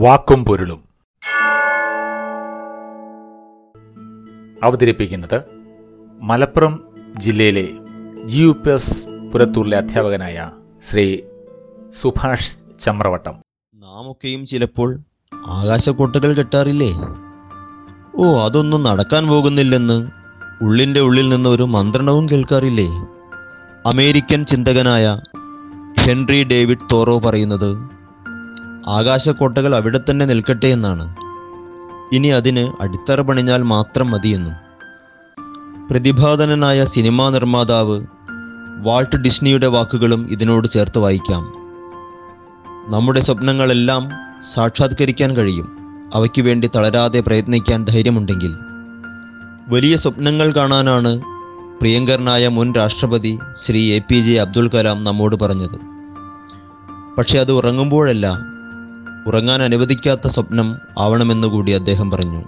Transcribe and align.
വാക്കും 0.00 0.44
പൊരുളും. 0.44 0.84
അവതരിപ്പിക്കുന്നത് 4.62 5.42
മലപ്പുറം 6.20 6.84
ജില്ലയിലെ 7.16 7.68
ജി 8.24 8.42
യു 8.42 8.56
പി 8.66 8.70
എസ് 8.70 9.04
പുരത്തൂരിലെ 9.32 9.76
അധ്യാപകനായ 9.76 10.50
ശ്രീ 10.90 11.20
സുഭാഷ് 12.02 12.56
ചമ്രവട്ടം. 12.84 13.34
നാമൊക്കെയും 13.74 14.46
ചിലപ്പോൾ 14.46 14.98
ആകാശക്കൊട്ടകൾ 15.46 16.32
കെട്ടാറില്ലേ? 16.32 16.92
ഓ 18.16 18.38
അതൊന്നും 18.44 18.82
നടക്കാൻ 18.82 19.26
പോകുന്നില്ലെന്ന് 19.26 20.06
ഉള്ളിന്റെ 20.62 21.00
ഉള്ളിൽ 21.00 21.28
നിന്ന് 21.28 21.48
ഒരു 21.48 21.62
മന്ത്രണവും 21.62 22.28
കേൾക്കാറില്ലേ? 22.28 22.88
അമേരിക്കൻ 23.86 24.44
ചിന്തകനായ 24.44 25.20
ഹെൻറി 26.00 26.44
ഡേവിഡ് 26.44 26.88
തോറോ 26.92 27.18
പറയുന്നത് 27.18 27.99
ആകാശക്കോട്ടകൾ 28.88 29.74
അവിടെ 29.74 30.00
തന്നെ 30.10 30.26
നിൽക്കട്ടെ 30.26 30.66
എന്നാണ്. 30.66 31.16
ഇനി 32.12 32.28
അതിന് 32.28 32.82
അടിത്തറ 32.82 33.20
പണിഞ്ഞാൽ 33.20 33.62
മാത്രം 33.62 34.10
മതിയെന്നും. 34.10 34.54
പ്രതിഭാധനനായ 35.90 36.84
സിനിമാ 36.84 37.30
നിർമ്മാതാവ് 37.30 38.06
വാൾട്ട് 38.78 39.16
ഡിസ്നിയുടെ 39.16 39.66
വാക്കുകളും 39.66 40.28
ഇതിനോട് 40.30 40.68
ചേർത്ത് 40.68 40.98
വായിക്കാം. 40.98 41.52
നമ്മുടെ 42.88 43.20
സ്വപ്നങ്ങളെല്ലാം 43.20 44.10
സാക്ഷാത്കരിക്കാൻ 44.54 45.36
കഴിയും. 45.36 45.76
അവയ്ക്ക് 46.14 46.42
വേണ്ടി 46.42 46.70
തളരാതെ 46.76 47.20
പ്രയത്നിക്കാൻ 47.20 47.84
ധൈര്യമുണ്ടെങ്കിൽ. 47.84 48.56
വലിയ 49.68 49.96
സ്വപ്നങ്ങൾ 49.96 50.52
കാണാനാണ് 50.52 51.20
പ്രിയങ്കരനായ 51.80 52.48
മുൻ 52.48 52.74
രാഷ്ട്രപതി 52.74 53.38
Shri 53.64 53.92
A 53.92 53.98
P 53.98 54.14
J 54.14 54.40
Abdul 54.40 54.68
Kalam 54.68 55.04
നമ്മോട് 55.04 55.36
പറഞ്ഞത്. 55.36 55.78
പക്ഷെ 57.18 57.38
അത് 57.38 57.52
ഉറങ്ങുമ്പോഴല്ല 57.52 58.38
ഉറങ്ങാൻ 59.26 59.62
അനുവദിക്കാത്ത 59.62 60.28
സ്വപ്നം 60.28 60.78
ആവണമെന്ന് 60.98 61.48
കൂടി 61.48 61.72
അദ്ദേഹം 61.72 62.10
പറഞ്ഞു. 62.10 62.44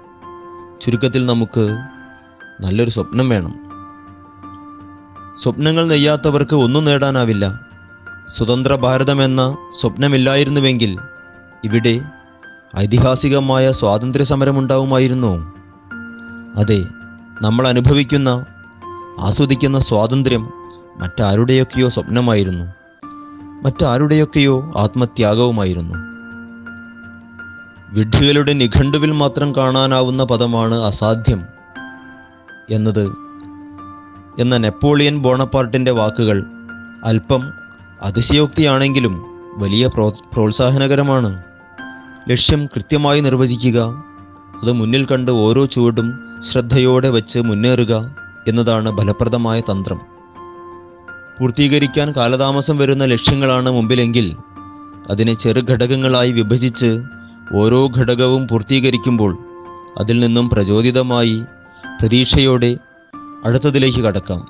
ചുരുക്കത്തിൽ 0.81 1.27
നമുക്ക് 1.27 1.78
നല്ലൊരു 2.60 2.91
സ്വപ്നം 2.91 3.28
വേണം. 3.28 3.55
സ്വപ്നങ്ങൾ 5.43 5.88
നെയ്യാത്തവർക്ക് 5.88 6.55
ഒന്നും 6.55 6.84
നേടാനാവില്ല. 6.84 7.60
സ്വതന്ത്ര 8.28 8.75
ഭാരതമെന്ന 8.77 9.56
സ്വപ്നമില്ലായിരുന്നുവെങ്കിൽ 9.81 10.99
ഇവിടെ 11.65 12.00
ഐതിഹാസികമായ 12.78 13.72
സ്വാതന്ത്ര്യ 13.72 14.25
സമരമുണ്ടാവുമായിരുന്നോ 14.25 15.54
അതെ 16.56 16.84
നമ്മൾ 17.43 17.69
അനുഭവിക്കുന്ന 17.69 18.44
ആസ്വദിക്കുന്ന 19.21 19.78
സ്വാതന്ത്ര്യം 19.78 20.50
മറ്റാരുടെയൊക്കെയോ 20.99 21.89
സ്വപ്നമായിരുന്നു. 21.89 22.65
മറ്റാരുടെയൊക്കെയോ 23.62 24.72
ആത്മത്യാഗവുമായിരുന്നു. 24.77 26.12
വിഡ്ഢികളുടെ 27.92 28.53
നിഘണ്ടുവിൽ 28.53 29.10
മാത്രം 29.10 29.56
കാണാനാവുന്ന 29.56 30.25
പദമാണ് 30.25 30.75
അസാധ്യം 30.75 31.42
എന്നത്. 32.70 33.12
എന്ന 34.38 34.56
നെപ്പോളിയൻ 34.56 35.19
ബോണപ്പാർട്ടിന്റെ 35.19 35.91
വാക്കുകൾ 35.91 36.44
അല്പം 37.04 37.42
അതിശയോക്തിയാണെങ്കിലും 38.03 39.25
വലിയ 39.56 39.86
പ്രോ 39.86 40.10
പ്രോത്സാഹനകരമാണ്. 40.32 41.42
ലക്ഷ്യം 42.30 42.66
കൃത്യമായി 42.66 43.20
നിർവചിക്കുക 43.20 44.04
അത് 44.62 44.72
മുന്നിൽ 44.72 45.04
കണ്ട് 45.04 45.30
ഓരോ 45.30 45.66
ചുവടും 45.66 46.20
ശ്രദ്ധയോടെ 46.50 47.09
വെച്ച് 47.09 47.38
മുന്നേറുക 47.38 48.16
എന്നതാണ് 48.48 48.97
ഫലപ്രദമായ 48.98 49.60
തന്ത്രം. 49.60 50.00
പൂർത്തീകരിക്കാൻ 51.41 52.12
കാലതാമസം 52.12 52.78
വരുന്ന 52.78 53.04
ലക്ഷ്യങ്ങളാണ് 53.04 53.70
മുമ്പിലെങ്കിൽ 53.70 54.36
അതിനെ 55.10 55.34
ചെറുഘടകങ്ങളായി 55.34 56.32
വിഭജിച്ച് 56.32 57.03
ഓരോ 57.55 57.89
ഘടകവും 57.97 58.49
പൂർത്തീകരിക്കുമ്പോൾ 58.49 59.39
അതിൽ 59.99 60.21
നിന്നും 60.21 60.51
പ്രചോദിതമായി 60.51 61.45
പ്രതീക്ഷയോടെ 62.01 62.79
അടുത്തതിലേക്ക് 63.45 63.99
കടക്കാം. 63.99 64.49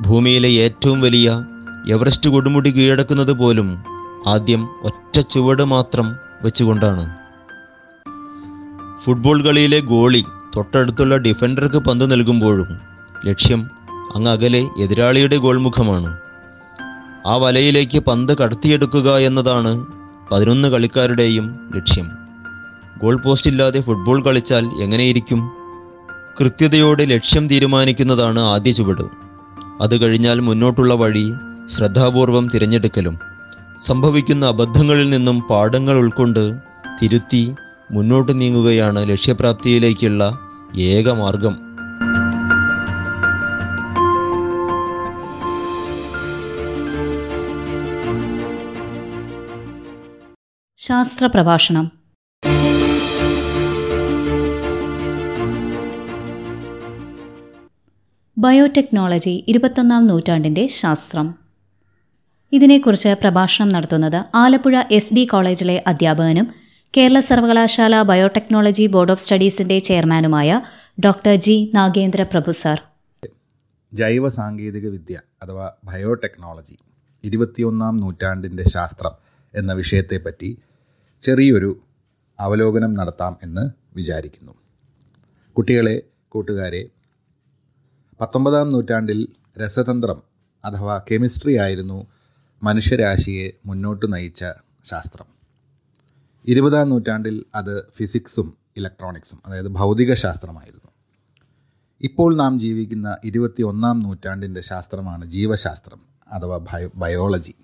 ഭൂമിയിലെ 0.00 0.48
ഏറ്റവും 0.48 1.00
വലിയ 1.00 1.44
എവറസ്റ്റ് 1.88 2.30
കൊടുമുടി 2.30 2.70
കീഴടക്കുന്നത് 2.70 3.32
പോലും 3.32 3.84
ആദ്യം 4.26 4.68
ഒറ്റ 4.82 5.20
ചുവട് 5.20 5.62
മാത്രം 5.62 6.16
വെച്ചുകൊണ്ടാണ്. 6.42 7.16
ഫുട്ബോൾ 9.04 9.44
കളിയിലെ 9.44 9.80
ഗോളി 9.80 10.24
തൊട്ടടുത്തുള്ള 10.56 11.16
ഡിഫൻഡർക്ക് 11.16 11.76
പന്ത് 11.76 12.12
നൽകുമ്പോഴും 12.12 12.78
ലക്ഷ്യം 13.26 13.70
അങ്ങ് 14.14 14.30
അകലെ 14.30 14.68
എതിരാളിയുടെ 14.80 15.36
ഗോൾമുഖമാണ്. 15.36 16.18
ആ 17.26 17.36
വലയിലേക്ക് 17.36 17.98
പന്ത് 17.98 18.38
കടത്തിയെടുക്കുക 18.38 19.16
എന്നതാണ് 19.18 19.86
പതിനൊന്ന് 20.32 20.68
കളിക്കാരുടെയും 20.68 21.70
ലക്ഷ്യം. 21.76 22.21
ഗോൾ 23.02 23.16
പോസ്റ്റ് 23.22 23.50
ഇല്ലാതെ 23.50 23.80
ഫുട്ബോൾ 23.80 24.24
കളിച്ചാൽ 24.24 24.64
എങ്ങനെയിരിക്കും? 24.82 25.50
കൃത്യതയോടെ 26.40 27.04
ലക്ഷ്യം 27.04 27.48
തീരുമാനിക്കുന്നതാണ് 27.48 28.40
ആദ്യ 28.40 28.72
ചുവട്. 28.72 29.02
അത് 29.82 30.00
കഴിഞ്ഞാൽ 30.00 30.40
മുന്നോട്ടുള്ള 30.40 30.94
വഴി 30.94 31.32
ശ്രദ്ധാപൂർവം 31.66 32.48
തിരഞ്ഞെടുക്കലും. 32.54 33.18
സംഭവിക്കുന്ന 33.86 34.46
അബദ്ധങ്ങളിൽ 34.46 35.10
നിന്നും 35.10 35.40
പാഠങ്ങൾ 35.40 35.96
ഉൾക്കൊണ്ട് 35.96 36.54
തിരുത്തി 37.02 37.54
മുന്നോട്ട് 37.90 38.40
നീങ്ങുകയാണ് 38.40 39.08
ലക്ഷ്യപ്രാപ്തിയിലേക്കുള്ള 39.08 40.38
ഏക 40.78 41.10
മാർഗം. 41.10 41.54
ശാസ്ത്ര 50.78 51.26
പ്രഭാഷണം. 51.26 52.02
ബയോടെക്നോളജി 58.42 59.32
ഇരുപത്തൊന്നാം 59.48 60.02
നൂറ്റാണ്ടിന്റെ 60.06 60.62
ശാസ്ത്രം. 60.80 61.26
ഇതിനെക്കുറിച്ച് 62.52 63.10
പ്രഭാഷണം 63.22 63.68
നടത്തുന്നത് 63.68 64.16
ആലപ്പുഴ 64.34 64.76
എസ് 64.90 65.14
ഡി 65.14 65.24
കോളേജിലെ 65.24 65.76
അധ്യാപകനും 65.90 66.46
കേരള 66.94 67.18
സർവകലാശാല 67.20 68.02
ബയോടെക്നോളജി 68.10 68.86
ബോർഡ് 68.86 69.12
ഓഫ് 69.14 69.22
സ്റ്റഡീസിന്റെ 69.24 69.76
ചെയർമാനുമായ 69.88 70.62
doctor 71.04 71.34
G 71.46 71.56
Nagendra 71.74 72.22
Prabhu 72.22 72.52
sir. 72.62 72.78
ജൈവ 73.92 74.28
സാങ്കേതിക 74.28 74.86
വിദ്യ 74.88 75.16
അഥവാ 75.42 75.66
ബയോടെക്നോളജി 75.84 76.76
ഇരുപത്തിയൊന്നാം 77.24 77.96
നൂറ്റാണ്ടിന്റെ 77.96 78.64
ശാസ്ത്രം 78.74 79.14
എന്ന 79.54 79.72
വിഷയത്തെപ്പറ്റി 79.72 80.50
ചെറിയൊരു 81.22 81.70
അവലോകനം 82.38 82.94
നടത്താം 82.94 83.36
എന്ന് 83.42 83.64
വിചാരിക്കുന്നു. 83.96 84.54
കുട്ടികളെ 85.56 85.96
കൂട്ടുകാരെ 86.28 86.82
പത്തൊമ്പതാം 88.22 88.72
നൂറ്റാണ്ടിൽ 88.72 89.28
രസതന്ത്രം 89.58 90.22
അഥവാ 90.64 91.04
കെമിസ്ട്രി 91.10 91.56
ആയിരുന്നു 91.56 92.06
മനുഷ്യരാശിയെ 92.62 93.52
മുന്നോട്ട് 93.66 94.12
നയിച്ച 94.12 94.44
ശാസ്ത്രം. 94.84 95.26
ഇരുപതാം 96.48 96.88
നൂറ്റാണ്ടിൽ 96.88 97.44
അത് 97.54 97.90
ഫിസിക്സും 97.96 98.56
ഇലക്ട്രോണിക്സും 98.76 99.38
അതായത് 99.46 99.68
ഭൗതിക 99.68 100.14
ശാസ്ത്രമായിരുന്നു. 100.14 100.90
ഇപ്പോൾ 102.00 102.36
നാം 102.36 102.60
ജീവിക്കുന്ന 102.60 103.16
ഇരുപത്തി 103.24 103.62
ഒന്നാം 103.62 104.00
നൂറ്റാണ്ടിന്റെ 104.00 104.60
ശാസ്ത്രമാണ് 104.60 105.24
ജീവശാസ്ത്രം 105.26 106.00
അഥവാ 106.32 106.58
ബയോ 106.58 106.90
ബയോളജി. 106.96 107.54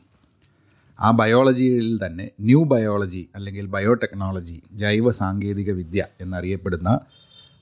ആ 1.00 1.10
ബയോളജിയിൽ 1.10 2.06
തന്നെ 2.06 2.30
ന്യൂ 2.40 2.64
ബയോളജി 2.64 3.28
അല്ലെങ്കിൽ 3.34 3.66
ബയോടെക്നോളജി 3.66 4.62
ജൈവ 4.72 5.10
സാങ്കേതിക 5.10 5.70
വിദ്യ 5.72 6.04
എന്നറിയപ്പെടുന്ന 6.20 7.00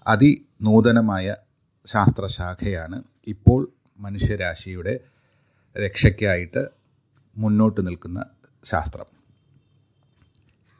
അതിനൂതനമായ 0.06 1.34
ശാസ്ത്രശാഖയാണ് 1.86 3.02
ഇപ്പോൾ 3.26 3.72
മനുഷ്യരാശിയുടെ 3.98 5.00
രക്ഷയ്ക്കായിട്ട് 5.78 6.68
മുന്നോട്ട് 7.36 7.86
നിൽക്കുന്ന 7.86 8.26
ശാസ്ത്രം. 8.64 9.06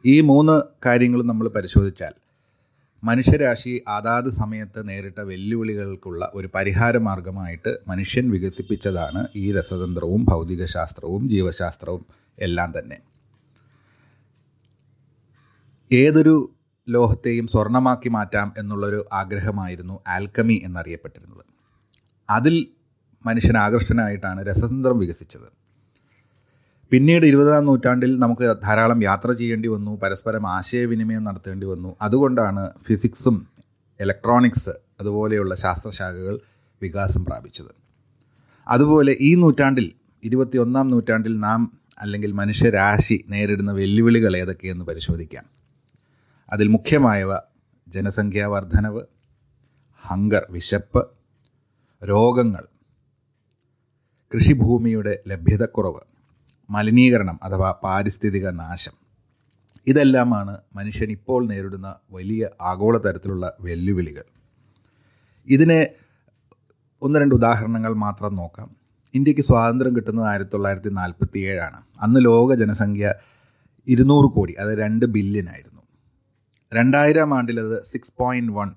ഈ 0.05 0.20
മൂന്ന് 0.20 0.62
കാര്യങ്ങളും 0.87 1.26
നമ്മൾ 1.26 1.49
പരിശോധിച്ചാൽ 1.49 2.14
മനുഷ്യരാശി 3.05 3.82
അതാത് 3.88 4.31
സമയത്ത് 4.31 4.88
നേരിട്ട 4.88 5.20
വെല്ലുവിളികൾക്കുള്ള 5.20 6.31
ഒരു 6.35 6.49
പരിഹാര 6.55 6.97
മാർഗമായിട്ട് 6.97 7.79
മനുഷ്യൻ 7.88 8.31
വികസിപ്പിച്ചതാണ് 8.31 9.26
ഈ 9.37 9.53
രസതന്ത്രവും 9.53 10.25
ഭൗതികശാസ്ത്രവും 10.25 11.29
ജീവശാസ്ത്രവും 11.29 12.06
എല്ലാം 12.38 12.73
തന്നെ. 12.79 12.99
ഏതൊരു 15.93 16.56
ലോഹത്തെയും 16.88 17.47
സ്വർണമാക്കി 17.47 18.09
മാറ്റാം 18.09 18.55
എന്നുള്ളൊരു 18.59 19.05
ആഗ്രഹമായിരുന്നു 19.12 20.00
ആൽക്കമി 20.09 20.62
എന്നറിയപ്പെട്ടിരുന്നത്. 20.65 21.44
അതിൽ 22.31 22.67
മനുഷ്യൻ 23.27 23.56
ആകർഷ്ടനായിട്ടാണ് 23.59 24.47
രസതന്ത്രം 24.47 24.99
വികസിച്ചത്. 24.99 25.49
പിന്നീട് 26.93 27.27
ഇരുപതാം 27.27 27.67
നൂറ്റാണ്ടിൽ 27.67 28.19
നമുക്ക് 28.19 28.56
ധാരാളം 28.62 29.03
യാത്ര 29.03 29.33
ചെയ്യേണ്ടി 29.33 29.69
വന്നു 29.69 30.00
പരസ്പരം 30.03 30.47
ആശയവിനിമയം 30.47 31.23
നടത്തേണ്ടി 31.23 31.67
വന്നു. 31.67 31.97
അതുകൊണ്ടാണ് 32.03 32.71
ഫിസിക്സും 32.87 33.49
ഇലക്ട്രോണിക്സ് 34.00 34.71
അതുപോലെയുള്ള 35.00 35.55
ശാസ്ത്രശാഖകൾ 35.55 36.41
വികാസം 36.82 37.25
പ്രാപിച്ചത്. 37.25 37.75
അതുപോലെ 38.69 39.17
ഈ 39.21 39.35
നൂറ്റാണ്ടിൽ 39.35 39.93
ഇരുപത്തിയൊന്നാം 40.25 40.91
നൂറ്റാണ്ടിൽ 40.91 41.39
നാം 41.39 41.79
അല്ലെങ്കിൽ 42.00 42.32
മനുഷ്യരാശി 42.32 43.25
നേരിടുന്ന 43.29 43.73
വെല്ലുവിളികൾ 43.73 44.37
ഏതൊക്കെയെന്ന് 44.37 44.85
പരിശോധിക്കാം. 44.85 45.56
അതിൽ 46.52 46.69
മുഖ്യമായവ 46.69 47.32
ജനസംഖ്യാ 47.88 48.46
വർധനവ് 48.46 49.02
ഹങ്കർ 50.04 50.46
വിശപ്പ് 50.50 51.02
രോഗങ്ങൾ 52.02 52.64
കൃഷിഭൂമിയുടെ 54.32 55.19
ലഭ്യതക്കുറവ് 55.28 56.02
മലിനീകരണം 56.70 57.40
അഥവാ 57.43 57.70
പാരിസ്ഥിതിക 57.84 58.48
നാശം. 58.48 58.94
ഇതെല്ലാമാണ് 59.87 60.58
മനുഷ്യൻ 60.76 61.10
ഇപ്പോൾ 61.10 61.46
നേരിടുന്ന 61.46 61.96
വലിയ 62.10 62.48
ആഗോള 62.60 62.98
തരത്തിലുള്ള 62.98 63.56
വെല്ലുവിളികൾ. 63.60 64.25
ഇതിനെ 65.46 65.81
ഒന്ന് 67.02 67.19
രണ്ട് 67.19 67.34
ഉദാഹരണങ്ങൾ 67.34 67.94
മാത്രം 67.94 68.34
നോക്കാം. 68.37 68.76
ഇന്ത്യയ്ക്ക് 69.14 69.43
സ്വാതന്ത്ര്യം 69.43 69.96
കിട്ടുന്നത് 69.96 70.26
ആയിരത്തി 70.26 70.50
തൊള്ളായിരത്തി 70.50 70.88
നാൽപ്പത്തി 70.88 71.38
ഏഴാണ് 71.38 71.82
അന്ന് 72.00 72.25
ലോക 72.25 72.54
ജനസംഖ്യ 72.54 73.14
ഇരുന്നൂറ് 73.88 74.32
കോടി 74.32 74.52
അതായത് 74.52 74.78
രണ്ട് 74.78 75.06
ബില്യൻ 75.06 75.48
ആയിരുന്നു. 75.48 75.75
രണ്ടായിരം 76.73 77.35
ആണ്ടിലത് 77.35 77.77
സിക്സ് 77.85 78.13
പോയിന്റ് 78.21 78.53
വൺ 78.53 78.69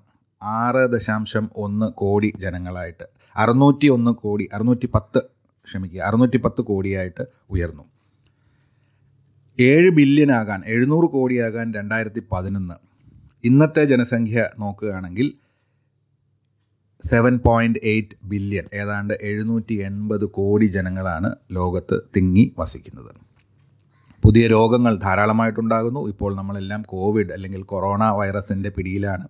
ആറ് 0.42 0.82
ദശാംശം 0.92 1.50
ഒന്ന് 1.56 1.86
കോടി 1.92 2.28
ജനങ്ങളായിട്ട് 2.44 3.06
അറുന്നൂറ്റി 3.36 3.88
ഒന്ന് 3.88 4.12
കോടി 4.22 4.48
അറുന്നൂറ്റി 4.52 4.88
പത്ത് 4.94 5.20
ക്ഷമിക്കുക 5.68 6.00
അറുന്നൂറ്റി 6.00 6.36
പത്ത് 6.36 6.62
കോടിയായിട്ട് 6.62 7.24
ഉയർന്നു. 7.50 7.84
ഏഴ് 9.58 9.90
ബില്യൺ 9.90 10.30
ആകാൻ 10.32 10.60
എഴുന്നൂറ് 10.66 11.08
കോടിയാകാൻ 11.14 11.66
രണ്ടായിരത്തി 11.74 12.22
പതിനൊന്ന് 12.32 12.76
ഇന്നത്തെ 13.44 13.84
ജനസംഖ്യ 13.84 14.40
നോക്കുകയാണെങ്കിൽ 14.58 15.28
സെവൻ 17.04 17.34
പോയിന്റ് 17.38 17.80
എയ്റ്റ് 17.92 18.16
ബില്യൺ 18.24 18.66
ഏതാണ്ട് 18.72 19.14
എഴുന്നൂറ്റി 19.30 19.74
എൺപത് 19.88 20.24
കോടി 20.38 20.66
ജനങ്ങളാണ് 20.66 21.28
ലോകത്ത് 21.50 21.98
തിങ്ങി 22.16 22.44
വസിക്കുന്നത്. 22.58 23.12
പുതിയ 24.22 24.46
രോഗങ്ങൾ 24.46 24.96
ധാരാളമായിട്ടുണ്ടാകുന്നു. 24.96 26.08
ഇപ്പോൾ 26.08 26.36
നമ്മളെല്ലാം 26.36 26.82
കോവിഡ് 26.82 27.32
അല്ലെങ്കിൽ 27.32 27.62
കൊറോണ 27.62 28.10
വൈറസിന്റെ 28.10 28.70
പിടിയിലാണ്. 28.70 29.28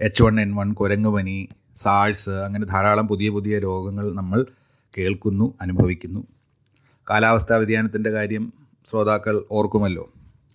എച്ച് 0.00 0.22
വൺ 0.22 0.40
എൻ 0.40 0.54
വൺ 0.54 0.72
കുരങ്ങുപനി 0.72 1.48
സാഴ്സ് 1.76 2.30
അങ്ങനെ 2.30 2.66
ധാരാളം 2.66 3.08
പുതിയ 3.08 3.28
പുതിയ 3.28 3.58
രോഗങ്ങൾ 3.58 4.12
നമ്മൾ 4.12 4.46
കേൾക്കുന്നു 4.98 5.54
അനുഭവിക്കുന്നു. 5.60 6.26
കാലാവസ്ഥാ 7.10 7.56
വ്യതിയാനത്തിന്റെ 7.56 8.10
കാര്യം 8.10 8.52
ശ്രോതാക്കൾ 8.90 9.44
ഓർക്കുമല്ലോ. 9.50 10.12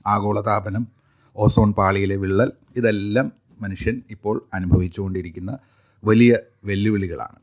ആഗോളതാപനം 0.08 0.88
ഓസോൺ 1.36 1.74
പാളിയിലെ 1.74 2.16
വിള്ളൽ 2.16 2.52
ഇതെല്ലാം 2.76 3.32
മനുഷ്യൻ 3.62 4.02
ഇപ്പോൾ 4.10 4.46
അനുഭവിച്ചുകൊണ്ടിരിക്കുന്ന 4.54 5.58
വലിയ 6.04 6.38
വെല്ലുവിളികളാണ്. 6.64 7.40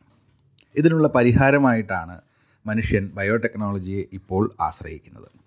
ഇതിനുള്ള 0.77 1.09
പരിഹാരമായിട്ടാണ് 1.09 2.21
മനുഷ്യൻ 2.67 3.11
ബയോടെക്നോളജിയെ 3.15 4.05
ഇപ്പോൾ 4.13 4.51
ആശ്രയിക്കുന്നത്. 4.61 5.38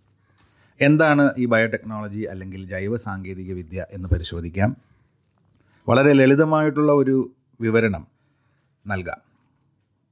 എന്താണ് 0.81 1.33
ഈ 1.37 1.45
ബയോടെക്നോളജി 1.45 2.21
അല്ലെങ്കിൽ 2.21 2.67
ജൈവ 2.67 2.95
സാങ്കേതിക 2.97 3.53
വിദ്യ 3.53 3.85
എന്ന് 3.91 4.07
പരിശോധിക്കാം. 4.07 4.77
വളരെ 5.87 6.13
ലളിതമായിട്ടുള്ള 6.13 6.91
ഒരു 6.91 7.31
വിവരണം 7.61 8.07
നൽകാം. 8.87 9.21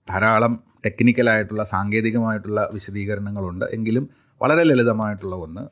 ധാരാളം 0.10 0.64
ടെക്നിക്കലായിട്ടുള്ള 0.86 1.64
സാങ്കേതികമായിട്ടുള്ള 1.64 2.70
വിശദീകരണങ്ങളുണ്ട്. 2.74 3.66
എങ്കിലും 3.66 4.10
വളരെ 4.42 4.64
ലളിതമായിട്ടുള്ള 4.64 5.36
ഒന്ന് 5.36 5.64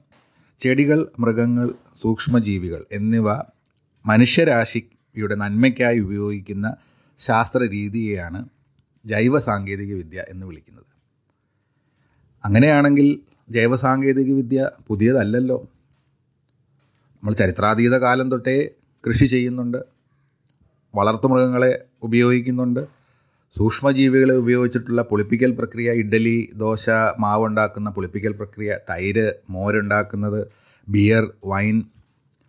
ചെടികൾ 0.60 1.12
മൃഗങ്ങൾ 1.20 1.68
സൂക്ഷ്മജീവികൾ 2.02 2.86
എന്നിവ 2.92 3.30
മനുഷ്യരാശിയുടെ 4.06 5.36
നന്മയ്ക്കായി 5.36 6.00
ഉപയോഗിക്കുന്ന 6.00 6.76
ശാസ്ത്ര 7.20 7.60
രീതിയെയാണ് 7.60 8.50
ജൈവ 9.06 9.40
സാങ്കേതിക 9.40 9.94
വിദ്യ 9.96 10.26
എന്ന് 10.30 10.46
വിളിക്കുന്നത്. 10.46 10.86
അങ്ങനെയാണെങ്കിൽ 12.46 13.08
ജൈവ 13.50 13.76
സാങ്കേതിക 13.76 14.34
വിദ്യ 14.34 14.70
പുതിയതല്ലല്ലോ. 14.88 15.62
നമ്മൾ 17.16 17.34
ചരിത്രാതീത 17.34 17.96
കാലം 17.98 18.32
തൊട്ടേ 18.32 18.70
കൃഷി 19.08 19.26
ചെയ്യുന്നുണ്ട്. 19.26 19.78
വളർത്തുമൃഗങ്ങളെ 20.96 21.84
ഉപയോഗിക്കുന്നുണ്ട്. 22.02 22.88
സൂക്ഷ്മജീവികളെ 23.58 24.36
ഉപയോഗിച്ചിട്ടുള്ള 24.36 25.02
പുളിപ്പിക്കൽ 25.02 25.52
പ്രക്രിയ 25.52 25.92
ഇഡ്ഡലി 25.92 26.50
ദോശ 26.56 26.90
മാവ് 27.20 27.44
ഉണ്ടാക്കുന്ന 27.44 27.90
പുളിപ്പിക്കൽ 27.90 28.32
പ്രക്രിയ 28.32 28.78
തൈര് 28.90 29.34
മോരുണ്ടാക്കുന്നത് 29.50 30.48
ബിയർ 30.90 31.34
വൈൻ 31.46 31.84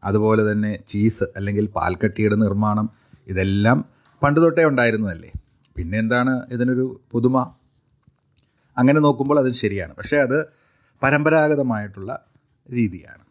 അതുപോലെ 0.04 0.52
തന്നെ 0.52 0.78
ചീസ് 0.86 1.24
അല്ലെങ്കിൽ 1.36 1.66
പാൽക്കട്ടിയുടെ 1.66 2.34
നിർമ്മാണം 2.34 2.90
ഇതെല്ലാം 3.26 3.84
പണ്ട് 4.22 4.40
തൊട്ടേ 4.40 4.64
ഉണ്ടായിരുന്നതല്ലേ. 4.64 5.32
പിന്നെ 5.76 5.98
എന്താണ് 5.98 6.42
ഇതിനൊരു 6.50 7.00
പുതുമ? 7.12 7.54
അങ്ങനെ 8.78 9.00
നോക്കുമ്പോൾ 9.00 9.38
അത് 9.38 9.52
ശരിയാണ്. 9.52 9.94
പക്ഷേ 9.94 10.16
അത് 10.16 10.57
പരമ്പരാഗതമായിട്ടുള്ള 11.02 12.26
രീതിയാണ്. 12.70 13.24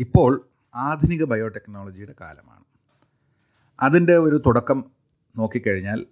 ഇപ്പോൾ 0.00 0.30
ആധുനിക 0.74 1.24
ബയോടെക്നോളജിയുടെ 1.24 2.14
കാലമാണ്. 2.20 2.64
അതിന്റെ 3.82 4.16
ഒരു 4.16 4.42
തുടക്കം 4.46 4.84
നോക്കിക്കഴിഞ്ഞാൽ 5.36 6.06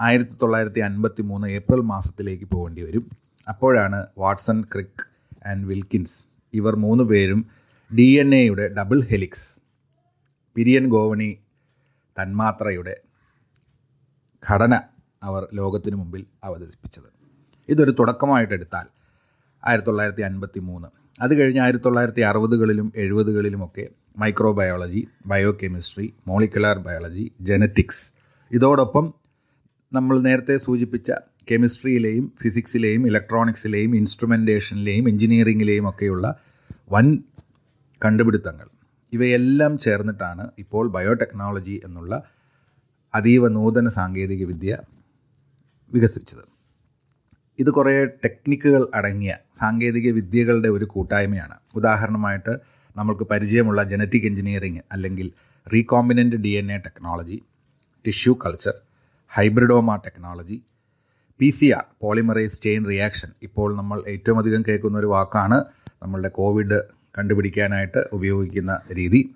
ആയിരത്തി 0.00 0.34
തൊള്ളായിരത്തി 0.42 0.80
അൻപത്തി 0.80 1.22
മൂന്ന് 1.22 1.46
ഏപ്രിൽ 1.48 1.80
മാസത്തിലേക്ക് 1.80 2.44
പോകേണ്ടി 2.44 2.82
വരും. 2.82 3.10
അപ്പോഴാണ് 3.48 4.06
വാട്സൺ 4.18 4.62
ക്രിക്ക് 4.62 5.04
ആൻഡ് 5.46 5.66
വിൽക്കിൻസ് 5.66 6.24
ഇവർ 6.54 6.76
മൂന്ന് 6.76 7.04
പേരും 7.04 7.40
ഡി 7.94 8.08
എൻ 8.20 8.34
എയുടെ 8.34 8.68
ഡബിൾ 8.68 9.00
ഹെലിക്സ് 9.02 9.60
പിരിയൻ 10.56 10.88
ഗോവണി 10.88 11.38
തന്മാത്രയുടെ 12.20 12.94
ഘടന 14.50 14.74
അവർ 15.22 15.48
ലോകത്തിനു 15.52 15.96
മുമ്പിൽ 15.96 16.26
അവതരിപ്പിച്ചത്. 16.44 17.08
ഇതൊരു 17.68 17.90
തുടക്കമായിട്ടെടുത്താൽ 17.90 18.86
ആയിരത്തി 19.62 19.88
തൊള്ളായിരത്തി 19.88 20.22
അൻപത്തി 20.22 20.60
മൂന്ന് 20.60 20.88
അത് 21.22 21.38
കഴിഞ്ഞ് 21.38 21.60
ആയിരത്തി 21.60 21.84
തൊള്ളായിരത്തി 21.84 22.20
അറുപതുകളിലും 22.20 22.92
എഴുപതുകളിലുമൊക്കെ 22.96 23.84
microbiology 24.18 25.08
biochemistry 25.62 26.14
molecular 26.28 26.78
biology 26.78 27.32
genetics. 27.40 28.04
ഇതോടൊപ്പം 28.50 29.14
നമ്മൾ 29.92 30.20
നേരത്തെ 30.20 30.56
സൂചിപ്പിച്ച 30.56 31.10
കെമിസ്ട്രിയിലെയും 31.50 32.32
ഫിസിക്സിലെയും 32.42 33.06
ഇലക്ട്രോണിക്സിലെയും 33.06 33.96
ഇൻസ്ട്രുമെന്റേഷനിലെയും 33.96 35.08
എഞ്ചിനീയറിങ്ങിലെയും 35.08 35.88
ഒക്കെയുള്ള 35.90 36.26
വൻ 36.90 37.06
കണ്ടുപിടുത്തങ്ങൾ. 38.02 38.66
ഇവയെല്ലാം 39.12 39.78
ചേർന്നിട്ടാണ് 39.78 40.50
ഇപ്പോൾ 40.58 40.90
ബയോടെക്നോളജി 40.90 41.80
എന്നുള്ള 41.84 42.12
അതീവ 43.14 43.48
നൂതന 43.48 43.88
സാങ്കേതികവിദ്യ 43.88 44.72
വികസിച്ചത് 45.90 46.44
ഇത് 47.58 47.70
കുറേ 47.70 48.04
ടെക്നിക്കുകൾ 48.04 48.88
അടങ്ങിയ 48.94 49.36
സാങ്കേതിക 49.60 50.10
വിദ്യകളുടെ 50.10 50.68
ഒരു 50.68 50.84
കൂട്ടായ്മയാണ്. 50.84 51.56
ഉദാഹരണമായിട്ട് 51.74 52.50
നമ്മൾക്ക് 52.96 53.22
പരിചയമുള്ള 53.22 53.82
ജനറ്റിക് 53.82 54.26
എഞ്ചിനീയറിംഗ് 54.26 54.80
അല്ലെങ്കിൽ 54.92 55.32
recombinant 55.72 56.36
D 56.36 56.48
N 56.48 56.72
A 56.72 56.78
technology 56.78 57.42
tissue 58.06 58.34
culture 58.46 58.74
hybridoma 59.28 59.96
technology 59.96 60.62
P 61.40 61.50
C 61.50 61.70
R 61.70 61.84
polymerize 62.00 62.62
chain 62.62 62.86
reaction 62.86 63.30
ഇപ്പോൾ 63.42 63.76
നമ്മൾ 63.76 64.02
ഏറ്റവും 64.06 64.38
അധികം 64.38 64.64
കേൾക്കുന്ന 64.68 64.98
ഒരു 64.98 65.06
വാക്കാണ് 65.06 65.64
നമ്മളുടെ 66.02 66.28
കോവിഡ് 66.28 66.82
കണ്ടുപിടിക്കാനായിട്ട് 67.18 67.98
ഉപയോഗിക്കുന്ന 68.12 68.80
രീതി. 68.92 69.34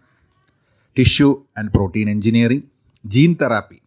Tissue 0.96 1.44
and 1.58 1.70
protein 1.70 2.10
engineering 2.10 2.64
gene 3.06 3.36
therapy 3.42 3.82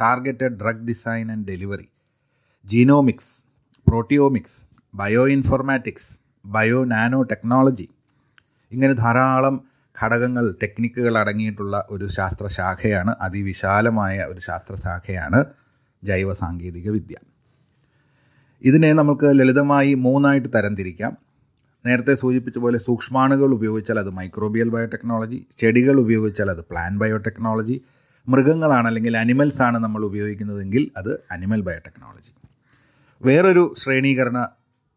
targeted 0.00 0.60
drug 0.60 0.86
design 0.86 1.32
and 1.32 1.46
delivery 1.46 1.88
genomics 2.64 3.43
proteomics 3.86 4.58
bioinformatics 5.26 6.10
bio 6.46 6.84
nanotechnology 7.22 7.86
ഇങ്ങനെ 8.72 8.92
ധാരാളം 8.92 9.54
ഘടകങ്ങൾ 9.96 10.44
ടെക്നിക്കുകൾ 10.62 11.18
അടങ്ങിയിട്ടുള്ള 11.18 11.86
ഒരു 11.90 12.06
ശാസ്ത്രശാഖയാണ് 12.08 13.12
അതിവിശാലമായ 13.20 14.24
ഒരു 14.24 14.40
ശാസ്ത്രശാഖയാണ് 14.40 15.40
ജൈവ 16.02 16.32
സാങ്കേതിക 16.32 16.90
വിദ്യ 16.90 17.16
ഇതിനെ 18.64 18.92
നമുക്ക് 18.92 19.28
ലളിതമായി 19.38 19.94
മൂന്നായിട്ട് 19.94 20.48
തരംതിരിക്കാം. 20.56 21.12
നേരത്തെ 21.84 22.14
സൂചിപ്പിച്ച 22.14 22.58
പോലെ 22.58 22.78
സൂക്ഷ്മാണുകൾ 22.78 23.50
ഉപയോഗിച്ചാൽ 23.52 23.98
അത് 23.98 24.10
മൈക്രോബിയൽ 24.10 24.68
ബയോടെക്നോളജി 24.68 25.38
ചെടികൾ 25.58 25.96
ഉപയോഗിച്ചാൽ 26.04 26.50
അത് 26.50 26.62
പ്ലാൻ 26.70 26.98
ബയോടെക്നോളജി 26.98 27.76
മൃഗങ്ങളാണ് 28.28 28.86
അല്ലെങ്കിൽ 28.88 29.14
അനിമൽസ് 29.16 29.62
ആണ് 29.62 29.78
നമ്മൾ 29.78 30.04
ഉപയോഗിക്കുന്നതെങ്കിൽ 30.04 30.90
അത് 30.96 31.12
അനിമൽ 31.30 31.62
ബയോടെക്നോളജി. 31.62 32.32
വേറൊരു 33.26 33.74
ശ്രേണീകരണ 33.78 34.48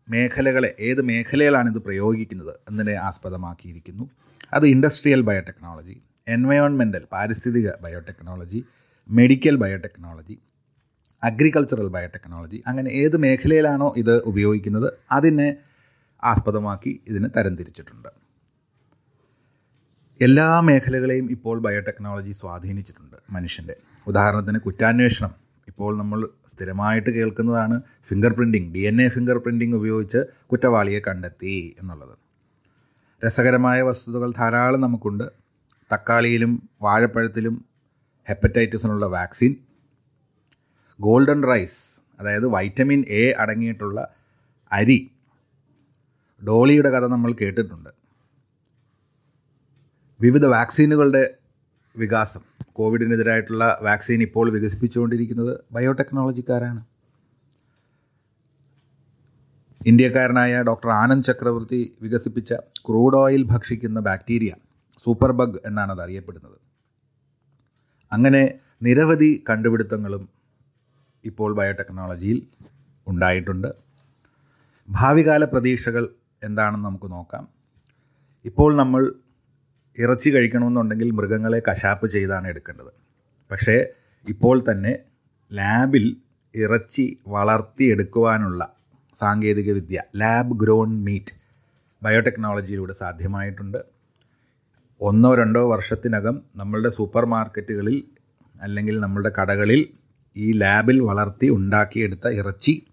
മേഖലകളെ 0.10 0.76
ഏത് 0.80 1.02
മേഖലയിലാണ് 1.02 1.70
ഇത് 1.70 1.80
പ്രയോഗിക്കുന്നത് 1.80 2.60
എന്നതിനെ 2.70 2.96
ആസ്പദമാക്കിയിരിക്കുന്നു. 2.96 4.10
അത് 4.54 4.66
ഇൻഡസ്ട്രിയൽ 4.66 5.22
ബയോടെക്നോളജി 5.22 6.02
എൻവയോൺമെന്റൽ 6.28 7.08
പാരിസ്ഥിതിക 7.12 7.70
biotechnology 7.82 8.64
medical 9.10 9.56
biotechnology 9.56 10.40
agricultural 11.24 11.88
biotechnology 11.88 12.64
അങ്ങനെ 12.68 12.90
ഏത് 12.90 13.18
മേഖലയിലാണോ 13.18 13.94
ഇത് 13.98 14.22
ഉപയോഗിക്കുന്നത് 14.22 14.94
അതിനെ 15.12 15.56
ആസ്പദമാക്കി 16.24 17.02
ഇതിന് 17.08 17.30
തരംതിരിച്ചിട്ടുണ്ട്. 17.38 18.10
എല്ലാ 20.22 20.62
മേഖലകളെയും 20.62 21.32
ഇപ്പോൾ 21.32 21.60
ബയോടെക്നോളജി 21.62 22.32
സ്വാധീനിച്ചിട്ടുണ്ട് 22.32 23.18
മനുഷ്യന്റെ. 23.30 23.76
ഉദാഹരണത്തിന് 24.08 24.60
കുറ്റാന്വേഷണം. 24.60 25.47
ഇപ്പോൾ 25.68 25.98
നമ്മൾ 25.98 26.30
സ്ഥിരമായിട്ട് 26.48 27.10
കേൾക്കുന്നതാണ് 27.10 27.82
finger 28.10 28.34
printing 28.34 28.74
D 28.74 28.80
N 28.80 29.02
A 29.02 29.08
finger 29.10 29.38
printing 29.38 29.76
ഉപയോഗിച്ച് 29.76 30.18
കുറ്റവാളിയെ 30.46 31.00
കണ്ടെത്തി 31.00 31.76
എന്നുള്ളത്. 31.80 32.18
രസകരമായ 33.26 33.82
വസ്തുതകൾ 33.82 34.34
ധാരാളം 34.38 34.82
നമുക്കുണ്ട്. 34.82 35.24
തക്കാളിയിലും 35.94 36.70
വാഴപ്പഴത്തിലും 36.82 37.66
ഹെപ്പറ്റൈറ്റിസിനുള്ള 38.30 39.06
വാക്സിൻ 39.06 39.56
ഗോൾഡൻ 41.00 41.44
റൈസ് 41.44 42.02
അതായത് 42.20 42.48
വൈറ്റമിൻ 42.48 43.06
എ 43.08 43.32
അടങ്ങിയിട്ടുള്ള 43.32 44.14
അരി. 44.72 45.12
ഡോളിയുടെ 46.48 46.90
കഥ 46.90 47.06
നമ്മൾ 47.08 47.34
കേട്ടിട്ടുണ്ട്. 47.34 47.90
വിവിധ 50.22 50.46
വാക്സിനുകളുടെ 50.46 51.34
വികാസം. 51.98 52.57
കോവിഡിനെതിരായിട്ടുള്ള 52.80 53.66
വാക്സിൻ 53.88 54.22
ഇപ്പോൾ 54.28 54.48
വികസിപ്പിച്ചുകൊണ്ടിരിക്കുന്നത് 54.56 55.54
ബയോടെക്നോളജിക്കാരാണ്. 55.72 56.82
ഇന്ത്യക്കാരനായ 59.90 60.54
ഡോക്ടർ 60.70 60.90
ആനന്ദ് 61.02 61.28
ചക്രവർത്തി 61.28 61.82
വികസിപ്പിച്ച 62.02 62.54
ക്രൂഡ് 62.86 63.18
ഓയിൽ 63.18 63.44
ഭക്ഷിക്കുന്ന 63.52 64.00
ബാക്ടീരിയ 64.08 64.54
സൂപ്പർ 65.06 65.32
ബഗ് 65.40 65.60
എന്നാണ് 65.66 65.92
അത് 65.92 66.02
അറിയപ്പെടുന്നത്. 66.06 66.58
അങ്ങനെ 68.12 68.42
നിരവധി 68.84 69.30
കണ്ടുപിടുത്തങ്ങളും 69.50 70.24
ഇപ്പോൾ 71.26 71.52
ബയോടെക്നോളജിയിൽ 71.60 72.40
ഉണ്ടായിട്ടുണ്ട്. 73.08 73.70
ഭാവികാല 74.88 75.44
പ്രതീക്ഷകൾ 75.44 76.04
എന്താണെന്ന് 76.44 76.88
നമുക്ക് 76.88 77.08
നോക്കാം. 77.12 77.46
ഇപ്പോൾ 78.46 78.70
നമ്മൾ 78.82 79.02
ഇറച്ചി 79.98 80.30
കഴിക്കണമെന്നുണ്ടെങ്കിൽ 80.30 81.12
മൃഗങ്ങളെ 81.12 81.62
കശാപ്പ് 81.70 82.08
ചെയ്താണ് 82.08 82.48
എടുക്കേണ്ടത്. 82.48 82.92
പക്ഷേ 83.52 83.86
ഇപ്പോൾ 84.28 84.64
തന്നെ 84.72 85.00
ലാബിൽ 85.54 86.18
ഇറച്ചി 86.56 87.20
വളർത്തിയെടുക്കുവാനുള്ള 87.28 88.76
സാങ്കേതിക 89.16 89.72
വിദ്യ 89.72 90.04
ലാബ് 90.16 90.60
ഗ്രോൺ 90.60 91.04
മീറ്റ് 91.04 91.34
ബയോടെക്നോളജിയിലൂടെ 92.04 92.94
സാധ്യമായിട്ടുണ്ട്. 92.94 93.78
ഒന്നോ 95.02 95.36
രണ്ടോ 95.36 95.72
വർഷത്തിനകം 95.72 96.42
നമ്മളുടെ 96.56 96.90
സൂപ്പർ 96.90 97.26
മാർക്കറ്റുകളിൽ 97.26 98.04
അല്ലെങ്കിൽ 98.62 99.00
നമ്മളുടെ 99.00 99.32
കടകളിൽ 99.42 99.88
ഈ 100.38 100.52
ലാബിൽ 100.52 101.00
വളർത്തി 101.00 101.50
ഉണ്ടാക്കിയെടുത്ത 101.50 102.28
ഇറച്ചി 102.28 102.86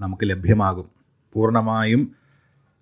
നമുക്ക് 0.00 0.30
ലഭ്യമാകും. 0.30 0.88
പൂർണമായും 1.32 2.14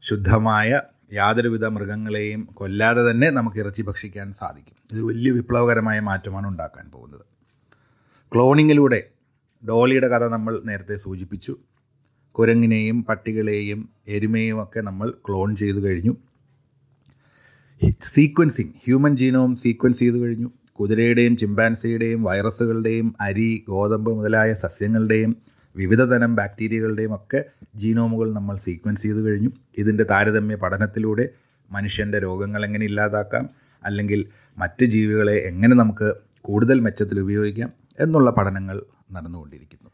ശുദ്ധമായ 0.03 0.81
യാതൊരുവിധ 1.12 1.64
മൃഗങ്ങളെയും 1.64 2.49
കൊല്ലാതെ 2.55 3.11
തന്നെ 3.11 3.31
നമുക്ക് 3.31 3.57
ഇറച്ചി 3.57 3.83
ഭക്ഷിക്കാൻ 3.83 4.33
സാധിക്കും. 4.33 4.76
ഇത് 4.93 5.02
വലിയ 5.02 5.31
വിപ്ലവകരമായ 5.31 6.00
മാറ്റമാണ് 6.00 6.47
ഉണ്ടാക്കാൻ 6.47 6.90
പോകുന്നത്. 6.90 7.21
ക്ലോണിങ്ങിലൂടെ 8.35 9.02
ഡോളിയുടെ 9.69 10.09
കഥ 10.09 10.25
നമ്മൾ 10.25 10.62
നേരത്തെ 10.64 10.97
സൂചിപ്പിച്ചു. 10.97 11.57
കുരങ്ങിനെയും 12.33 13.05
പട്ടികളെയും 13.05 13.88
എരുമയും 14.09 14.62
ഒക്കെ 14.62 14.81
നമ്മൾ 14.81 15.14
ക്ലോൺ 15.29 15.57
ചെയ്തു 15.57 15.76
കഴിഞ്ഞു. 15.76 16.17
സീക്വൻസിങ് 18.00 18.69
ഹ്യൂമൻ 18.69 19.17
ജീനോം 19.17 19.57
സീക്വൻസ് 19.57 19.99
ചെയ്തു 19.99 20.17
കഴിഞ്ഞു. 20.17 20.50
കുതിരയുടെയും 20.81 21.37
ചിമ്പാൻസിയുടെയും 21.37 22.23
വൈറസുകളുടെയും 22.23 23.14
അരി 23.21 23.64
ഗോതമ്പ് 23.69 24.11
മുതലായ 24.11 24.55
സസ്യങ്ങളുടെയും 24.55 25.37
വിവിധ 25.77 26.03
തരം 26.03 26.37
ബാക്ടീരിയകളുടെയും 26.37 27.15
ഒക്കെ 27.15 27.41
ജീനോമുകൾ 27.77 28.29
നമ്മൾ 28.33 28.57
സീക്വൻസ് 28.57 29.03
ചെയ്തു 29.03 29.21
കഴിഞ്ഞു. 29.27 29.50
ഇതിന്റെ 29.79 30.05
താരതമ്യ 30.05 30.55
പഠനത്തിലൂടെ 30.55 31.25
മനുഷ്യന്റെ 31.69 32.19
രോഗങ്ങൾ 32.19 32.65
എങ്ങനെ 32.65 32.85
ഇല്ലാതാക്കാം 32.85 33.45
അല്ലെങ്കിൽ 33.83 34.21
മറ്റ് 34.59 34.85
ജീവികളെ 34.85 35.37
എങ്ങനെ 35.50 35.75
നമുക്ക് 35.75 36.09
കൂടുതൽ 36.41 36.81
മെച്ചത്തിൽ 36.81 37.19
ഉപയോഗിക്കാം 37.21 37.71
എന്നുള്ള 37.99 38.31
പഠനങ്ങൾ 38.31 38.77
നടന്നുകൊണ്ടിരിക്കുന്നു. 39.12 39.91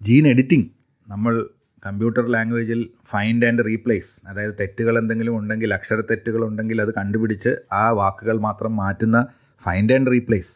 ജീൻ 0.00 0.24
എഡിറ്റിംഗ് 0.28 0.68
നമ്മൾ 1.06 1.34
കമ്പ്യൂട്ടർ 1.82 2.24
ലാംഗ്വേജിൽ 2.28 2.80
ഫൈൻഡ് 3.06 3.46
ആൻഡ് 3.46 3.64
റീപ്ലേസ് 3.66 4.12
അതായത് 4.28 4.54
തെറ്റുകൾ 4.60 4.94
എന്തെങ്കിലും 4.98 5.34
ഉണ്ടെങ്കിൽ 5.36 5.74
അക്ഷര 5.74 6.00
തെറ്റുകൾ 6.10 6.42
ഉണ്ടെങ്കിൽ 6.44 6.78
അത് 6.82 6.92
കണ്ടുപിടിച്ച് 6.94 7.52
ആ 7.72 7.84
വാക്കുകൾ 8.00 8.36
മാത്രം 8.38 8.72
മാറ്റുന്ന 8.76 9.18
ഫൈൻഡ് 9.62 9.92
ആൻഡ് 9.92 10.10
റീപ്ലേസ് 10.10 10.54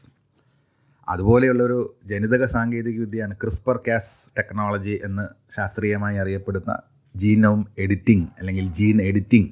അതുപോലെയുള്ളൊരു 1.08 1.78
ജനിതക 2.06 2.44
സാങ്കേതിക 2.46 2.96
വിദ്യയാണ് 3.00 3.34
ക്രിസ്പർ 3.34 3.76
കാസ് 3.88 4.14
ടെക്നോളജി 4.38 4.98
എന്ന് 5.04 5.24
ശാസ്ത്രീയമായി 5.50 6.16
അറിയപ്പെടുന്ന 6.16 6.72
ജീനോം 7.14 7.60
എഡിറ്റിംഗ് 7.78 8.28
അല്ലെങ്കിൽ 8.38 8.66
ജീൻ 8.72 9.02
എഡിറ്റിംഗ് 9.02 9.50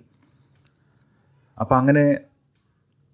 അപ്പോൾ 1.58 1.76
അങ്ങനെ 1.76 2.06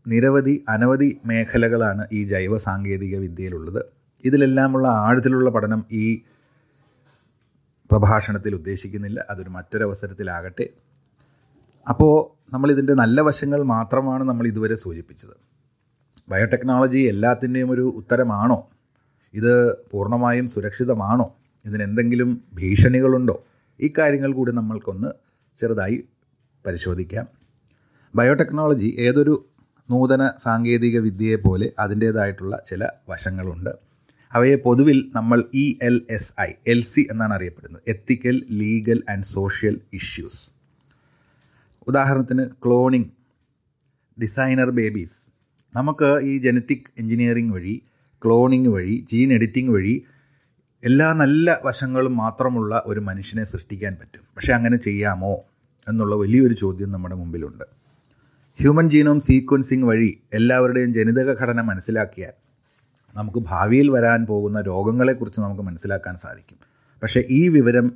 നിരവധി 0.07 0.65
അനവധി 0.69 1.21
മേഖലകളാണ് 1.27 2.05
ഈ 2.13 2.21
ജൈവ 2.29 2.57
സാങ്കേതിക 2.59 3.17
വിദ്യയിലുള്ളത്. 3.19 3.83
ഇതിലെല്ലാമുള്ള 4.25 4.89
ആഴത്തിലുള്ള 4.89 5.51
പഠനം 5.51 5.81
ഈ 5.93 6.05
പ്രഭാഷണത്തിൽ 7.91 8.55
ഉദ്ദേശിക്കുന്നില്ല. 8.55 9.21
അതൊരു 9.31 9.51
മറ്റൊരവസരത്തിലാകട്ടെ. 9.51 10.67
അപ്പോൾ 11.87 12.15
നമ്മളിതിന്റെ 12.55 12.95
നല്ല 12.95 13.21
വശങ്ങൾ 13.21 13.63
മാത്രമാണ് 13.75 14.25
നമ്മൾ 14.25 14.47
ഇതുവരെ 14.47 14.75
സൂചിപ്പിച്ചത്. 14.75 15.37
ബയോടെക്നോളജി 16.29 16.99
എല്ലാത്തിന്റെയും 16.99 17.71
ഒരു 17.71 17.83
ഉത്തരമാണോ? 17.83 18.71
ഇത് 19.35 19.77
പൂർണമായും 19.91 20.47
സുരക്ഷിതമാണോ? 20.49 21.37
ഇതിനെന്തെങ്കിലും 21.67 22.45
ഭീഷണികളുണ്ടോ? 22.55 23.45
ഈ 23.81 23.93
കാര്യങ്ങൾ 23.99 24.33
കൂടി 24.33 24.53
നമ്മൾക്കൊന്ന് 24.53 25.09
ചെറുതായി 25.57 26.05
പരിശോധിക്കാം. 26.67 27.27
ബയോടെക്നോളജി 28.15 28.97
ഏതൊരു 28.99 29.47
നൂതന 29.91 30.33
സാങ്കേതിക 30.39 30.99
വിദ്യയെ 30.99 31.37
പോലെ 31.37 31.73
അതിന്റേതായിട്ടുള്ള 31.79 32.63
ചില 32.67 32.89
വശങ്ങളുണ്ട്. 33.09 33.71
അവയെ 34.33 34.55
പൊതുവിൽ 34.55 35.11
നമ്മൾ 35.15 35.45
E 35.55 35.79
L 35.83 36.07
S 36.11 36.33
I 36.41 36.53
L 36.67 36.83
C 36.83 37.07
എന്നാണ് 37.11 37.35
അറിയപ്പെടുന്നത്. 37.35 37.83
Ethical 37.89 38.47
legal 38.51 39.03
and 39.11 39.25
social 39.25 39.81
issues. 39.93 40.53
ഉദാഹരണത്തിന് 41.89 42.49
ക്ലോണിംഗ് 42.67 43.11
ഡിസൈനർ 44.21 44.71
ബേബീസ് 44.71 45.32
നമുക്ക് 45.75 46.09
ഈ 46.23 46.39
ജനറ്റിക് 46.39 46.89
എഞ്ചിനീയറിംഗ് 46.99 47.55
വഴി 47.55 47.83
ക്ലോണിംഗ് 48.25 48.69
വഴി 48.69 49.05
ജീൻ 49.11 49.33
എഡിറ്റിംഗ് 49.33 49.73
വഴി 49.73 49.95
എല്ലാ 50.83 51.13
നല്ല 51.13 51.61
വശങ്ങളും 51.65 52.17
മാത്രമുള്ള 52.17 52.83
ഒരു 52.87 53.01
മനുഷ്യനെ 53.01 53.45
സൃഷ്ടിക്കാൻ 53.45 53.97
പറ്റും. 54.01 54.23
പക്ഷേ 54.37 54.53
അങ്ങനെ 54.53 54.77
ചെയ്യാമോ 54.77 55.35
എന്നുള്ള 55.89 56.15
വലിയൊരു 56.15 56.55
ചോദ്യം 56.55 56.91
നമ്മുടെ 56.93 57.15
മുമ്പിലുണ്ട്. 57.15 57.65
ഹ്യൂമൻ 58.59 58.91
ജീനോം 58.91 59.21
സീക്വൻസിങ് 59.21 59.85
വഴി 59.85 60.11
എല്ലാവരുടെയും 60.33 60.91
ജനിതക 60.95 61.31
ഘടന 61.41 61.61
മനസ്സിലാക്കിയാൽ 61.61 62.35
നമുക്ക് 63.15 63.39
ഭാവിയിൽ 63.39 63.89
വരാൻ 63.91 64.27
പോകുന്ന 64.27 64.61
രോഗങ്ങളെക്കുറിച്ച് 64.61 65.41
നമുക്ക് 65.41 65.63
മനസ്സിലാക്കാൻ 65.63 66.17
സാധിക്കും. 66.17 66.59
പക്ഷേ 67.03 67.21
ഈ 67.31 67.49
വിവരം 67.49 67.87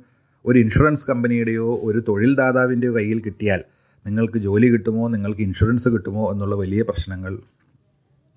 ഒരു 0.45 0.57
ഇൻഷുറൻസ് 0.59 1.05
കമ്പനിയുടെയോ 1.09 1.67
ഒരു 1.83 1.99
തൊഴിൽദാതാവിന്റെയോ 2.07 2.95
കയ്യിൽ 2.97 3.19
കിട്ടിയാൽ 3.19 3.61
നിങ്ങൾക്ക് 4.05 4.37
ജോലി 4.37 4.67
കിട്ടുമോ 4.67 5.07
നിങ്ങൾക്ക് 5.07 5.41
ഇൻഷുറൻസ് 5.41 5.89
കിട്ടുമോ 5.89 6.31
എന്നുള്ള 6.33 6.55
വലിയ 6.55 6.81
പ്രശ്നങ്ങൾ 6.81 7.33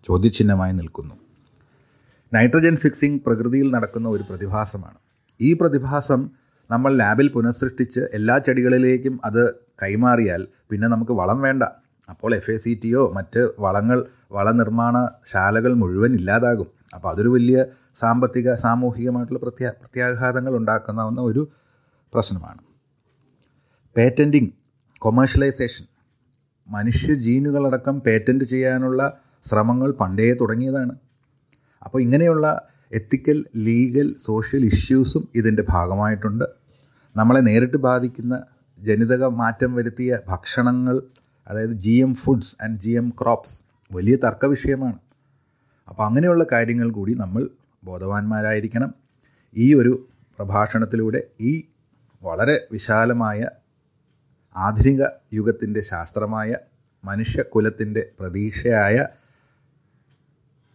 ചോദ്യചിഹ്നമായി 0.04 0.72
നിൽക്കുന്നു. 0.72 1.14
നൈട്രജൻ 2.34 2.76
ഫിക്സിംഗ് 2.76 3.20
പ്രകൃതിയിൽ 3.26 3.70
നടക്കുന്ന 3.70 4.08
ഒരു 4.08 4.22
പ്രതിഭാസമാണ്. 4.22 4.98
ഈ 5.40 5.52
പ്രതിഭാസം 5.52 6.30
നമ്മൾ 6.70 6.96
ലാബിൽ 6.96 7.28
പുനഃസൃഷ്ടിച്ച് 7.28 8.00
എല്ലാ 8.14 8.38
ചെടികളിലേക്കും 8.38 9.20
അത് 9.24 9.42
കൈമാറിയാൽ 9.82 10.48
പിന്നെ 10.70 10.88
നമുക്ക് 10.88 11.12
വളം 11.12 11.40
വേണ്ട. 11.40 11.62
അപ്പോൾ 12.10 12.34
എഫ് 12.34 12.50
എ 12.50 12.56
സി 12.56 12.80
ടിയോ 12.84 13.12
മറ്റ് 13.16 13.48
വളങ്ങൾ 13.58 13.98
വളനിർമ്മാണ 14.32 15.08
ശാലകൾ 15.26 15.74
മുഴുവൻ 15.74 16.14
ഇല്ലാതാകും. 16.14 16.68
അപ്പോൾ 16.94 17.08
അതൊരു 17.12 17.28
വലിയ 17.28 17.64
സാമ്പത്തിക 17.94 18.54
സാമൂഹികമായിട്ടുള്ള 18.54 19.40
പ്രത്യാ 19.40 19.70
പ്രത്യാഘാതങ്ങൾ 19.70 20.56
ഉണ്ടാക്കുന്ന 20.56 21.20
ഒരു 21.20 21.50
പ്രശ്നമാണ്. 22.14 22.60
പേറ്റന്റിങ് 23.96 24.50
കൊമേഴ്ഷ്യലൈസേഷൻ 24.98 25.86
മനുഷ്യ 26.68 27.14
ജീനുകളടക്കം 27.14 28.00
പേറ്റന്റ് 28.00 28.44
ചെയ്യാനുള്ള 28.44 29.02
ശ്രമങ്ങൾ 29.42 29.90
പണ്ടേ 29.90 30.32
തുടങ്ങിയതാണ്. 30.32 30.94
അപ്പോൾ 31.82 32.02
ഇങ്ങനെയുള്ള 32.02 32.68
എത്തിക്കൽ 32.92 33.44
ലീഗൽ 33.56 34.14
സോഷ്യൽ 34.18 34.64
ഇഷ്യൂസും 34.64 35.28
ഇതിന്റെ 35.34 35.64
ഭാഗമായിട്ടുണ്ട്. 35.68 36.44
നമ്മളെ 37.16 37.40
നേരിട്ട് 37.40 37.76
ബാധിക്കുന്ന 37.76 38.42
ജനിതക 38.78 39.24
മാറ്റം 39.24 39.74
വരുത്തിയ 39.74 40.18
ഭക്ഷണങ്ങൾ 40.28 41.02
അതായത് 41.48 41.70
G 41.70 41.90
M 41.90 42.14
foods 42.14 42.56
and 42.64 42.78
G 42.78 42.90
M 42.90 43.14
crops 43.22 43.64
വലിയ 43.92 44.16
തർക്ക 44.16 44.46
വിഷയമാണ്. 44.46 44.98
അപ്പോൾ 45.88 46.06
അങ്ങനെയുള്ള 46.06 46.46
കാര്യങ്ങൾ 46.52 46.90
കൂടി 46.90 47.14
നമ്മൾ 47.14 47.48
ബോധവാന്മാരായിരിക്കണം. 47.84 48.94
ഈ 49.56 49.74
ഒരു 49.74 50.08
പ്രഭാഷണത്തിലൂടെ 50.38 51.22
ഈ 51.40 51.62
വളരെ 52.22 52.68
വിശാലമായ 52.72 53.48
ആധുനിക 54.56 55.02
യുഗത്തിന്റെ 55.34 55.80
ശാസ്ത്രമായ 55.80 56.56
മനുഷ്യകുലത്തിന്റെ 57.04 58.06
പ്രതീക്ഷയായ 58.20 59.06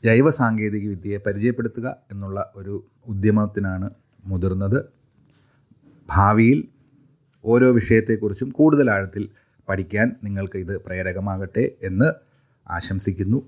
ജൈവ 0.06 0.30
സാങ്കേതിക 0.40 0.86
വിദ്യയെ 0.94 1.20
പരിചയപ്പെടുത്തുക 1.26 1.88
എന്നുള്ള 2.12 2.40
ഒരു 2.56 2.76
ഉദ്യമത്തിനാണ് 3.08 3.88
മുതിർന്നത്. 4.26 4.80
ഭാവിയിൽ 6.10 6.60
ഓരോ 7.44 7.68
വിഷയത്തെക്കുറിച്ചും 7.72 8.50
കൂടുതൽ 8.60 8.88
ആഴത്തിൽ 8.96 9.24
പഠിക്കാൻ 9.68 10.08
നിങ്ങൾക്ക് 10.24 10.58
ഇത് 10.64 10.74
പ്രേരകമാകട്ടെ 10.86 11.66
എന്ന് 11.90 12.10
ആശംസിക്കുന്നു. 12.68 13.40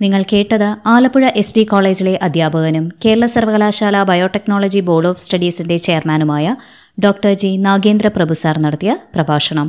നിങ്ങൾ 0.00 0.22
കേട്ടത് 0.32 0.68
ആലപ്പുഴ 0.92 1.24
എസ് 1.40 1.54
ഡി 1.56 1.62
കോളേജിലെ 1.64 2.14
അധ്യാപകനും 2.26 2.86
കേരള 3.04 3.26
സർവകലാശാല 3.34 3.96
ബയോടെക്നോളജി 4.10 4.80
ബോർഡ് 4.88 5.10
ഓഫ് 5.10 5.22
സ്റ്റഡീസിന്റെ 5.24 5.76
ചെയർമാനുമായ 5.86 6.56
doctor 7.04 7.32
G 7.42 7.50
Nagendra 7.66 8.08
Prabhu 8.16 8.34
sir 8.42 8.58
നടത്തിയ 8.64 8.92
പ്രഭാഷണം. 9.14 9.68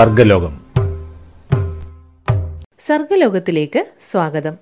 സർഗലോകം. 0.00 0.60
സർഗലോകത്തിലേക്ക് 2.86 3.86
സ്വാഗതം. 4.10 4.58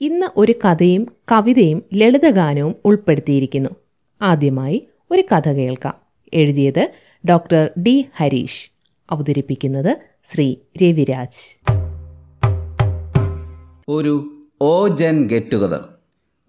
ഇന്ന് 0.00 0.26
ഒരു 0.36 0.54
കഥയും 0.64 1.06
കവിതയും 1.32 1.82
ലളിതഗാനവും 1.94 2.74
ഉൾപ്പെടുത്തിയിരിക്കുന്നു. 2.84 3.70
ആദ്യമായി 4.22 4.88
ഒരു 5.10 5.22
കഥ 5.32 5.48
കേൾക്കാം. 5.48 5.94
എഴുതിയത് 6.34 6.88
ഡോക്ടർ 7.28 7.70
ഡി 7.82 8.08
ഹരീഷ്. 8.16 8.70
അവതരിപ്പിക്കുന്നത് 9.10 9.96
ശ്രീ 10.32 10.56
രവിരാജ്. 10.82 11.60
ഒരു 13.88 14.42
ഓജൻ 14.62 15.28
ഗെറ്റ് 15.28 15.52
ടുഗദർ 15.52 15.84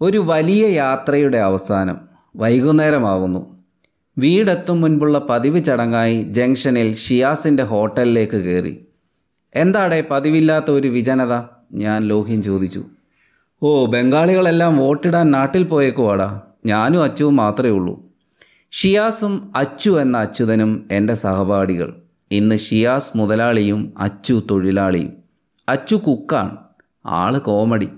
ഒരു 0.02 0.18
വലിയ 0.18 0.68
യാത്രയുടെ 0.68 1.38
അവസാനം 1.38 2.00
വൈകുന്നേരമാകുന്നു. 2.36 3.57
വീടെത്തും 4.18 4.82
മുൻപുള്ള 4.82 5.26
പതിവ് 5.30 5.64
ചടങ്ങായി 5.64 6.24
ജംഗ്ഷനിൽ 6.24 6.96
ഷിയാസിന്റെ 6.96 7.64
ഹോട്ടലിലേക്ക് 7.64 8.38
കയറി. 8.38 8.86
എന്താടേ 9.56 10.04
പതിവില്ലാത്ത 10.12 10.72
ഒരു 10.72 10.88
വിജനത? 10.88 11.44
ഞാൻ 11.74 12.04
ലോഹിൻ 12.04 12.42
ചോദിച്ചു. 12.42 12.84
ഓ 13.64 13.86
ബംഗാളികളെല്ലാം 13.86 14.78
വോട്ടിടാൻ 14.78 15.32
നാട്ടിൽ 15.32 15.64
പോയേക്കുവാടാ. 15.64 16.42
ഞാനും 16.66 17.04
അച്ചുവും 17.04 17.36
മാത്രമേ 17.36 17.70
ഉള്ളൂ. 17.70 18.04
ഷിയാസും 18.72 19.52
അച്ചു 19.56 20.02
എന്ന 20.02 20.18
അച്യുതനും 20.18 20.88
എന്റെ 20.92 21.14
സഹപാഠികൾ. 21.14 22.02
ഇന്ന് 22.32 22.58
ഷിയാസ് 22.58 23.12
മുതലാളിയും 23.16 23.94
അച്ചു 23.98 24.42
തൊഴിലാളിയും. 24.52 25.14
അച്ചു 25.70 25.96
കുക്കാണ്. 25.96 26.58
ആൾ 27.06 27.38
കോമഡി. 27.38 27.90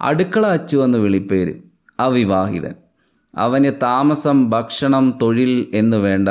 അടുക്കള 0.00 0.46
അച്ചു 0.46 0.76
എന്ന് 0.76 0.98
വിളിപ്പേര്. 0.98 1.54
അവിവാഹിതൻ. 2.00 2.74
അവന് 3.38 3.72
താമസം 3.82 4.50
ഭക്ഷണം 4.50 5.18
തൊഴിൽ 5.22 5.66
എന്ന് 5.74 5.96
വേണ്ട. 5.96 6.28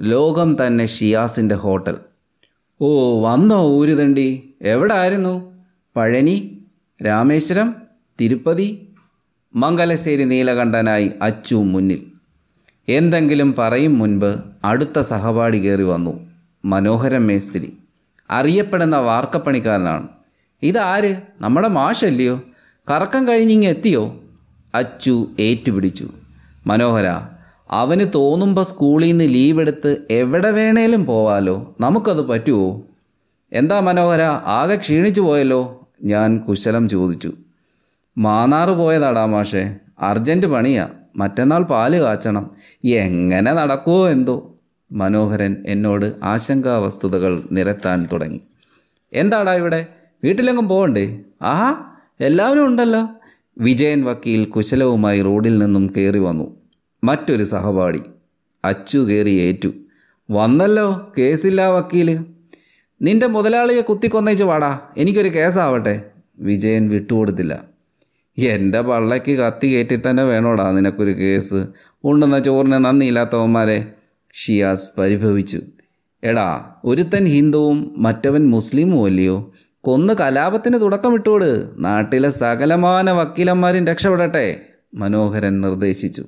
ലോകം 0.00 0.66
തന്നെ 0.66 0.86
ഷിയാസിന്റെ 0.86 1.54
ഹോട്ടൽ. 1.54 1.96
ഓ 2.80 3.20
വന്നോ 3.24 3.68
ഊരുതണ്ടി? 3.68 4.54
എവിടെ 4.62 4.94
ആയിരുന്നു 4.94 5.54
പഴനി 5.96 6.64
രാമേശ്വരം 7.06 7.74
തിരുപ്പതി 8.20 8.88
മംഗലശ്ശേരി 9.54 10.24
നീലകണ്ഠനായി 10.24 11.10
അച്ചു 11.22 11.54
മുന്നിൽ. 11.54 12.06
എന്തെങ്കിലും 12.88 13.54
പറയും 13.58 13.98
മുൻപ് 13.98 14.36
അടുത്ത 14.64 15.00
സഹപാഠി 15.00 15.56
കയറി 15.56 15.82
വന്നു. 15.82 16.30
മനോഹരൻ 16.64 17.26
മേസ്തിരി. 17.26 17.76
അറിയപ്പെടുന്ന 18.30 18.96
വാർക്കപ്പണിക്കാരനാണ്. 18.96 20.08
ഇതാര്? 20.62 21.16
നമ്മുടെ 21.40 21.68
മാഷല്ലയോ? 21.68 22.42
കറക്കം 22.90 23.28
കഴിഞ്ഞിങ്ങ് 23.28 23.66
എത്തിയോ? 23.66 24.20
അച്ചു 24.74 25.26
ഏറ്റുപിടിച്ചു. 25.40 26.08
മനോഹര 26.66 27.20
അവന് 27.70 28.06
തോന്നുമ്പോൾ 28.14 28.62
സ്കൂളിൽ 28.62 29.06
നിന്ന് 29.06 29.34
ലീവ് 29.34 29.60
എടുത്ത് 29.60 30.06
എവിടെ 30.10 30.50
വേണേലും 30.50 31.04
പോവാലോ. 31.04 31.74
നമുക്കത് 31.80 32.20
പറ്റുമോ 32.20 32.82
എന്താ 33.52 33.80
മനോഹര 33.80 34.22
ആകെ 34.46 34.76
ക്ഷീണിച്ചു 34.76 35.20
പോയല്ലോ? 35.20 35.88
ഞാൻ 36.04 36.38
കുശലം 36.38 36.88
ചോദിച്ചു. 36.88 37.32
മാന്നാറ് 38.18 38.70
പോയതാടാ 38.70 39.24
മാഷേ 39.24 39.76
അർജന്റ് 40.00 40.46
പണിയാ 40.46 40.88
മറ്റന്നാൾ 41.16 41.62
പാൽ 41.62 42.00
കാച്ചണം. 42.00 42.50
എങ്ങനെ 42.84 43.52
നടക്കുമോ 43.52 44.08
എന്തോ? 44.08 44.54
മനോഹരൻ 44.92 45.56
എന്നോട് 45.66 46.12
ആശങ്കാവസ്തുതകൾ 46.24 47.42
നിരത്താൻ 47.52 48.08
തുടങ്ങി. 48.12 48.40
എന്താടാ 49.12 49.54
ഇവിടെ? 49.54 49.86
വീട്ടിലെങ്ങും 50.24 50.68
പോകണ്ടേ 50.68 51.20
ആഹാ 51.42 51.76
എല്ലാവരും 52.20 52.66
ഉണ്ടല്ലോ. 52.66 53.08
വിജയൻ 53.58 54.04
വക്കീൽ 54.04 54.44
കുശലവുമായി 54.44 55.22
റോഡിൽ 55.22 55.58
നിന്നും 55.58 55.92
കയറി 55.96 56.18
വന്നു. 56.18 56.56
മറ്റൊരു 57.04 57.44
സഹപാഠി 57.44 58.00
അച്ചു 58.64 58.98
കയറി 58.98 59.30
ഏറ്റു. 59.30 59.72
വന്നല്ലോ 60.30 61.12
കേസില്ല 61.18 61.66
വക്കീൽ. 61.66 62.24
നിന്റെ 63.02 63.26
മുതലാളിയെ 63.26 63.80
കുത്തിക്കൊന്നേച്ച് 63.80 64.44
വാടാ 64.44 64.80
എനിക്കൊരു 64.96 65.28
കേസാവട്ടെ. 65.28 66.10
വിജയൻ 66.38 66.88
വിട്ടുകൊടുത്തില്ല. 66.88 67.64
എന്റെ 68.38 68.80
പള്ളയ്ക്ക് 68.80 69.38
കത്തി 69.38 69.66
കയറ്റി 69.66 70.00
തന്നെ 70.10 70.24
വേണോടാ 70.24 70.70
നിനക്കൊരു 70.70 71.10
കേസ്. 71.10 71.66
ഉണ്ടെന്ന 72.04 72.38
ചോറിന് 72.38 72.72
നന്ദിയില്ലാത്തവന്മാരെ. 72.72 73.92
ഷിയാസ് 74.32 74.90
പരിഭവിച്ചു. 74.98 75.60
എടാ 76.24 76.74
ഒരുത്തൻ 76.84 77.24
ഹിന്ദുവും 77.24 77.94
മറ്റവൻ 77.96 78.50
മുസ്ലിമും 78.50 79.04
അല്ലയോ? 79.04 79.52
കൊന്ന് 79.84 80.14
കലാപത്തിന് 80.14 80.80
തുടക്കമിട്ടോട് 80.80 81.70
നാട്ടിലെ 81.78 82.30
സകലമാന 82.30 83.10
വക്കീലന്മാരും 83.10 83.86
രക്ഷപ്പെടട്ടെ 83.86 84.60
മനോഹരൻ 84.94 85.60
നിർദ്ദേശിച്ചു. 85.60 86.24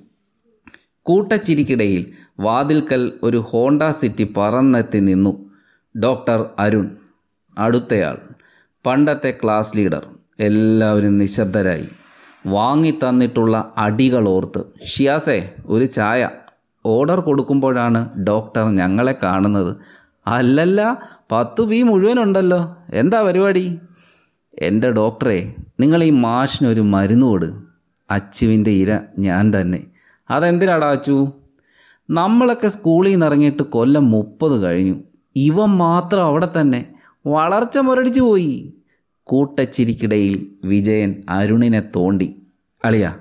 കൂട്ടച്ചിരിക്കിടയിൽ 1.03 2.07
വാതിൽക്കൽ 2.41 3.13
ഒരു 3.23 3.37
ഹോണ്ട 3.37 3.83
സിറ്റി 3.91 4.35
പറന്നെത്തി 4.37 4.99
നിന്നു. 4.99 5.51
ഡോക്ടർ 5.99 6.47
അരുൺ 6.59 6.97
അടുത്തയാൾ. 7.59 8.19
പണ്ടത്തെ 8.87 9.39
ക്ലാസ് 9.43 9.77
ലീഡർ. 9.77 10.07
എല്ലാവരും 10.41 11.19
നിശബ്ദരായി. 11.19 11.89
വാങ്ങി 12.47 12.91
തന്നിട്ടുള്ള 12.91 13.73
അടികൾ 13.77 14.29
ഓർത്ത് 14.29 14.85
ഷിയാസേ 14.85 15.55
ഒരു 15.67 15.85
ചായ. 15.85 16.31
ഓർഡർ 16.87 17.21
കൊടുക്കുമ്പോഴാണ് 17.21 18.25
ഡോക്ടർ 18.25 18.77
ഞങ്ങളെ 18.77 19.15
കാണുന്നത്. 19.23 19.77
അല്ലല്ല 20.27 21.03
പത്ത് 21.33 21.63
ബി 21.63 21.83
മുഴുവനുണ്ടല്ലോ. 21.83 22.77
എന്താ 22.93 23.23
പരിപാടി? 23.23 23.79
എന്റെ 24.59 24.91
ഡോക്ടറെ 24.91 25.55
നിങ്ങൾ 25.81 26.05
ഈ 26.05 26.11
മാഷിനൊരു 26.11 26.81
മരുന്ന് 26.81 27.27
കൊടു. 27.27 27.63
അച്ചുവിന്റെ 28.11 28.71
ഇര 28.71 29.01
ഞാൻ 29.19 29.61
തന്നെ. 29.61 29.87
അതെന്തിനാടാ 30.31 30.91
അച്ചു? 30.91 31.33
നമ്മളൊക്കെ 32.11 32.69
സ്കൂളിൽ 32.69 33.11
നിന്ന് 33.11 33.27
ഇറങ്ങിയിട്ട് 33.27 33.63
കൊല്ലം 33.63 34.11
മുപ്പത് 34.11 34.63
കഴിഞ്ഞു. 34.63 34.95
ഇവ 35.37 35.65
മാത്രം 35.65 36.23
അവിടെ 36.23 36.49
തന്നെ. 36.61 36.95
വളർച്ച 37.27 37.79
മുരടിച്ചു 37.79 38.21
പോയി. 38.21 38.75
കൂട്ടച്ചിരിക്കിടയിൽ 39.23 40.47
വിജയൻ 40.65 41.23
അരുണിനെ 41.29 41.81
തോണ്ടി. 41.97 42.43
അളിയ 42.85 43.17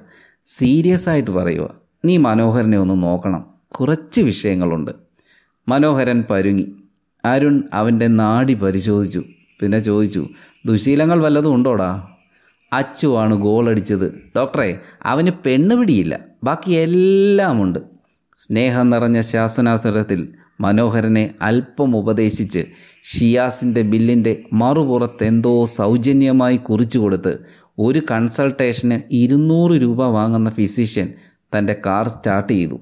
സീരിയസ് 0.45 1.09
ആയിട്ട് 1.09 1.31
പറയുക 1.31 1.69
നീ 2.05 2.17
മനോഹരനെ 2.17 2.77
ഒന്ന് 2.77 3.03
നോക്കണം. 3.03 3.45
കുറച്ച് 3.71 4.21
വിഷയങ്ങളുണ്ട്. 4.21 4.91
മനോഹരൻ 5.67 6.23
പരുങ്ങി. 6.29 6.82
അരുൺ 7.25 7.63
അവന്റെ 7.73 8.07
നാടി 8.07 8.53
പരിശോധിച്ചു. 8.53 9.23
പിന്നെ 9.61 9.79
ചോദിച്ചു 9.79 10.27
ദുശീലങ്ങൾ 10.65 11.19
വല്ലതും 11.19 11.53
ഉണ്ടോടാ? 11.55 12.09
അച്ചുവാണ് 12.73 13.35
ഗോളടിച്ചത് 13.35 14.13
ഡോക്ടറെ 14.37 14.79
അവന് 15.03 15.31
പെണ്ണുപിടിയില്ല 15.45 16.19
ബാക്കി 16.43 16.71
എല്ലാമുണ്ട് 16.71 17.79
സ്നേഹം 18.37 18.89
നിറഞ്ഞ 18.89 19.19
ശാസനാസ്വരത്തിൽ 19.21 20.21
മനോഹരനെ 20.61 21.33
അല്പം 21.41 21.97
ഉപദേശിച്ച് 21.97 22.61
ഷിയാസിന്റെ 23.11 23.81
ബില്ലിന്റെ 23.81 24.43
മറുപുറത്ത് 24.53 25.23
എന്തോ 25.23 25.65
സൗജന്യമായി 25.65 26.57
കുറിച്ചു 26.57 26.99
കൊടുത്ത് 26.99 27.33
ഒരു 27.79 28.01
കൺസൾട്ടേഷന് 28.11 29.01
ഇരുന്നൂറ് 29.11 29.81
രൂപ 29.81 30.03
വാങ്ങുന്ന 30.07 30.49
ഫിസിഷ്യൻ 30.49 31.07
തന്റെ 31.55 31.75
കാർ 31.85 32.07
സ്റ്റാർട്ട് 32.07 32.53
ചെയ്തു. 32.53 32.77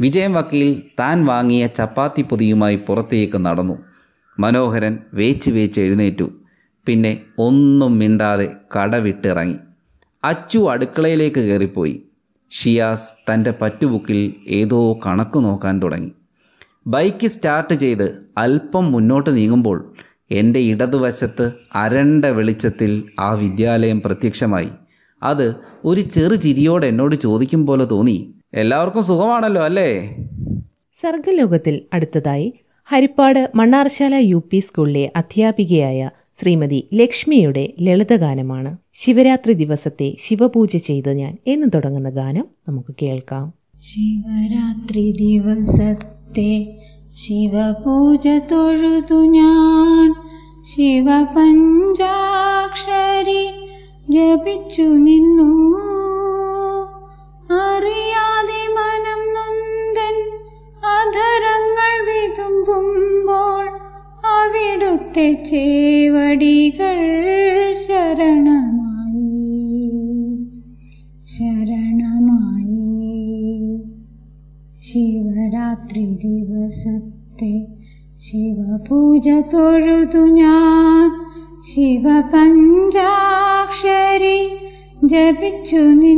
വിജയം 0.00 0.32
വക്കീൽ 0.32 0.82
താൻ 1.00 1.24
വാങ്ങിയ 1.24 1.66
ചപ്പാത്തി 1.66 2.22
പൊതിയുമായി 2.22 2.80
പുറത്തേക്ക് 2.86 3.38
നടന്നു. 3.38 3.78
മനോഹരൻ 4.38 4.98
വേച്ച് 5.14 5.50
വേച്ച് 5.50 5.80
എഴുന്നേറ്റു. 5.80 6.30
പിന്നെ 6.86 7.20
ഒന്നും 7.38 7.98
മിണ്ടാതെ 7.98 8.52
കടവിട്ടിറങ്ങി. 8.76 9.56
അച്ചു 10.24 10.70
അടുക്കളയിലേക്ക് 10.70 11.40
കയറിപ്പോയി. 11.40 12.02
ഷിയാസ് 12.50 13.12
തന്റെ 13.32 13.54
പറ്റുബുക്കിൽ 13.62 14.34
ഏതോ 14.48 14.98
കണക്ക് 15.06 15.38
നോക്കാൻ 15.38 15.82
തുടങ്ങി. 15.82 16.12
ബൈക്ക് 16.86 17.26
സ്റ്റാർട്ട് 17.26 17.74
ചെയ്ത് 17.74 18.26
അല്പം 18.38 18.92
മുന്നോട്ട് 18.92 19.36
നീങ്ങുമ്പോൾ 19.36 19.92
എന്റെ 20.30 20.60
ഇടതുവശത്ത് 20.60 21.52
അരണ്ട 21.74 22.24
വെളിച്ചത്തിൽ 22.24 23.02
ആ 23.20 23.32
വിദ്യാലയം 23.32 24.00
പ്രത്യക്ഷമായി. 24.00 24.70
അത് 25.22 25.54
ഒരു 25.84 26.00
ചെറു 26.00 26.34
ചിരിയോടെ 26.34 26.86
എന്നോട് 26.86 27.16
ചോദിക്കും 27.16 27.66
പോലെ 27.66 27.84
തോന്നി. 27.84 28.34
എല്ലാവർക്കും 28.54 29.04
സുഖമാണല്ലോ 29.04 29.64
അല്ലേ? 29.64 30.16
സർഗലോകത്തിൽ 31.00 31.82
അടുത്തതായി 31.92 32.52
ഹരിപ്പാട് 32.84 33.50
മണ്ണാർശാല 33.54 34.14
യു 34.14 34.42
പി 34.50 34.58
സ്കൂളിലെ 34.58 35.12
അധ്യാപികയായ 35.16 36.10
ശ്രീമതി 36.42 36.88
ലക്ഷ്മിയുടെ 36.94 37.72
ലളിതഗാനമാണ്. 37.80 38.76
ശിവരാത്രി 38.94 39.52
ദിവസത്തെ 39.52 40.16
ശിവപൂജ 40.20 40.76
ചെയ്ത് 40.76 41.12
ഞാൻ 41.12 41.38
എന്ന് 41.46 41.66
തുടങ്ങുന്ന 41.74 42.10
ഗാനം 42.10 42.44
നമുക്ക് 42.68 42.94
കേൾക്കാം. 43.02 43.54
ശിവരാത്രി 43.78 45.16
ദിവസത്തെ 45.20 46.76
ശിവപൂജ 47.14 48.40
തൊഴുതു 48.52 49.14
ഞാൻ. 49.14 50.14
ശിവ 50.62 51.22
പഞ്ചാക്ഷരി 51.22 53.50
ജപിച്ചു 54.10 54.82
നിന്നു. 54.82 55.76
അറിയാതെ 57.52 58.09
ചേവടികൾ 65.34 66.94
ശരണമായി. 67.74 70.38
ശരണമായി. 71.26 73.84
ശിവരാത്രി 74.80 76.02
ദിവസത്തെ 76.02 77.66
ശിവപൂജ 78.20 79.28
തൊഴുതു 79.28 80.18
ഞാൻ. 80.18 81.10
ശിവപഞ്ചാക്ഷരി 81.70 84.50
ജപിച്ചു 85.04 85.76
നിന്നു 85.76 86.09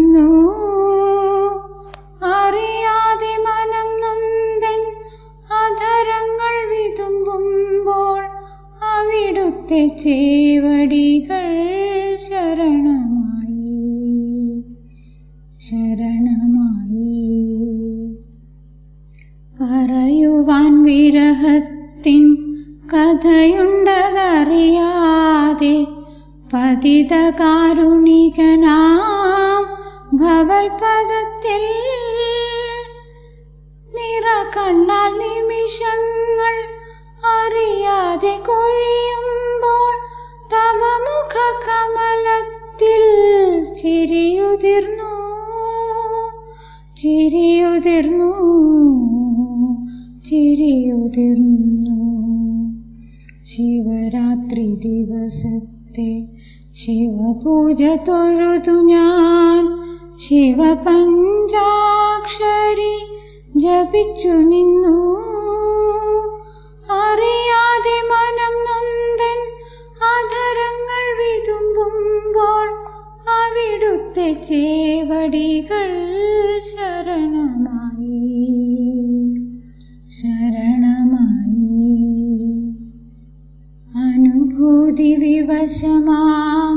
അനുഭൂതി 84.73 85.17
വിവശമാം. 85.17 86.77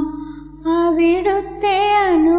അവിടുത്തെ 0.85 1.93
അനുഭാവം 1.93 2.34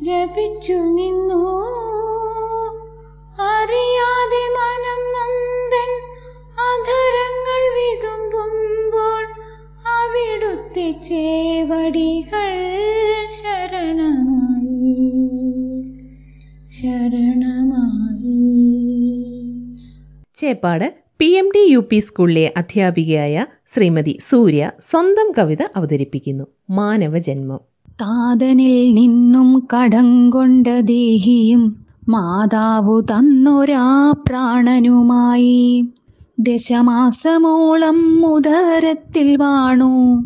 ജപിച്ചു 0.01 0.73
നിന്നു. 0.73 1.59
അറിയാതെ 3.41 4.43
മനം 4.57 5.01
നന്ദൻ 5.15 5.91
അധരങ്ങൾ 6.57 7.63
വിതുമ്പുമ്പോൾ 7.75 9.23
അവിടുത്തെ 9.87 10.91
ചേവടികൾ 10.91 12.40
Cheppad 20.41 20.93
P 21.19 21.25
M 21.25 21.49
D 21.55 21.59
U 21.59 21.79
P 21.79 21.99
സ്കൂളിലെ 21.99 22.53
അധ്യാപികയായ 22.57 23.45
ശ്രീമതി 23.75 24.19
സൂര്യ 24.29 24.71
സ്വന്തം 24.91 25.31
കവിത 25.37 25.57
അവതരിപ്പിക്കുന്നു. 25.75 26.43
മാനവജന്മം. 26.69 27.59
താതനിൽ 28.01 28.93
നിന്നും 28.93 29.67
കടം 29.75 30.29
കൊണ്ട 30.29 30.67
ദേഹിയും 30.67 31.85
മാതാവു 32.09 33.01
തന്നൊരാ 33.01 34.13
പ്രാണനുമായി 34.27 35.85
ദശമാസമോളം 36.39 38.25
ഉദരത്തിൽ 38.25 39.35
വാണു. 39.35 40.23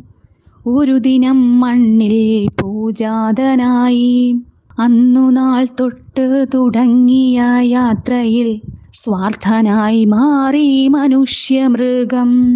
ഒരു 0.67 0.97
ദിനം 0.97 1.59
മണ്ണിൽ 1.59 2.47
പൂജാതനായി. 2.61 4.35
അന്നു 4.79 5.31
നാൾ 5.31 5.67
തൊട്ട് 5.79 6.45
തുടങ്ങിയ 6.53 7.43
യാത്രയിൽ 7.59 8.61
സ്വാർത്ഥനായി 8.97 10.05
മാറി 10.05 10.87
മനുഷ്യമൃഗം. 10.87 12.55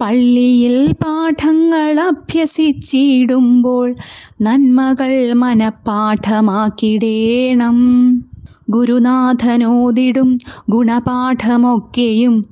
പള്ളിയിൽ 0.00 0.92
പാഠങ്ങൾ 0.92 2.00
അഭ്യസിച്ചിടുമ്പോൾ 2.00 3.94
നന്മകൾ 4.40 5.32
മനഃപാഠമാക്കിടേണം. 5.32 7.78
ഗുരുനാഥനോദിടും 8.70 10.38
ഗുണപാഠമൊക്കെയും 10.70 12.46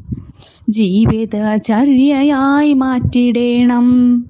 ജീവിതചര്യയായി 0.71 2.73
മാറ്റിടേണം. 2.73 4.27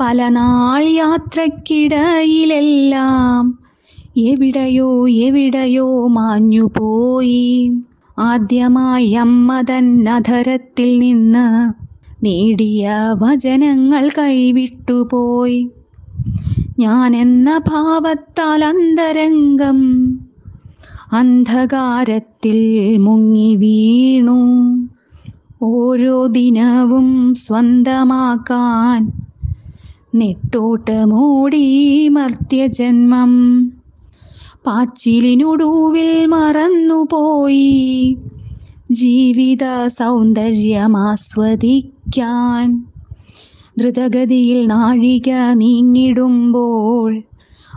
പല 0.00 0.28
നാൾ 0.28 0.84
യാത്രക്കിടയിലെല്ലാം 0.84 3.59
എവിടെയോ 4.16 5.08
എവിടെയോ 5.08 6.06
മാഞ്ഞുപോയി 6.06 7.44
ആദ്യമായി 8.18 9.14
അമ്മ 9.14 9.60
തന്നധരത്തിൽ 9.60 10.98
നിന്ന് 10.98 11.46
നേടിയ 12.24 12.86
വചനങ്ങൾ 13.22 14.08
കൈവിട്ടുപോയി 14.08 15.70
ഞാൻ 16.78 17.16
എന്ന 17.16 17.58
ഭാവത്താൽ 17.58 18.64
അന്തരംഗം 18.64 19.78
അന്ധകാരത്തിൽ 21.12 22.58
മുങ്ങി 22.98 23.56
വീണു. 23.56 24.40
ഓരോ 25.62 26.26
ദിനവും 26.26 27.34
സ്വന്തമാക്കാൻ 27.34 29.00
നെട്ടോട്ടമോടി 30.14 31.66
മർത്യജന്മം 32.08 33.32
പാച്ചിലിനൊടുവിൽ 34.64 36.26
മറന്നുപോയി. 36.26 38.16
ജീവിത 38.90 39.88
സൗന്ദര്യമാസ്വദിക്കാൻ 39.88 42.86
ദ്രുതഗതിയിൽ 43.78 44.66
നാഴിക 44.66 45.52
നീങ്ങിടുമ്പോൾ 45.52 47.22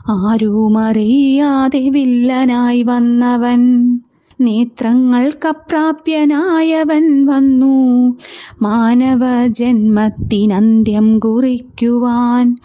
ആരുമറിയാതെ 0.10 1.90
വില്ലനായി 1.90 2.84
വന്നവൻ 2.84 4.00
നേത്രങ്ങൾക്കപ്രാപ്യനായവൻ 4.42 7.26
വന്നു. 7.26 8.16
മാനവ 8.62 9.48
ജന്മത്തിനന്ത്യം 9.48 11.20
കുറിക്കുവാൻ 11.20 12.58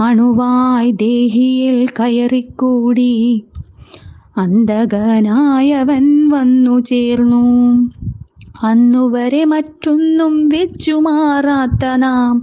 അണുവായി 0.00 0.90
ദേഹിയിൽ 0.90 1.88
കയറിക്കൂടി. 2.00 3.42
അന്തകനായവൻ 4.38 6.28
വന്നു 6.28 6.80
ചേർന്നു. 6.80 7.44
അന്നുവരെ 8.62 9.44
മറ്റൊന്നും 9.44 10.48
വെച്ചു 10.48 10.92
മാറാത്ത 10.92 11.84
നാം 11.96 12.34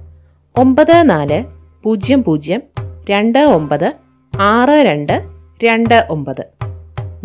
ഒമ്പത് 0.55 0.97
നാല് 1.09 1.39
പൂജ്യം 1.83 2.23
പൂജ്യം 2.23 2.61
രണ്ട് 3.09 3.39
ഒമ്പത് 3.57 3.87
ആറ് 4.33 4.77
രണ്ട് 4.89 5.15
രണ്ട് 5.63 5.97
ഒമ്പത്. 6.09 6.43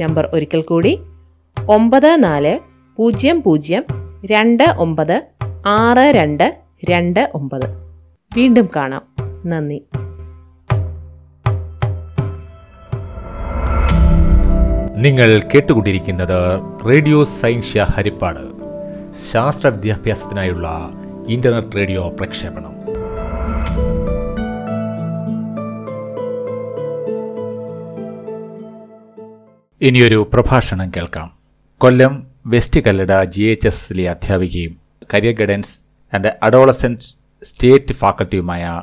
നമ്പർ 0.01 0.25
ഒരിക്കൽ 0.35 0.63
കൂടി 0.63 0.93
ഒമ്പത് 1.69 2.11
നാല് 2.25 2.55
പൂജ്യം 2.99 3.39
പൂജ്യം 3.43 3.85
രണ്ട് 4.31 4.65
ഒമ്പത് 4.85 5.17
ആറ് 5.67 6.07
രണ്ട് 6.19 6.47
രണ്ട് 6.91 7.21
ഒമ്പത്. 7.35 7.88
വീണ്ടും 8.37 8.71
കാണാം. 8.77 9.03
നന്ദി. 9.47 9.85
നിങ്ങൾ 14.97 15.43
കേട്ടുകൊണ്ടിരിക്കുന്നത് 15.55 16.61
റേഡിയോ 16.89 17.25
സൈൻഷ്യ 17.25 17.87
ഹരിപ്പാട്. 17.95 18.41
ശാസ്ത്ര 19.33 19.69
വിദ്യാഭ്യാസത്തിനായുള്ള 19.69 20.91
ഇന്റർനെറ്റ് 21.29 21.77
റേഡിയോ 21.77 22.09
പ്രക്ഷേപണം. 22.09 22.79
ഇനിയൊരു 29.81 30.31
പ്രഭാഷണം 30.33 30.91
കേൾക്കാം. 30.91 31.31
Kollam 31.79 32.27
west 32.47 32.81
Kallada 32.81 33.25
G 33.25 33.43
H 33.43 33.67
S 33.67 33.85
എസിലെ 33.85 34.11
അധ്യാപികയും 34.11 34.77
career 35.15 35.35
guidance 35.35 35.81
and 36.15 36.37
adolescent 36.43 37.18
state 37.43 37.93
ഫാക്കൽറ്റിയുമായ 37.93 38.83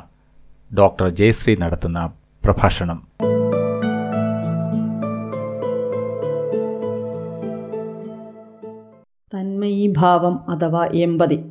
doctor 0.78 1.08
Jayashree 1.08 1.56
നടത്തുന്ന 1.56 2.12
പ്രഭാഷണം. 2.44 3.06
തന്മയീഭാവം 9.34 10.50
അഥവാ 10.50 10.88
എമ്പതി. 10.94 11.44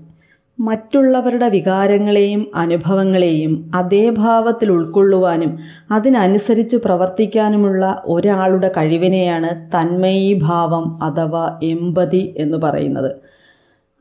മറ്റുള്ളവരുടെ 0.59 1.49
വികാരങ്ങളെയും 1.49 2.51
അനുഭവങ്ങളെയും 2.55 3.71
അതേ 3.75 4.09
ഭാവത്തിൽ 4.09 4.71
ഉൾക്കൊള്ളുവാനും 4.71 5.59
അതിനനുസരിച്ച് 5.91 6.77
പ്രവർത്തിക്കാനുമുള്ള 6.77 8.01
ഒരാളുടെ 8.05 8.71
കഴിവിനെയാണ് 8.77 9.69
തന്മയീഭാവം 9.77 11.03
അഥവാ 11.03 11.59
എമ്പതി 11.63 12.35
എന്ന് 12.37 12.57
പറയുന്നത്. 12.57 13.24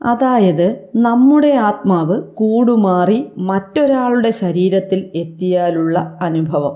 അതായത് 0.05 0.89
നമ്മുടെ 0.95 1.47
ആത്മാവ് 1.47 2.21
കൂടുമാറി 2.21 3.25
മറ്റൊരാളുടെ 3.37 4.31
ശരീരത്തിൽ 4.31 5.09
എത്തിയാലുള്ള 5.15 6.19
അനുഭവം. 6.21 6.75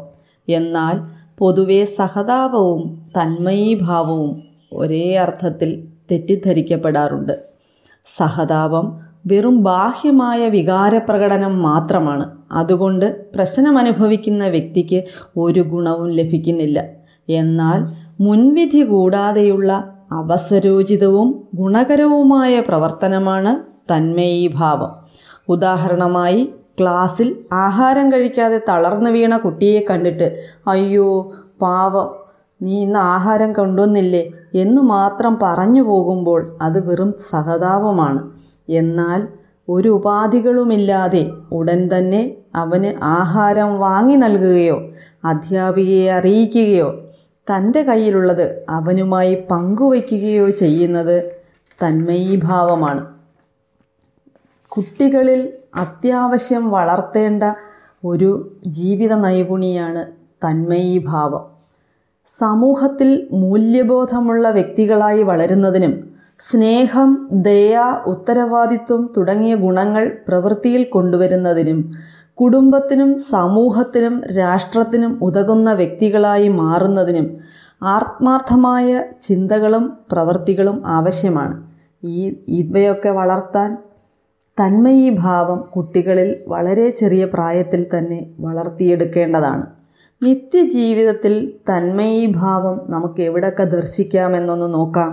എന്നാൽ 0.50 0.96
പൊതുവെ 1.38 1.86
സഹതാപവും 1.86 3.02
തന്മയീഭാവവും 3.18 4.44
ഒരേ 4.74 5.15
അർത്ഥത്തിൽ 5.15 5.84
തെറ്റിദ്ധരിക്കപ്പെടാറുണ്ട്. 6.12 7.39
സഹതാപം 8.18 9.00
വെറും 9.28 9.63
ബാഹ്യമായ 9.63 10.50
വികാരപ്രകടനം 10.50 11.62
മാത്രമാണ്. 11.62 12.38
അതുകൊണ്ട് 12.52 13.34
പ്രശ്നമനുഭവിക്കുന്ന 13.36 14.48
വ്യക്തിക്ക് 14.48 15.04
ഒരു 15.38 15.60
ഗുണവും 15.60 16.10
ലഭിക്കുന്നില്ല. 16.10 16.86
എന്നാൽ 17.30 17.80
മുൻവിധി 18.22 18.82
കൂടാതെയുള്ള 18.84 19.99
അവസരോചിതവും 20.12 21.45
ഗുണകരവുമായ 21.56 22.60
പ്രവർത്തനമാണ് 22.60 23.58
തന്മയീഭാവം 23.93 24.91
ഉദാഹരണമായി 25.48 26.54
ക്ലാസ്സിൽ 26.80 27.45
ആഹാരം 27.54 28.12
കഴിക്കാതെ 28.12 28.62
തളർന്നു 28.69 29.10
വീണ 29.10 29.38
കുട്ടിയെ 29.38 29.86
കണ്ടിട്ട് 29.89 30.43
അയ്യോ 30.67 31.32
പാവം 31.62 32.30
നീ 32.62 32.82
ഇന്ന് 32.82 33.00
ആഹാരം 33.00 33.54
കൊണ്ടുവന്നില്ലേ? 33.54 34.32
എന്ന് 34.56 34.82
മാത്രം 34.82 35.39
പറഞ്ഞു 35.41 35.82
പോകുമ്പോൾ 35.82 36.58
അത് 36.62 36.89
വെറും 36.89 37.13
സഹതാപമാണ്. 37.32 38.32
എന്നാൽ 38.69 39.28
ഒരു 39.69 39.89
ഉപാധികളുമില്ലാതെ 39.89 41.32
ഉടൻ 41.52 41.89
തന്നെ 41.98 42.36
അവന് 42.56 43.04
ആഹാരം 43.04 43.80
വാങ്ങി 43.80 44.15
നൽകുകയോ 44.15 44.78
അധ്യാപികയെ 45.26 46.12
അറിയിക്കുകയോ 46.12 47.09
തന്റെ 47.52 47.84
കയ്യിലുള്ളത് 47.84 48.66
അവനുമായി 48.70 49.46
പങ്കുവയ്ക്കുകയോ 49.52 50.50
ചെയ്യുന്നത് 50.50 51.16
തന്മയീഭാവമാണ്. 51.80 53.06
കുട്ടികളിൽ 54.68 55.54
അത്യാവശ്യം 55.76 56.72
വളർത്തേണ്ട 56.72 57.44
ഒരു 58.06 58.52
ജീവിത 58.68 59.14
നൈപുണിയാണ് 59.14 60.06
തന്മയീഭാവം. 60.46 61.46
സമൂഹത്തിൽ 62.40 63.28
മൂല്യബോധമുള്ള 63.32 64.50
വ്യക്തികളായി 64.50 65.24
വളരുന്നതിനും 65.24 65.94
സ്നേഹം 66.52 67.30
ദയ 67.32 67.78
ഉത്തരവാദിത്വം 68.06 69.14
തുടങ്ങിയ 69.18 69.56
ഗുണങ്ങൾ 69.56 70.18
പ്രവൃത്തിയിൽ 70.28 70.84
കൊണ്ടുവരുന്നതിനും 70.84 71.80
കുടുംബത്തിനും 72.41 73.17
സമൂഹത്തിനും 73.17 74.23
രാഷ്ട്രത്തിനും 74.38 75.19
ഉതകുന്ന 75.21 75.73
വ്യക്തികളായി 75.73 76.47
മാറുന്നതിനും 76.47 77.38
ആത്മാർത്ഥമായ 77.82 79.04
ചിന്തകളും 79.21 79.97
പ്രവൃത്തികളും 80.12 80.84
ആവശ്യമാണ്. 80.86 81.63
ഈ 82.04 82.36
ഇവയൊക്കെ 82.47 83.10
വളർത്താൻ 83.10 83.78
തന്മയീഭാവം 84.60 85.60
കുട്ടികളിൽ 85.75 86.43
വളരെ 86.47 86.89
ചെറിയ 86.89 87.25
പ്രായത്തിൽ 87.25 87.86
തന്നെ 87.97 88.30
വളർത്തിയെടുക്കേണ്ടതാണ്. 88.39 89.65
നിത്യജീവിതത്തിൽ 90.23 91.54
തന്മയീഭാവം 91.69 92.86
നമുക്ക് 92.89 93.21
എവിടെയൊക്കെ 93.21 93.63
ദർശിക്കാമെന്നൊന്ന് 93.63 94.73
നോക്കാം. 94.73 95.12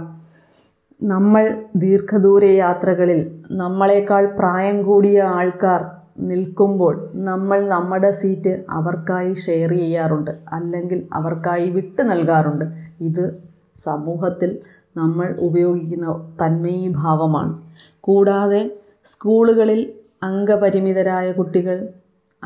നമ്മൾ 1.02 1.64
ദീർഘദൂര 1.76 2.44
യാത്രകളിൽ 2.44 3.42
നമ്മളെക്കാൾ 3.50 4.36
പ്രായം 4.38 4.82
കൂടിയ 4.82 5.22
ആൾക്കാർ 5.22 5.95
നിൽക്കുമ്പോൾ 6.18 7.10
നമ്മൾ 7.14 7.68
നമ്മുടെ 7.68 8.10
സീറ്റ് 8.10 8.64
അവർക്കായി 8.70 9.34
ഷെയർ 9.34 9.70
ചെയ്യാറുണ്ട്. 9.70 10.30
അല്ലെങ്കിൽ 10.52 11.08
അവർക്കായി 11.12 11.70
വിട്ടു 11.70 12.02
നൽകാറുണ്ട്. 12.02 12.64
ഇത് 13.00 13.42
സമൂഹത്തിൽ 13.84 14.58
നമ്മൾ 14.96 15.36
ഉപയോഗിക്കുന്ന 15.38 16.36
തന്മയീഭാവമാണ്. 16.42 17.62
കൂടാതെ 18.00 18.78
സ്കൂളുകളിൽ 19.04 19.92
അംഗപരിമിതരായ 20.22 21.32
കുട്ടികൾ 21.32 21.88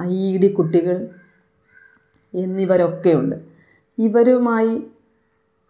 ഐ 0.01 0.35
ഇ 0.35 0.39
ഡി 0.39 0.47
കുട്ടികൾ 0.47 1.09
എന്നിവരൊക്കെയുണ്ട്. 2.35 3.37
ഇവരുമായി 3.99 4.87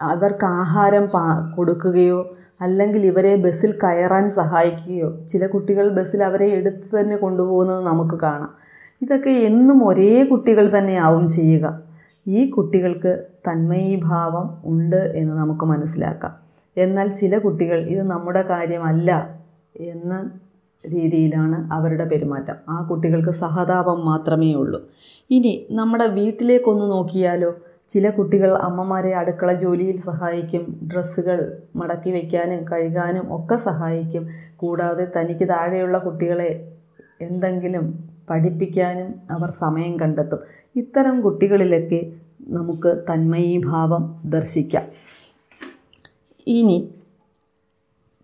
അവർക്ക് 0.02 0.44
ആഹാരം 0.44 1.08
കൊടുക്കുകയോ 1.56 2.36
അല്ലെങ്കിൽ 2.60 3.06
ഇവരെ 3.06 3.36
ബസ്സിൽ 3.36 3.72
കയറാൻ 3.72 4.28
സഹായിക്കുകയോ 4.28 5.18
ചില 5.32 5.46
കുട്ടികൾ 5.46 5.88
ബസ്സിൽ 5.88 6.22
അവരെ 6.22 6.46
എടുത്ത് 6.46 7.00
തന്നെ 7.00 7.16
കൊണ്ടുപോകുന്നത് 7.16 7.84
നമുക്ക് 7.86 8.20
കാണാം. 8.20 8.52
ഇതൊക്കെ 9.02 9.30
എന്നും 9.30 9.88
ഒരേ 9.88 10.24
കുട്ടികൾ 10.24 10.78
തന്നെയാവും 10.78 11.28
ചെയ്യുക. 11.28 11.66
ഈ 12.26 12.50
കുട്ടികൾക്ക് 12.50 13.12
തന്മയീഭാവം 13.48 14.58
ഉണ്ട് 14.64 15.12
എന്ന് 15.16 15.34
നമുക്ക് 15.34 15.64
മനസ്സിലാക്കാം. 15.64 16.34
എന്നാൽ 16.76 17.08
ചില 17.08 17.38
കുട്ടികൾ 17.38 17.78
ഇത് 17.86 18.02
നമ്മുടെ 18.02 18.42
കാര്യമല്ല 18.42 19.10
എന്ന 19.76 20.30
രീതിയിലാണ് 20.84 21.72
അവരുടെ 21.72 22.04
പെരുമാറ്റം. 22.04 22.54
ആ 22.68 22.82
കുട്ടികൾക്ക് 22.90 23.30
സഹതാപം 23.30 24.04
മാത്രമേ 24.04 24.54
ഉള്ളൂ 24.54 24.80
ഇനി 25.30 25.66
നമ്മുടെ 25.70 26.06
വീട്ടിലേക്കൊന്ന് 26.06 26.90
നോക്കിയാലോ? 26.90 27.50
ചില 27.90 28.10
കുട്ടികൾ 28.10 28.54
അമ്മമാരെ 28.54 29.14
അടുക്കള 29.14 29.52
ജോലിയിൽ 29.52 29.96
സഹായിക്കും 30.00 30.90
ഡ്രസ്സുകൾ 30.92 31.38
മടക്കി 31.76 32.10
വയ്ക്കാനും 32.10 32.64
കഴുകാനും 32.72 33.36
ഒക്കെ 33.36 33.56
സഹായിക്കും. 33.56 34.28
കൂടാതെ 34.56 35.08
തനിക്ക് 35.16 35.48
താഴെയുള്ള 35.48 35.98
കുട്ടികളെ 35.98 36.50
എന്തെങ്കിലും 37.20 37.86
പഠിപ്പിക്കാനും 38.30 39.14
അവർ 39.30 39.50
സമയം 39.50 40.00
കണ്ടെത്തും. 40.00 40.38
ഇത്തരം 40.76 41.20
കുട്ടികളിലൊക്കെ 41.20 42.12
നമുക്ക് 42.40 43.04
തന്മയീഭാവം 43.12 44.20
ദർശിക്കാം. 44.24 44.86
ഇനി 46.46 46.78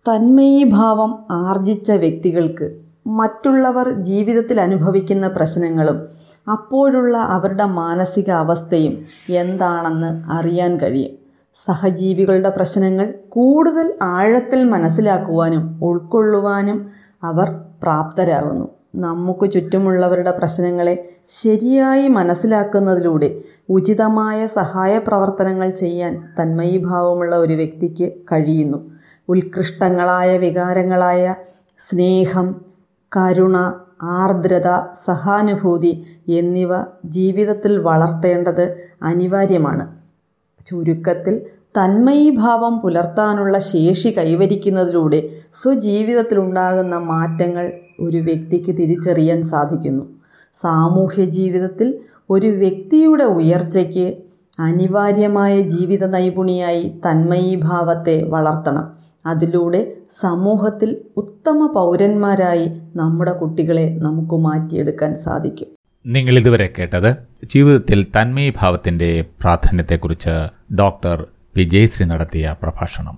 തന്മയീഭാവം 0.05 1.11
ആർജിച്ച 1.31 1.91
വ്യക്തികൾക്ക് 1.91 2.67
മറ്റുള്ളവർ 3.07 3.89
ജീവിതത്തിൽ 4.01 4.61
അനുഭവിക്കുന്ന 4.61 5.27
പ്രശ്നങ്ങളും 5.27 5.97
അപ്പോഴുള്ള 6.51 7.17
അവരുടെ 7.17 7.65
മാനസിക 7.65 8.31
അവസ്ഥയും 8.31 9.05
എന്താണെന്ന് 9.29 10.31
അറിയാൻ 10.31 10.79
കഴിയും. 10.79 11.17
സഹജീവികളുടെ 11.65 12.49
പ്രശ്നങ്ങൾ 12.49 13.13
കൂടുതൽ 13.29 13.93
ആഴത്തിൽ 14.01 14.63
മനസ്സിലാക്കുവാനും 14.63 15.83
ഉൾക്കൊള്ളുവാനും 15.83 16.89
അവർ 17.23 17.55
പ്രാപ്തരാകുന്നു. 17.83 18.67
നമുക്ക് 18.95 19.51
ചുറ്റുമുള്ളവരുടെ 19.51 20.31
പ്രശ്നങ്ങളെ 20.31 21.09
ശരിയായി 21.27 22.07
മനസ്സിലാക്കുന്നതിലൂടെ 22.07 23.41
ഉചിതമായ 23.69 24.47
സഹായ 24.47 24.97
പ്രവർത്തനങ്ങൾ 24.97 25.69
ചെയ്യാൻ 25.69 26.33
തന്മയീഭാവമുള്ള 26.41 27.35
ഒരു 27.35 27.53
വ്യക്തിക്ക് 27.53 28.11
കഴിയുന്നു. 28.31 28.91
ഉത്കൃഷ്ടങ്ങളായ 29.29 30.37
വികാരങ്ങളായ 30.37 31.35
സ്നേഹം 31.89 32.55
കരുണ 33.17 33.73
ആർദ്രത 34.03 34.69
സഹാനുഭൂതി 35.05 36.03
എന്നിവ 36.27 36.69
ജീവിതത്തിൽ 37.05 37.77
വളർത്തേണ്ടത് 37.77 38.77
അനിവാര്യമാണ്. 39.03 39.87
ചുരുക്കത്തിൽ 40.67 41.41
തന്മയീഭാവം 41.79 42.79
പുലർത്താനുള്ള 42.79 43.59
ശേഷി 43.59 44.09
കൈവരിക്കുന്നതിലൂടെ 44.17 45.29
സ്വജീവിതത്തിലുണ്ടാകുന്ന 45.53 46.97
മാറ്റങ്ങൾ 46.97 47.71
ഒരു 47.99 48.17
വ്യക്തിക്ക് 48.17 48.77
തിരിച്ചറിയാൻ 48.77 49.41
സാധിക്കുന്നു. 49.41 50.03
സാമൂഹ്യ 50.61 51.25
ജീവിതത്തിൽ 51.25 51.99
ഒരു 52.29 52.47
വ്യക്തിയുടെ 52.47 53.23
ഉയർച്ചയ്ക്ക് 53.23 54.17
അനിവാര്യമായ 54.59 55.61
ജീവിത 55.61 56.05
നൈപുണിയായി 56.05 57.01
തന്മയീഭാവത്തെ 57.05 58.23
വളർത്തണം. 58.23 59.06
അതിലൂടെ 59.27 59.81
സമൂഹത്തിൽ 60.19 60.97
ഉത്തമ 61.17 61.71
പൗരന്മാരായി 61.75 62.67
നമ്മുടെ 62.95 63.31
കുട്ടികളെ 63.31 63.87
നമുക്ക് 64.01 64.35
മാറ്റിയെടുക്കാൻ 64.35 65.15
സാധിക്കും. 65.15 65.69
നിങ്ങൾ 66.05 66.35
ഇതുവരെ 66.37 66.73
കേട്ടത് 66.79 67.11
ജീവിതത്തിൽ 67.45 68.03
തന്മയീഭാവത്തിന്റെ 68.03 69.09
പ്രാധാന്യത്തെക്കുറിച്ച് 69.41 70.35
ഡോക്ടർ 70.73 71.27
വിജയശ്രീ 71.55 72.05
നടത്തിയ 72.07 72.55
പ്രഭാഷണം. 72.63 73.15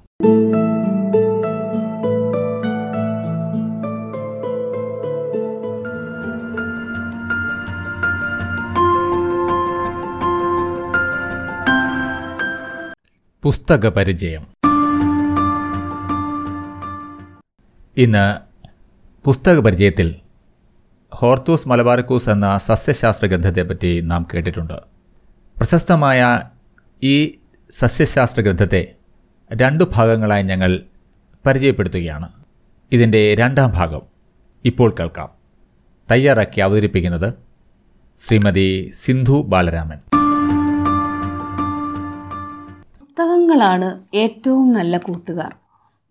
പുസ്തക 13.44 13.90
പരിചയം. 13.90 14.59
ഇന്ന് 18.00 18.38
പുസ്തക 19.24 19.60
പരിചയത്തിൽ 19.60 20.16
ഹോർത്തൂസ് 21.14 21.68
മലബാർക്കൂസ് 21.68 22.30
എന്ന 22.30 22.58
സസ്യശാസ്ത്ര 22.58 23.28
ഗ്രന്ഥത്തെപ്പറ്റി 23.28 24.02
നാം 24.02 24.28
കേട്ടിട്ടുണ്ട്. 24.34 24.74
പ്രശസ്തമായ 25.58 26.42
ഈ 27.04 27.38
സസ്യശാസ്ത്ര 27.80 28.42
ഗ്രന്ഥത്തെ 28.42 28.96
രണ്ടു 29.54 29.84
ഭാഗങ്ങളായി 29.94 30.44
ഞങ്ങൾ 30.44 30.84
പരിചയപ്പെടുത്തുകയാണ്. 31.46 32.30
ഇതിന്റെ 32.92 33.36
രണ്ടാം 33.36 33.72
ഭാഗം 33.72 34.02
ഇപ്പോൾ 34.66 34.96
കേൾക്കാം. 35.00 35.30
തയ്യാറാക്കി 36.12 36.60
അവതരിപ്പിക്കുന്നത് 36.60 37.34
ശ്രീമതി 38.28 38.92
സിന്ധു 38.94 39.46
ബാലരാമൻ. 39.48 39.98
പുസ്തകങ്ങളാണ് 43.00 44.00
ഏറ്റവും 44.14 44.74
നല്ല 44.74 44.98
കൂട്ടുകാർ. 44.98 45.56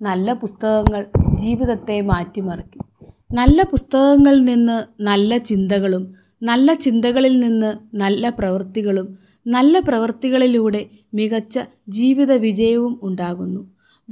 നല്ല 0.03 0.33
പുസ്തകങ്ങൾ 0.33 1.07
ജീവിതത്തെ 1.41 2.01
മാറ്റിമറിക്കും. 2.01 2.85
നല്ല 3.33 3.63
പുസ്തകങ്ങളിൽ 3.63 4.45
നിന്ന് 4.45 5.03
നല്ല 5.03 5.39
ചിന്തകളും 5.39 6.15
നല്ല 6.43 6.75
ചിന്തകളിൽ 6.75 7.41
നിന്ന് 7.41 7.97
നല്ല 7.97 8.29
പ്രവൃത്തികളും 8.29 9.19
നല്ല 9.47 9.81
പ്രവൃത്തികളിലൂടെ 9.81 10.87
മികച്ച 11.15 11.59
ജീവിത 11.89 12.33
വിജയവും 12.33 13.01
ഉണ്ടാകുന്നു. 13.03 13.61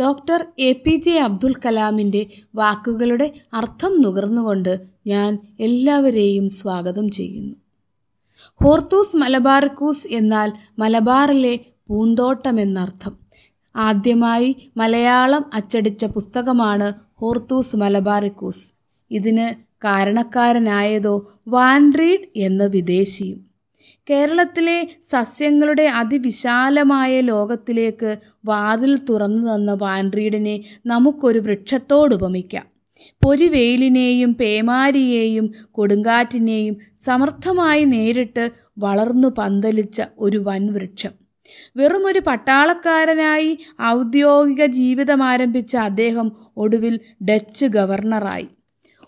Doctor 0.01 0.47
A 0.59 0.73
P 0.73 0.95
J 0.97 1.21
Abdul 1.21 1.55
കലാമിന്റെ 1.65 2.27
വാക്കുകളുടെ 2.55 3.33
അർത്ഥം 3.55 4.01
നുകർന്നുകൊണ്ട് 4.01 4.81
ഞാൻ 5.07 5.39
എല്ലാവരെയും 5.61 6.49
സ്വാഗതം 6.49 7.11
ചെയ്യുന്നു. 7.11 7.55
ഹോർത്തൂസ് 8.65 9.17
മലബാർക്കൂസ് 9.17 10.07
എന്നാൽ 10.11 10.53
മലബാറിലെ 10.79 11.55
പൂന്തോട്ടം 11.89 12.61
എന്നർത്ഥം. 12.61 13.15
ആദ്യമായി 13.75 14.71
മലയാളം 14.77 15.45
അച്ചടിച്ച 15.55 16.05
പുസ്തകമാണ് 16.05 17.06
ഹോർത്തൂസ് 17.21 17.77
മലബാറിക്കൂസ്. 17.77 18.65
ഇതിന് 19.11 19.47
കാരണക്കാരനായതോ 19.85 21.33
വാൻഡ്രീഡ് 21.49 22.27
എന്ന 22.37 22.65
വിദേശിയും. 22.65 23.39
കേരളത്തിലെ 24.11 24.89
സസ്യങ്ങളുടെ 25.13 25.83
അതിവിശാലമായ 25.83 27.21
ലോകത്തിലേക്ക് 27.21 28.17
വാതിൽ 28.45 28.99
തുറന്നു 29.11 29.55
തന്ന 29.55 29.73
വാൻറീഡിനെ 29.73 30.65
നമുക്കൊരു 30.87 31.39
വൃക്ഷത്തോടുപമിക്കാം 31.39 32.67
പൊരിവെയിലിനെയും 33.25 34.35
പേമാരിയെയും 34.35 35.55
കൊടുങ്കാറ്റിനെയും 35.73 36.77
സമർത്ഥമായി 37.07 37.85
നേരിട്ട് 37.85 38.51
വളർന്നു 38.79 39.29
പന്തലിച്ച 39.29 40.03
ഒരു 40.19 40.39
വൻവൃക്ഷം. 40.39 41.26
വെറുമൊരു 41.77 42.19
പട്ടാളക്കാരനായി 42.19 43.59
ഔദ്യോഗിക 43.83 44.67
ജീവിതം 44.67 45.23
ആരംഭിച്ച 45.23 45.77
അദ്ദേഹം 45.77 46.29
ഒടുവിൽ 46.57 47.01
ഡച്ച് 47.31 47.67
ഗവർണറായി. 47.67 48.49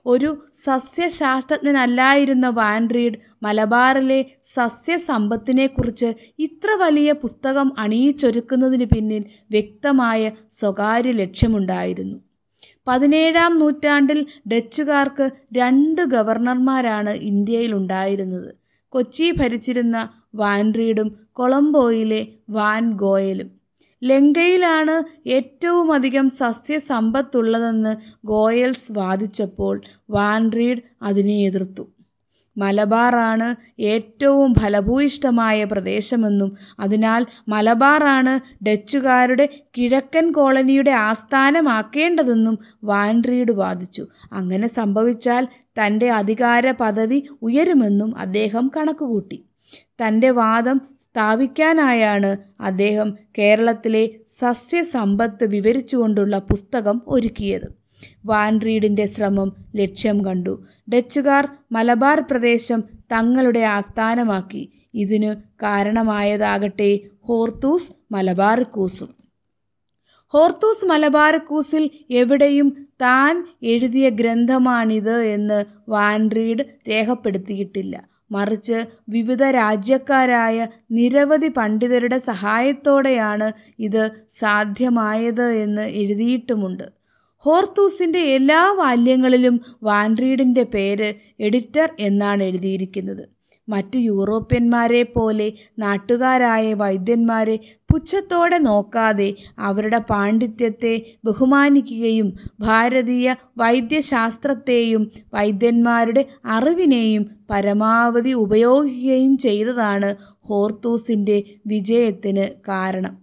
ഒരു 0.06 0.30
സസ്യശാസ്ത്രജ്ഞനല്ലായിരുന്ന 0.66 2.48
വാൻറീഡ് 2.48 3.18
മലബാറിലെ 3.42 4.20
സസ്യസമ്പത്തിനെക്കുറിച്ച് 4.56 6.08
ഇത്ര 6.38 6.70
വലിയ 6.74 7.12
പുസ്തകം 7.12 7.72
അണിയിച്ചൊരുക്കുന്നതിന് 7.78 8.84
പിന്നിൽ 8.84 9.22
വ്യക്തമായ 9.50 10.22
സ്വകാര്യ 10.60 11.10
ലക്ഷ്യമുണ്ടായിരുന്നു. 11.10 12.16
പതിനേഴാം 12.86 13.58
നൂറ്റാണ്ടിൽ 13.58 14.26
ഡച്ചുകാർക്ക് 14.48 15.30
രണ്ട് 15.56 16.02
ഗവർണർമാരാണ് 16.02 17.10
ഇന്ത്യയിൽ 17.10 17.74
ഉണ്ടായിരുന്നത് 17.74 18.50
കൊച്ചി 18.92 19.30
ഭരിച്ചിരുന്ന 19.30 20.08
വാൻറീഡും 20.34 21.08
കൊളംബോയിലെ 21.38 22.26
വാൻ 22.50 22.92
ഗോയലും. 22.92 23.50
ലങ്കയിലാണ് 24.04 25.28
ഏറ്റവുമധികം 25.28 26.30
സസ്യസമ്പത്തുള്ളതെന്ന് 26.30 27.92
ഗോയൽസ് 28.24 28.92
വാദിച്ചപ്പോൾ 28.92 29.80
വാൻറീഡ് 30.10 30.78
അതിനെ 31.02 31.36
എതിർത്തു. 31.36 31.88
മലബാറാണ് 32.56 33.48
ഏറ്റവും 33.82 34.54
ഫലഭൂയിഷ്ടമായ 34.54 35.64
പ്രദേശമെന്നും 35.64 36.56
അതിനാൽ 36.80 37.26
മലബാറാണ് 37.48 38.64
ഡച്ചുകാരുടെ 38.64 39.48
കിഴക്കൻ 39.78 40.32
കോളനിയുടെ 40.32 40.90
ആസ്ഥാനമാക്കേണ്ടതെന്നും 40.90 42.58
വാൻറീഡ് 42.84 43.52
വാദിച്ചു. 43.52 44.06
അങ്ങനെ 44.32 44.68
സംഭവിച്ചാൽ 44.68 45.48
തന്റെ 45.78 46.10
അധികാര 46.10 46.70
പദവി 46.70 47.28
ഉയരുമെന്നും 47.42 48.18
അദ്ദേഹം 48.18 48.70
കണക്കുകൂട്ടി. 48.76 49.44
തന്റെ 50.02 50.30
വാദം 50.30 50.97
സ്ഥാപിക്കാനായാണ് 51.18 52.36
അദ്ദേഹം 52.60 53.16
കേരളത്തിലെ 53.38 54.10
സസ്യസമ്പത്ത് 54.40 55.44
വിവരിച്ചുകൊണ്ടുള്ള 55.44 56.38
പുസ്തകം 56.38 57.02
ഒരുക്കിയത്. 57.06 57.72
വാൻറീഡിന്റെ 58.24 59.06
ശ്രമം 59.06 59.52
ലക്ഷ്യം 59.76 60.24
കണ്ടു. 60.24 60.64
ഡച്ചുകാർ 60.94 61.48
മലബാർ 61.72 62.20
പ്രദേശം 62.30 62.84
തങ്ങളുടെ 63.12 63.60
ആസ്ഥാനമാക്കി. 63.60 64.72
ഇതിനു 64.94 65.34
കാരണമായതാകട്ടെ 65.34 67.00
ഹോർത്തൂസ് 67.22 68.14
മലബാർക്കൂസും. 68.14 69.14
ഹോർത്തൂസ് 70.28 70.86
മലബാർക്കൂസിൽ 70.86 71.90
എവിടെയും 72.10 72.88
താൻ 73.00 73.46
എഴുതിയ 73.62 74.08
ഗ്രന്ഥമാണിത് 74.08 75.22
എന്ന് 75.22 75.64
വാൻറീഡ് 75.88 76.64
രേഖപ്പെടുത്തിയിട്ടില്ല. 76.88 78.17
മറിച്ച് 78.30 78.78
വിവിധ 79.08 79.42
രാജ്യക്കാരായ 79.50 80.66
നിരവധി 80.90 81.48
പണ്ഡിതരുടെ 81.48 82.18
സഹായത്തോടെയാണ് 82.18 83.52
ഇത് 83.78 84.02
സാധ്യമായത് 84.40 85.52
എന്ന് 85.52 85.82
എഴുതിയിട്ടുമുണ്ട്. 85.82 86.86
ഹോർത്തൂസിന്റെ 87.44 88.18
എല്ലാ 88.18 88.72
വാല്യങ്ങളിലും 88.72 89.60
വാൻറീഡിന്റെ 89.82 90.62
പേര് 90.62 91.14
എഡിറ്റർ 91.40 91.88
എന്നാണ് 91.98 92.42
എഴുതിയിരിക്കുന്നത്. 92.42 93.24
മറ്റു 93.68 93.98
യൂറോപ്യന്മാരെ 93.98 95.02
പോലെ 95.14 95.48
നാട്ടുകാരായ 95.78 96.72
വൈദ്യന്മാരെ 96.74 97.56
പുച്ഛത്തോടെ 97.90 98.58
നോക്കാതെ 98.58 99.28
അവരുടെ 99.58 99.98
പാണ്ഡിത്യത്തെ 100.10 100.94
ബഹുമാനിക്കുകയും 101.24 102.28
ഭാരതീയ 102.60 103.28
വൈദ്യശാസ്ത്രത്തെയും 103.58 105.04
വൈദ്യന്മാരുടെ 105.34 106.24
അറിവിനെയും 106.46 107.24
പരമാവധി 107.50 108.32
ഉപയോഗിക്കുകയും 108.38 109.36
ചെയ്തതാണ് 109.38 110.10
ഹോർത്തൂസിന്റെ 110.48 111.38
വിജയത്തിന് 111.66 112.46
കാരണം. 112.68 113.14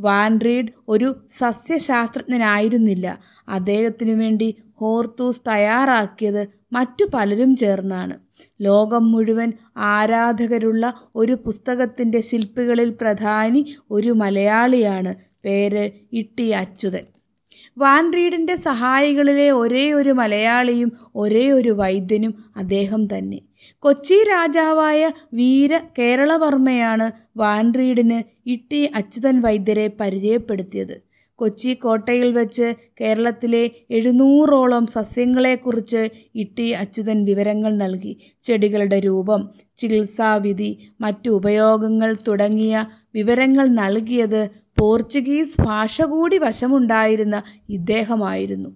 വാൻ 0.00 0.40
റീഡ് 0.40 0.72
ഒരു 0.88 1.08
സസ്യശാസ്ത്രജ്ഞനായിരുന്നില്ല. 1.40 3.06
അദ്ദേഹത്തിനു 3.48 4.12
വേണ്ടി 4.12 4.48
ഹോർത്തൂസ് 4.80 5.40
തയ്യാറാക്കിയത് 5.48 6.42
മറ്റു 6.72 7.04
പലരും 7.14 7.56
ചേർന്നാണ്. 7.56 8.18
ലോകം 8.60 9.12
മുഴുവൻ 9.12 9.52
ആരാധകരുള്ള 9.76 10.94
ഒരു 11.14 11.32
പുസ്തകത്തിന്റെ 11.32 12.20
ശില്പികളിൽ 12.20 12.90
പ്രധാനി 13.00 13.76
ഒരു 13.90 14.10
മലയാളിയാണ് 14.10 15.14
പേര് 15.44 15.90
ഇട്ടി 16.12 16.50
അച്യുതൻ. 16.50 17.04
വാൻറീഡിന്റെ 17.78 18.56
സഹായികളിലെ 18.56 19.50
ഒരേ 19.50 19.92
ഒരു 19.92 20.10
മലയാളിയും 20.10 20.92
ഒരേ 21.14 21.50
ഒരു 21.50 21.68
വൈദ്യനും 21.70 22.44
അദ്ദേഹം 22.56 23.06
തന്നെ. 23.06 23.40
കൊച്ചി 23.78 24.14
രാജാവായ 24.28 25.12
വീര 25.34 25.80
കേരളവർമ്മയാണ് 25.98 27.12
വാൻറീഡിന് 27.36 28.22
ഇട്ടി 28.46 28.90
അച്യുതൻ 28.94 29.40
വൈദ്യരെ 29.40 29.90
പരിചയപ്പെടുത്തിയത്. 30.00 31.05
കൊച്ചി 31.38 31.74
കോട്ടയിൽ 31.74 32.32
വെച്ച് 32.32 32.66
കേരളത്തിലെ 33.00 33.62
എഴുന്നൂറോളം 33.90 34.86
സസ്യങ്ങളെക്കുറിച്ച് 34.86 36.02
ഇട്ടി 36.34 36.72
അച്യുതൻ 36.72 37.24
വിവരങ്ങൾ 37.24 37.76
നൽകി. 37.76 38.12
ചെടികളുടെ 38.44 38.98
രൂപം 39.00 39.42
ചികിത്സാവിധി 39.78 40.70
മറ്റു 41.00 41.30
ഉപയോഗങ്ങൾ 41.30 42.16
തുടങ്ങിയ 42.28 42.74
വിവരങ്ങൾ 43.14 43.66
നൽകിയത് 43.82 44.42
പോർച്ചുഗീസ് 44.78 45.60
ഭാഷ 45.62 46.02
കൂടി 46.02 46.38
വശമുണ്ടായിരുന്ന 46.38 47.36
ഇദ്ദേഹമായിരുന്നു. 47.68 48.70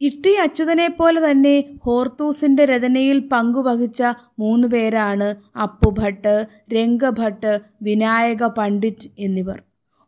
ഇട്ടി 0.00 0.32
അച്യുതനെ 0.34 0.88
പോലെ 0.88 1.30
തന്നെ 1.30 1.52
ഹോർത്തൂസിന്റെ 1.84 2.64
രചനയിൽ 2.64 3.18
പങ്കുവഹിച്ച 3.32 4.00
മൂന്ന് 4.38 4.68
പേരാണ് 4.68 5.28
അപ്പുഭട്ട് 5.56 6.34
രംഗഭട്ട് 6.72 7.52
വിനായക 7.82 8.44
പണ്ഡിറ്റ് 8.58 9.08
എന്നിവർ. 9.18 9.58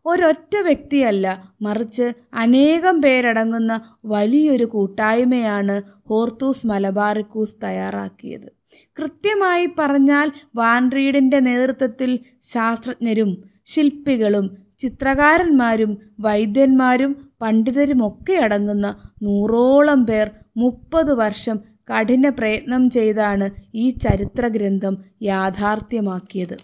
ഒരൊറ്റ 0.07 0.57
വ്യക്തിയല്ല 0.57 1.27
മറിച്ച് 1.63 2.07
അനേകം 2.35 2.97
പേരടങ്ങുന്ന 3.03 3.73
വലിയൊരു 4.05 4.65
കൂട്ടായ്മയാണ് 4.65 5.77
ഹോർത്തൂസ് 6.09 6.67
മലബാറിക്കൂസ് 6.67 7.57
തയ്യാറാക്കിയത്. 7.65 8.49
കൃത്യമായി 8.99 9.67
പറഞ്ഞാൽ 9.79 10.29
വാൻറീഡിന്റെ 10.57 11.39
നേതൃത്വത്തിൽ 11.41 12.11
ശാസ്ത്രജ്ഞരും 12.43 13.31
ശില്പികളും 13.65 14.47
ചിത്രകാരന്മാരും 14.79 15.93
വൈദ്യന്മാരും 16.21 17.13
പണ്ഡിതരുമൊക്കെ 17.43 18.35
അടങ്ങുന്ന 18.35 18.87
നൂറോളം 19.23 20.01
പേർ 20.07 20.27
മുപ്പത് 20.57 21.13
വർഷം 21.15 21.57
കഠിന 21.91 22.29
പ്രയത്നം 22.29 22.91
ചെയ്താണ് 22.91 23.47
ഈ 23.75 23.91
ചരിത്രഗ്രന്ഥം 24.05 24.95
യാഥാർത്ഥ്യമാക്കിയത്. 25.23 26.57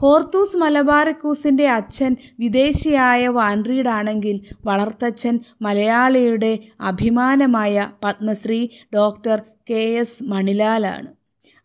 ഹോർത്തൂസ് 0.00 0.56
മലബാറക്കൂസിന്റെ 0.56 1.68
അച്ഛൻ 1.68 2.16
വിദേശിയായ 2.38 3.28
വാൻറീഡാണെങ്കിൽ 3.28 4.40
വളർത്തച്ഛൻ 4.64 5.40
മലയാളിയുടെ 5.62 6.58
അഭിമാനമായ 6.80 7.90
പത്മശ്രീ 8.04 8.68
ഡോക്ടർ 8.94 9.42
കെ 9.70 9.98
എസ് 9.98 10.22
മണിലാലാണ്. 10.22 11.06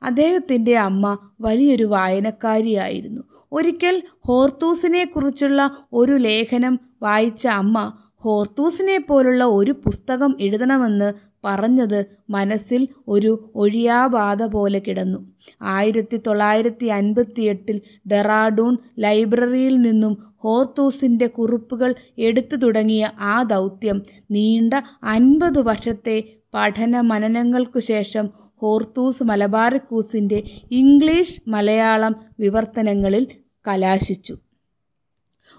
അദ്ദേഹത്തിന്റെ 0.04 0.78
അമ്മ 0.78 1.18
വലിയൊരു 1.42 1.84
വായനക്കാരിയായിരുന്നു. 1.84 3.22
ഒരിക്കൽ 3.52 4.04
ഹോർത്തൂസിനെ 4.26 5.06
കുറിച്ചുള്ള 5.06 5.78
ഒരു 5.94 6.12
ലേഖനം 6.12 6.80
വായിച്ച 7.02 7.48
അമ്മ 7.48 7.98
ഹോർത്തൂസിനെ 8.24 8.98
പോലുള്ള 8.98 9.44
ഒരു 9.44 9.72
പുസ്തകം 9.72 10.38
എഴുതണമെന്ന് 10.42 11.14
പറഞ്ഞത് 11.46 12.06
മനസ്സിൽ 12.30 12.88
ഒരു 13.08 13.52
ഒഴിയാബാധ 13.56 14.44
പോലെ 14.44 14.80
കിടന്നു. 14.80 15.20
ആയിരത്തി 15.62 16.18
തൊള്ളായിരത്തി 16.28 16.86
അൻപത്തിയെട്ടിൽ 16.86 17.82
ഡെറാഡൂൺ 18.12 18.78
ലൈബ്രറിയിൽ 19.00 19.76
നിന്നും 19.82 20.14
ഹോർത്തൂസിന്റെ 20.44 21.28
കുറിപ്പുകൾ 21.28 21.96
എടുത്തു 22.18 22.56
തുടങ്ങിയ 22.56 23.12
ആ 23.20 23.44
ദൗത്യം 23.44 24.02
നീണ്ട 24.32 24.74
അൻപത് 25.04 25.60
വർഷത്തെ 25.60 26.18
പഠന 26.54 27.02
മനനങ്ങൾക്കു 27.02 27.80
ശേഷം 27.80 28.26
ഹോർത്തൂസ് 28.62 29.24
മലബാറിക്കൂസിന്റെ 29.24 30.44
ഇംഗ്ലീഷ് 30.72 31.42
മലയാളം 31.48 32.16
വിവർത്തനങ്ങളിൽ 32.40 33.28
കലാശിച്ചു. 33.68 34.34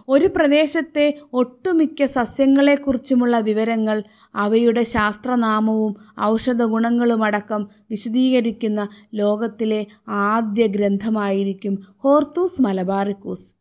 ഒരു 0.09 0.27
പ്രദേശത്തെ 0.37 1.19
ഒട്ടുമിക്ക 1.33 2.05
സസ്യങ്ങളെക്കുറിച്ചുമുള്ള 2.05 3.39
വിവരങ്ങൾ 3.39 4.03
അവയുടെ 4.35 4.83
ശാസ്ത്രനാമവും 4.83 5.97
ഔഷധ 6.21 6.63
ഗുണങ്ങളുമടക്കം 6.63 7.69
വിശദീകരിക്കുന്ന 7.91 8.89
ലോകത്തിലെ 9.15 9.87
ആദ്യ 10.09 10.67
ഗ്രന്ഥമായിരിക്കും 10.67 11.87
ഹോർത്തൂസ് 11.99 12.63
മലബാറിക്കൂസ്. 12.63 13.55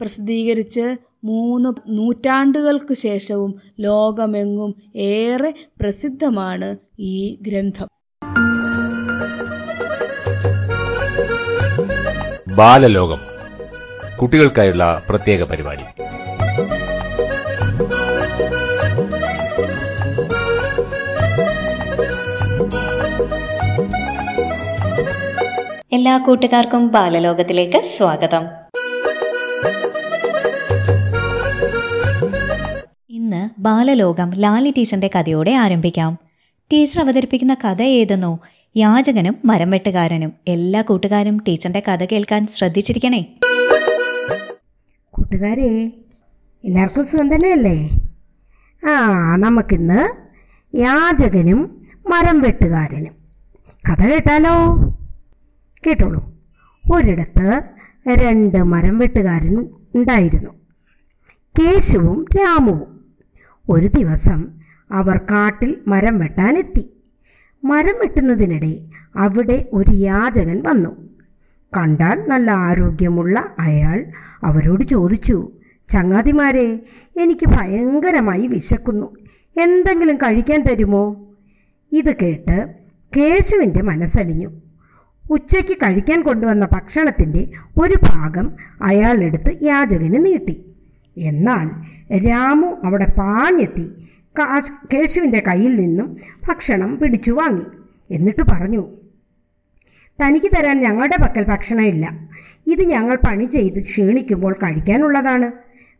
പ്രസിദ്ധീകരിച്ച് 0.00 0.96
മൂന്ന് 1.24 1.68
നൂറ്റാണ്ടുകൾക്ക് 1.88 2.94
ശേഷവും 2.94 3.54
ലോകമെങ്ങും 3.80 4.74
ഏറെ 4.96 5.54
പ്രസിദ്ധമാണ് 5.80 6.76
ഈ 6.98 7.38
ഗ്രന്ഥം. 7.42 7.88
ബാലലോകം. 12.56 13.29
കുട്ടികൾക്കായുള്ള 14.20 15.02
പ്രത്യേക 15.08 15.42
പരിപാടി. 15.42 15.82
എല്ലാ 25.92 26.18
കൂട്ടുകാർക്കും 26.18 26.88
ബാലലോകത്തിലേക്ക് 26.88 27.82
സ്വാഗതം. 27.96 28.46
ഇന്ന് 33.10 33.48
ബാലലോകം 33.58 34.30
ലാലി 34.30 34.70
ടീച്ചറിന്റെ 34.70 35.10
കഥയോടെ 35.16 35.50
ആരംഭിക്കാം. 35.50 36.18
ടീച്ചർ 36.72 37.00
അവതരിപ്പിക്കുന്ന 37.00 37.54
കഥ 37.54 37.82
ഏതെന്നോ 37.82 38.38
യാചകനും 38.76 39.36
മരം 39.44 39.70
വെട്ടുകാരനും. 39.70 40.32
എല്ലാ 40.48 40.82
കൂട്ടുകാരും 40.82 41.44
ടീച്ചറിന്റെ 41.48 41.82
കഥ 41.88 42.04
കേൾക്കാൻ 42.12 42.46
ശ്രദ്ധിച്ചിരിക്കണേ. 42.46 43.24
കൂട്ടുകാരെ 45.10 45.92
എല്ലാവർക്കും 46.64 47.04
സുഖം 47.04 47.34
തന്നെയല്ലേ? 47.34 47.90
ആ 48.88 49.36
നമുക്കിന്ന് 49.36 50.08
യാചകനും 50.76 51.86
മരം 52.08 52.40
വെട്ടുകാരനും. 52.40 53.12
കഥ 53.90 54.06
കേട്ടാലോ? 54.06 54.76
കേട്ടോളൂ. 55.86 56.34
ഒരിടത്ത് 56.92 57.62
രണ്ട് 58.08 58.64
മരം 58.64 58.98
വെട്ടുകാരൻ 58.98 59.68
ഉണ്ടായിരുന്നു. 59.94 60.50
കേശുവും 61.60 62.24
രാമുവും. 62.36 63.04
ഒരു 63.68 63.86
ദിവസം 63.86 64.48
അവർ 64.92 65.16
കാട്ടിൽ 65.16 65.78
മരം 65.88 66.18
വെട്ടാനെത്തി. 66.18 66.90
മരം 67.64 67.98
വെട്ടുന്നതിനിടെ 67.98 68.80
അവിടെ 69.16 69.68
ഒരു 69.72 69.92
യാചകൻ 69.92 70.62
വന്നു. 70.66 71.09
കണ്ടാൽ 71.76 72.24
നല്ല 72.28 72.50
ആരോഗ്യമുള്ള 72.50 73.54
അയാൾ 73.58 74.06
അവരോട് 74.44 74.84
ചോദിച്ചു 74.84 75.52
ചങ്ങാതിമാരെ 75.88 76.82
എനിക്ക് 77.20 77.48
ഭയങ്കരമായി 77.48 78.46
വിശക്കുന്നു. 78.46 79.16
എന്തെങ്കിലും 79.62 80.16
കഴിക്കാൻ 80.16 80.64
തരുമോ? 80.70 81.30
ഇത് 81.92 82.16
കേട്ട് 82.16 82.74
കേശുവിന്റെ 83.16 83.82
മനസ്സലിഞ്ഞു. 83.82 84.50
ഉച്ചയ്ക്ക് 85.30 85.72
കഴിക്കാൻ 85.72 86.22
കൊണ്ടുവന്ന 86.22 86.68
ഭക്ഷണത്തിന്റെ 86.72 87.50
ഒരു 87.82 87.94
ഭാഗം 88.10 88.52
അയാളെടുത്ത് 88.82 89.58
യാചകന് 89.62 90.26
നീട്ടി. 90.26 90.64
എന്നാൽ 91.16 91.70
രാമു 92.18 92.76
അവിടെ 92.84 93.06
പാഞ്ഞെത്തി 93.18 94.08
കാശ് 94.38 94.72
കേശുവിന്റെ 94.94 95.42
കയ്യിൽ 95.48 95.76
നിന്നും 95.76 96.16
ഭക്ഷണം 96.48 96.98
പിടിച്ചു 96.98 97.32
വാങ്ങി. 97.32 97.64
എന്നിട്ട് 98.10 98.42
പറഞ്ഞു 98.42 98.99
തനിക്ക് 100.22 100.46
തരാൻ 100.56 100.80
ഞങ്ങളുടെ 100.80 101.16
പക്കൽ 101.16 101.44
ഭക്ഷണമില്ല 101.44 102.28
ഇത് 102.66 102.82
ഞങ്ങൾ 102.82 103.18
പണി 103.26 103.44
ചെയ്ത് 103.44 103.82
ക്ഷീണിക്കുമ്പോൾ 103.82 104.52
കഴിക്കാനുള്ളതാണ്. 104.52 105.52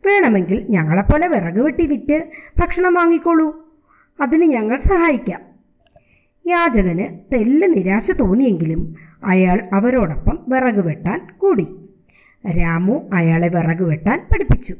വേണമെങ്കിൽ 0.07 0.65
ഞങ്ങളെപ്പോലെ 0.69 1.27
വിറക് 1.27 1.59
വെട്ടി 1.59 1.85
വിറ്റ് 1.87 2.23
ഭക്ഷണം 2.57 2.93
വാങ്ങിക്കോളൂ. 2.93 3.73
അതിന് 4.21 4.43
ഞങ്ങൾ 4.43 4.77
സഹായിക്കാം. 4.77 5.39
യാചകന് 6.47 7.35
തെല്ല് 7.35 7.67
നിരാശ 7.73 8.11
തോന്നിയെങ്കിലും 8.11 8.95
അയാൾ 9.23 9.69
അവരോടൊപ്പം 9.73 10.39
വിറക് 10.47 10.85
വെട്ടാൻ 10.87 11.27
കൂടി. 11.37 11.67
രാമു 12.61 13.09
അയാളെ 13.13 13.47
വിറക് 13.47 13.83
വെട്ടാൻ 13.83 14.27
പഠിപ്പിച്ചു. 14.31 14.75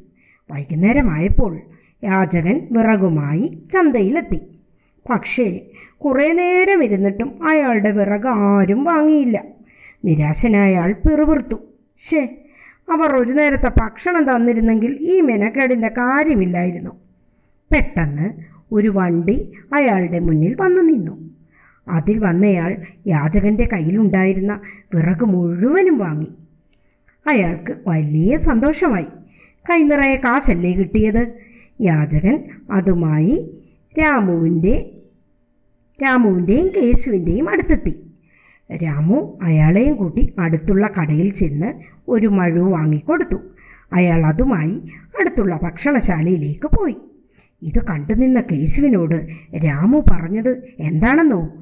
വൈകുന്നേരമായപ്പോൾ 0.51 1.59
യാചകൻ 2.03 2.67
വിറകുമായി 2.71 3.63
ചന്തയിലെത്തി. 3.73 4.39
പക്ഷേ 5.11 5.59
കുറേ 6.05 6.31
നേരം 6.31 6.83
ഇരുന്നിട്ടും 6.83 7.47
അയാളുടെ 7.47 7.91
വിറക് 7.91 8.27
ആരും 8.27 8.83
വാങ്ങിയില്ല. 8.83 9.43
നിരാശനായ 10.05 10.77
ആൾ 10.77 10.93
പിറുപിറുത്തു. 10.93 11.55
ശേ 11.97 12.37
അവർ 12.89 13.15
ഒരു 13.15 13.31
നേരത്തെ 13.31 13.69
ഭക്ഷണം 13.69 14.35
തന്നിരുന്നെങ്കിൽ 14.35 14.97
ഈ 15.01 15.21
മെനക്കേടിന്റെ 15.21 15.87
കാര്യമില്ലായിരുന്നു. 15.87 16.91
പെട്ടെന്ന് 17.71 18.29
ഒരു 18.71 18.87
വണ്ടി 18.87 19.51
അയാളുടെ 19.73 20.19
മുന്നിൽ 20.19 20.55
വന്നു 20.59 20.81
നിന്നു. 20.81 21.31
അതിൽ 21.87 22.19
വന്നയാൾ 22.19 22.77
യാചകന്റെ 23.07 23.69
കയ്യിലുണ്ടായിരുന്ന 23.73 24.61
വിറക് 24.95 25.25
മുഴുവനും 25.25 25.97
വാങ്ങി. 25.97 26.27
അയാൾക്ക് 27.27 27.73
വലിയ 27.87 28.37
സന്തോഷമായി. 28.37 29.07
കൈനിറയെ 29.69 30.15
കാശല്ലേ 30.15 30.73
കിട്ടിയത്? 30.73 31.33
യാചകൻ 31.81 32.43
അതുമായി 32.71 33.61
രാമുവിന്റെ 33.99 34.89
രാമുവിന്റെയും 36.03 36.67
കേശുവിന്റെയും 36.67 37.49
അടുത്തെത്തി. 37.49 38.11
രാമു 38.83 39.39
അയാളെയും 39.41 39.95
കൂട്ടി 39.95 40.33
അടുത്തുള്ള 40.39 40.89
കടയിൽ 40.99 41.33
ചെന്ന് 41.33 41.73
ഒരു 42.07 42.27
മഴു 42.27 42.59
വാങ്ങിക്കൊടുത്തു. 42.59 43.35
അയാൾ 43.93 44.25
അതുമായി 44.25 44.81
അടുത്തുള്ള 45.19 45.59
ഭക്ഷണശാലയിലേക്ക് 45.63 46.67
പോയി. 46.67 46.95
ഇത് 47.61 47.85
കണ്ടുനിന്ന 47.85 48.43
കേശുവിനോട് 48.51 49.27
രാമു 49.65 50.03
പറഞ്ഞത് 50.11 50.63
എന്താണെന്നോ? 50.79 51.53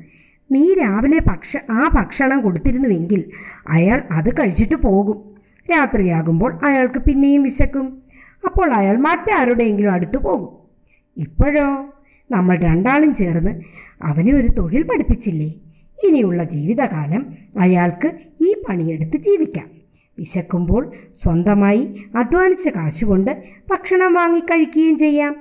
നീ 0.51 0.73
രാവിലെ 0.73 1.19
ഭക്ഷ 1.27 1.57
ആ 1.71 1.89
ഭക്ഷണം 1.93 2.41
കൊടുത്തിരുന്നുവെങ്കിൽ 2.41 3.23
അയാൾ 3.67 4.03
അത് 4.11 4.33
കഴിച്ചിട്ട് 4.33 4.75
പോകും. 4.75 5.29
രാത്രിയാകുമ്പോൾ 5.71 6.59
അയാൾക്ക് 6.63 6.99
പിന്നെയും 6.99 7.43
വിശക്കും. 7.43 8.01
അപ്പോൾ 8.45 8.73
അയാൾ 8.73 8.97
മറ്റാരുടെയെങ്കിലും 8.97 9.91
അടുത്തു 9.91 10.17
പോകും. 10.17 10.49
ഇപ്പോഴോ? 11.17 11.93
നമ്മൾ 12.31 12.57
രണ്ടാളും 12.57 13.13
ചേർന്ന് 13.13 13.61
അവനെ 14.03 14.33
ഒരു 14.33 14.47
തൊഴിൽ 14.47 14.83
പഠിപ്പിച്ചില്ലേ? 14.83 15.53
ഇനിയുള്ള 16.03 16.43
ജീവിതകാലം 16.43 17.25
അയാൾക്ക് 17.59 18.11
ഈ 18.41 18.55
പണിയെടുത്ത് 18.69 19.17
ജീവിക്കാം. 19.17 19.69
വിശക്കുമ്പോൾ 20.19 20.93
സ്വന്തമായി 21.23 21.95
അധ്വാനിച്ച 22.15 22.67
കാശുകൊണ്ട് 22.67 23.43
ഭക്ഷണം 23.71 24.13
വാങ്ങി 24.13 24.39
കഴിക്കുകയും 24.39 24.97
ചെയ്യാം. 24.97 25.35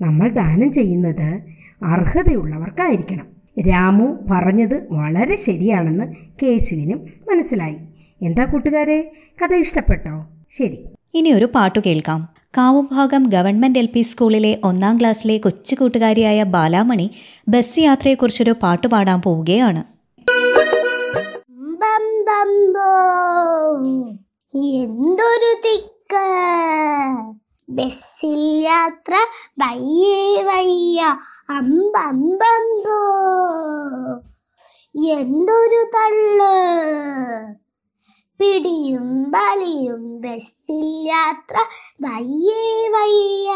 നമ്മൾ 0.00 0.28
ദാനം 0.28 0.72
ചെയ്യുന്നത് 0.72 1.40
അർഹതയുള്ളവർക്കായിരിക്കണം. 1.84 3.26
രാമു 3.68 4.18
പറഞ്ഞത് 4.30 4.86
വളരെ 4.92 5.36
ശരിയാണെന്ന് 5.36 6.12
കേശുവിനും 6.42 7.06
മനസ്സിലായി. 7.30 7.76
എന്താ 8.22 8.44
കൂട്ടുകാരെ? 8.44 9.12
കഥ 9.42 9.54
ഇഷ്ടപ്പെട്ടോ? 9.54 10.26
ശരി. 10.58 10.84
ഇനി 11.14 11.32
ഒരു 11.32 11.44
പാട്ട് 11.44 11.78
കേൾക്കാം. 11.78 12.28
കാവുഭാഗം 12.56 13.22
ഗവൺമെന്റ് 13.22 13.78
എൽ 13.78 13.86
പി 13.86 14.02
സ്കൂളിലെ 14.02 14.60
ഒന്നാം 14.64 15.00
ക്ലാസ്സിലെ 15.00 15.38
കൊച്ചു 15.38 15.74
കൂട്ടുകാരിയായ 15.74 16.42
ബാലാമണി 16.42 17.10
ബസ് 17.48 17.78
യാത്രയെക്കുറിച്ചൊരു 17.78 18.54
പാട്ട് 18.62 18.86
പാടാൻ 18.86 19.22
പോവുകയാണ്. 19.22 19.84
എന്തൊരു 24.56 25.56
തിക്ക്. 25.64 26.24
ബസ്സിൽ 27.70 28.38
യാത്ര 28.64 29.12
വയ്യേ 29.58 30.42
വയ്യ. 30.42 31.02
അമ്പമ്പമ്പോ 31.50 33.00
എന്തൊരു 35.10 35.90
തള്ള്. 35.94 37.65
പിടിയും 38.38 39.30
ബലിയും 39.30 40.20
ബസ്സിൽ 40.20 41.08
യാത്ര. 41.08 41.64
വയ്യേ 42.02 42.88
വയ്യ. 42.88 43.52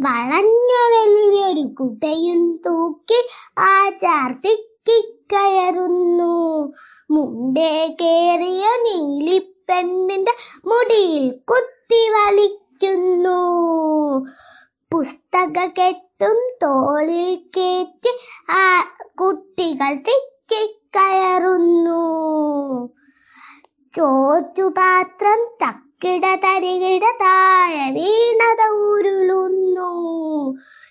വളഞ്ഞ 0.00 0.70
വലിയൊരു 0.92 1.74
കുട്ടയും 1.74 2.60
തൂക്കി 2.66 3.28
ആ 3.58 3.88
ചാർത്തിക്കയറുന്നു 3.88 6.72
മുമ്പേ 7.10 7.96
കേറിയ 8.00 8.66
നീലിപ്പെണ്ണിന്റെ 8.82 10.32
മുടിയിൽ 10.66 11.30
കുത്തി 11.30 12.08
വലിക്കുന്നു. 12.08 13.40
പുസ്തക 14.90 15.64
കെട്ടും 15.64 16.52
തോളിൽ 16.62 17.42
കയറ്റി 17.56 18.10
ആ 18.50 18.94
കുട്ടികൾ 19.20 19.94
തിക്കിക്കയറുന്നു 19.94 22.00
ചോറ്റുപാത്രം 23.98 25.48
തക്കിട 25.62 26.34
തരികിട 26.34 27.00
താഴെ 27.00 27.90
വീണത 27.90 28.70
ഉരുളുന്നു. 28.70 29.92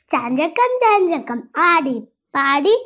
ചഞ്ചക്കം 0.10 0.80
ചഞ്ചക്കം 0.84 1.44
ആടി 1.58 2.04
പാടി. 2.36 2.86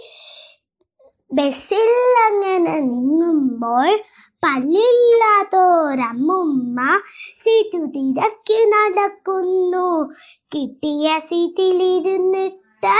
ബസ്സിൽ 1.33 2.25
അങ്ങനെ 2.25 2.79
നീങ്ങുമ്പോൾ 2.79 3.99
പല്ലില്ലാത്തോരമ്മുമ്മ 4.43 7.01
സീറ്റു 7.37 7.85
തിരക്കി 7.85 8.65
നടക്കുന്നു. 8.65 10.11
കിട്ടിയ 10.55 11.19
സീറ്റിലിരുന്നിട്ട് 11.19 12.97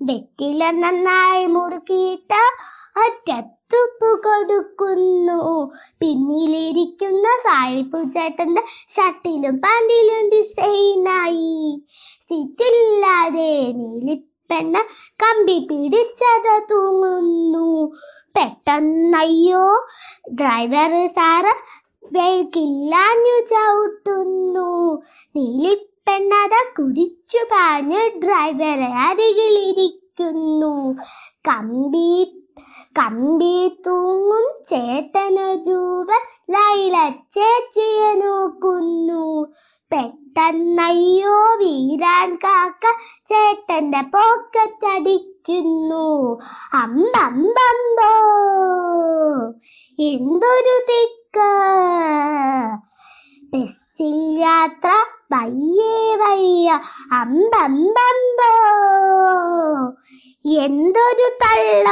വെറ്റില 0.00 0.70
നന്നായി 0.70 1.46
മുറുക്കിയിട്ട് 1.46 2.42
അറ്റത്തുപ്പ് 3.02 4.10
കൊടുക്കുന്നു. 4.24 5.40
പിന്നിലിരിക്കുന്ന 5.98 7.26
സായിപ്പു 7.42 7.98
ചേട്ടന്റെ 8.14 8.62
ഷർട്ടിലും 8.94 9.56
പാൻറിലും 9.56 10.24
ഡിസൈനായി 10.28 11.52
സിറ്റില്ലാതെ 12.28 13.52
നീലിപ്പെണ്ണ 13.80 14.74
കമ്പി 15.22 15.58
പിടിച്ചത് 15.68 16.54
തൂങ്ങുന്നു. 16.70 17.68
പെട്ടെന്നയ്യോ 18.36 19.66
ഡ്രൈവർ 20.40 20.92
സാറ് 21.08 21.54
വെഴുക്കില്ലാഞ്ഞു 22.12 23.36
ചവിട്ടുന്നു. 23.52 24.70
നീലിപ്പെണ്ണത 26.06 26.54
കുരിച്ചു 26.76 27.40
പാഞ്ഞ് 27.50 28.02
ഡ്രൈവറെ 28.22 28.88
അരികിലിരിക്കുന്നു. 29.06 30.72
കമ്പി 31.48 32.12
കമ്പി 32.98 33.56
തൂങ്ങും 33.86 34.46
ചേട്ടന് 34.70 35.46
ജൂവൻ 35.66 36.22
ലൈല 36.50 36.96
ചേച്ചിയെ 37.36 38.10
നോക്കുന്നു. 38.14 39.26
പെട്ടെന്നയ്യോ 39.90 41.36
വീരാൻ 41.60 42.28
കാക്ക 42.36 42.84
ചേട്ടന്റെ 43.30 44.02
പോക്കറ്റടിക്കുന്നു 44.14 46.06
അമ്പമ്പമ്പോ. 46.82 48.12
എന്തൊരു 50.10 50.76
തിക്ക്. 50.90 51.50
ബസ്സിൽ 54.00 54.40
യാത്ര 54.40 54.88
വയ്യേ 55.32 56.20
എന്തൊരു 60.44 61.38
തള്ള. 61.42 61.88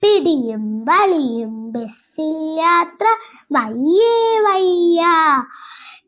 പിടിയും 0.00 0.84
വലിയും 0.84 1.72
ബസ്സിൽ 1.72 2.60
യാത്ര 2.60 3.06
വയ്യേ 3.52 4.38
വയ്യ. 4.38 5.04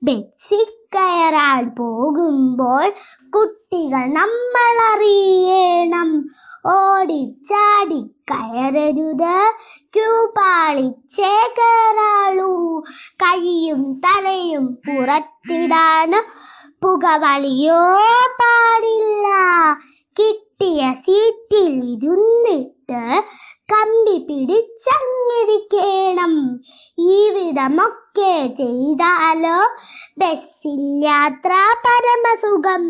ബസ്സിൽ 0.03 0.65
കയറാൻ 0.65 1.75
പോകുമ്പോൾ 1.75 2.93
കുട്ടികൾ 3.37 4.07
നമ്മൾ 4.07 4.97
അറിയണം 4.97 6.29
ഓടിച്ചാടി 6.67 8.16
കയറരുത് 8.31 9.37
ക്യൂ 9.97 10.33
പാളിച്ചേ 10.37 11.35
കയറാളൂ 11.59 12.83
കൈയും 13.23 14.01
തലയും 14.01 14.67
പുറത്തിടാന് 14.87 16.21
പുകവലിയോ 16.83 17.83
പാടില്ല. 18.41 19.27
കിട്ടിയ 20.17 20.81
സീറ്റിൽ 21.01 21.85
ഇരുന്നിട്ട് 21.85 23.03
കമ്പി 23.73 24.19
പിടിച്ചങ്ങിരിക്കണം. 24.19 26.61
ഈ 26.99 27.31
വിധമൊക്കെ 27.31 28.55
ചെയ്താലോ 28.57 29.59
ബസ്സിൽ 30.19 31.05
യാത്ര 31.05 31.53
പരമസുഖം. 31.85 32.85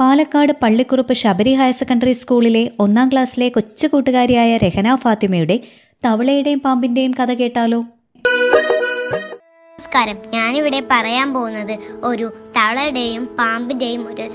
പാലക്കാട് 0.00 0.52
പള്ളിക്കുറുപ്പ് 0.62 1.12
ശബരി 1.12 1.54
ഹയർ 1.54 1.72
സെക്കൻഡറി 1.72 2.12
സ്കൂളിലെ 2.12 2.70
ഒന്നാം 2.78 3.12
ക്ലാസ്സിലെ 3.12 3.48
കൊച്ചു 3.48 3.86
കൂട്ടുകാരിയായ 3.86 4.56
രഹന 4.56 4.94
ഫാത്തിമയുടെ 4.94 5.60
തവളയുടെയും 6.04 6.58
പാമ്പിന്റെയും 6.58 7.14
കഥ 7.14 7.24
കേട്ടാലോ? 7.24 7.80
നമസ്കാരം. 7.80 10.16
ഞാനിവിടെ 10.34 10.82
പറയാൻ 10.90 11.34
പോകുന്നത് 11.34 11.78
ഒരു 12.04 12.32
തവളയുടെയും 12.56 13.24
പാമ്പിന്റെയും 13.24 14.08
ഒരു 14.08 14.28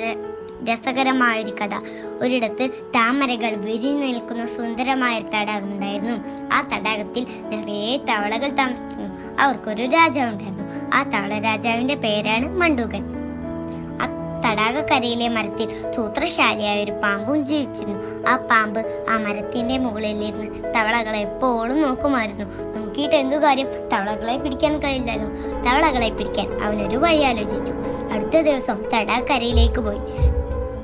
രസകരമായൊരു 0.74 1.50
കഥ. 1.50 1.80
ഒരിടത്ത് 2.22 2.70
താമരകൾ 2.96 3.56
വിരിഞ്ഞു 3.56 4.06
നിൽക്കുന്ന 4.06 4.46
സുന്ദരമായ 4.46 5.20
തടാകം 5.20 5.74
ഉണ്ടായിരുന്നു 5.74 6.50
ആ 6.54 6.70
തടാകത്തിൽ 6.74 7.26
നിറയെ 7.50 7.98
തവളകൾ 7.98 8.56
താമസിച്ചിരുന്നു. 8.56 9.40
അവർക്കൊരു 9.40 9.86
രാജാവുണ്ടായിരുന്നു. 9.86 10.64
ആ 10.94 11.04
തവള 11.04 11.40
രാജാവിന്റെ 11.40 11.96
പേരാണ് 11.96 12.58
മണ്ടൂകൻ. 12.58 13.19
തടാകക്കരയിലെ 14.46 15.28
മരത്തിൽ 15.28 15.94
സൂത്രശാലിയായ 15.96 16.84
ഒരു 16.84 16.92
പാമ്പും 16.92 17.46
ജീവിച്ചിരുന്നു. 17.46 18.30
ആ 18.30 18.36
പാമ്പ് 18.36 19.06
ആ 19.10 19.18
മരത്തിന്റെ 19.18 19.78
മുകളിലിരുന്ന് 19.78 20.74
തവളകളെ 20.76 21.20
എപ്പോഴും 21.20 21.82
നോക്കുമായിരുന്നു. 21.82 22.46
നോക്കിയിട്ട് 22.78 23.16
എന്തു 23.16 23.36
കാര്യം? 23.36 23.68
തവളകളെ 23.94 24.38
പിടിക്കാൻ 24.38 24.80
കഴിയില്ലല്ലോ. 24.80 25.28
തവളകളെ 25.64 26.10
പിടിക്കാൻ 26.10 26.64
അവനൊരു 26.64 26.98
വഴി 26.98 27.22
ആലോചിച്ചു. 27.22 27.74
അടുത്ത 28.12 28.42
ദിവസം 28.42 28.84
തടാകരയിലേക്ക് 28.94 29.80
പോയി. 29.80 29.98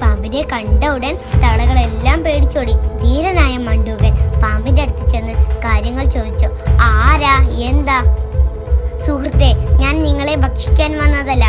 പാമ്പിനെ 0.01 0.41
കണ്ട 0.41 0.83
ഉടൻ 0.83 1.15
തവളകളെല്ലാം 1.15 2.23
പേടിച്ചോടി. 2.23 2.71
ധീരനായ 2.73 3.57
മണ്ടൂകൻ 3.57 4.41
പാമ്പിന്റെ 4.43 4.81
അടുത്ത് 4.81 5.11
ചെന്ന് 5.11 5.33
കാര്യങ്ങൾ 5.33 6.05
ചോദിച്ചു. 6.05 6.47
ആരാ? 6.81 7.47
എന്താ? 7.47 8.15
സുഹൃത്തെ 9.07 9.53
ഞാൻ 9.79 10.03
നിങ്ങളെ 10.03 10.35
ഭക്ഷിക്കാൻ 10.35 10.97
വന്നതല്ല. 10.97 11.45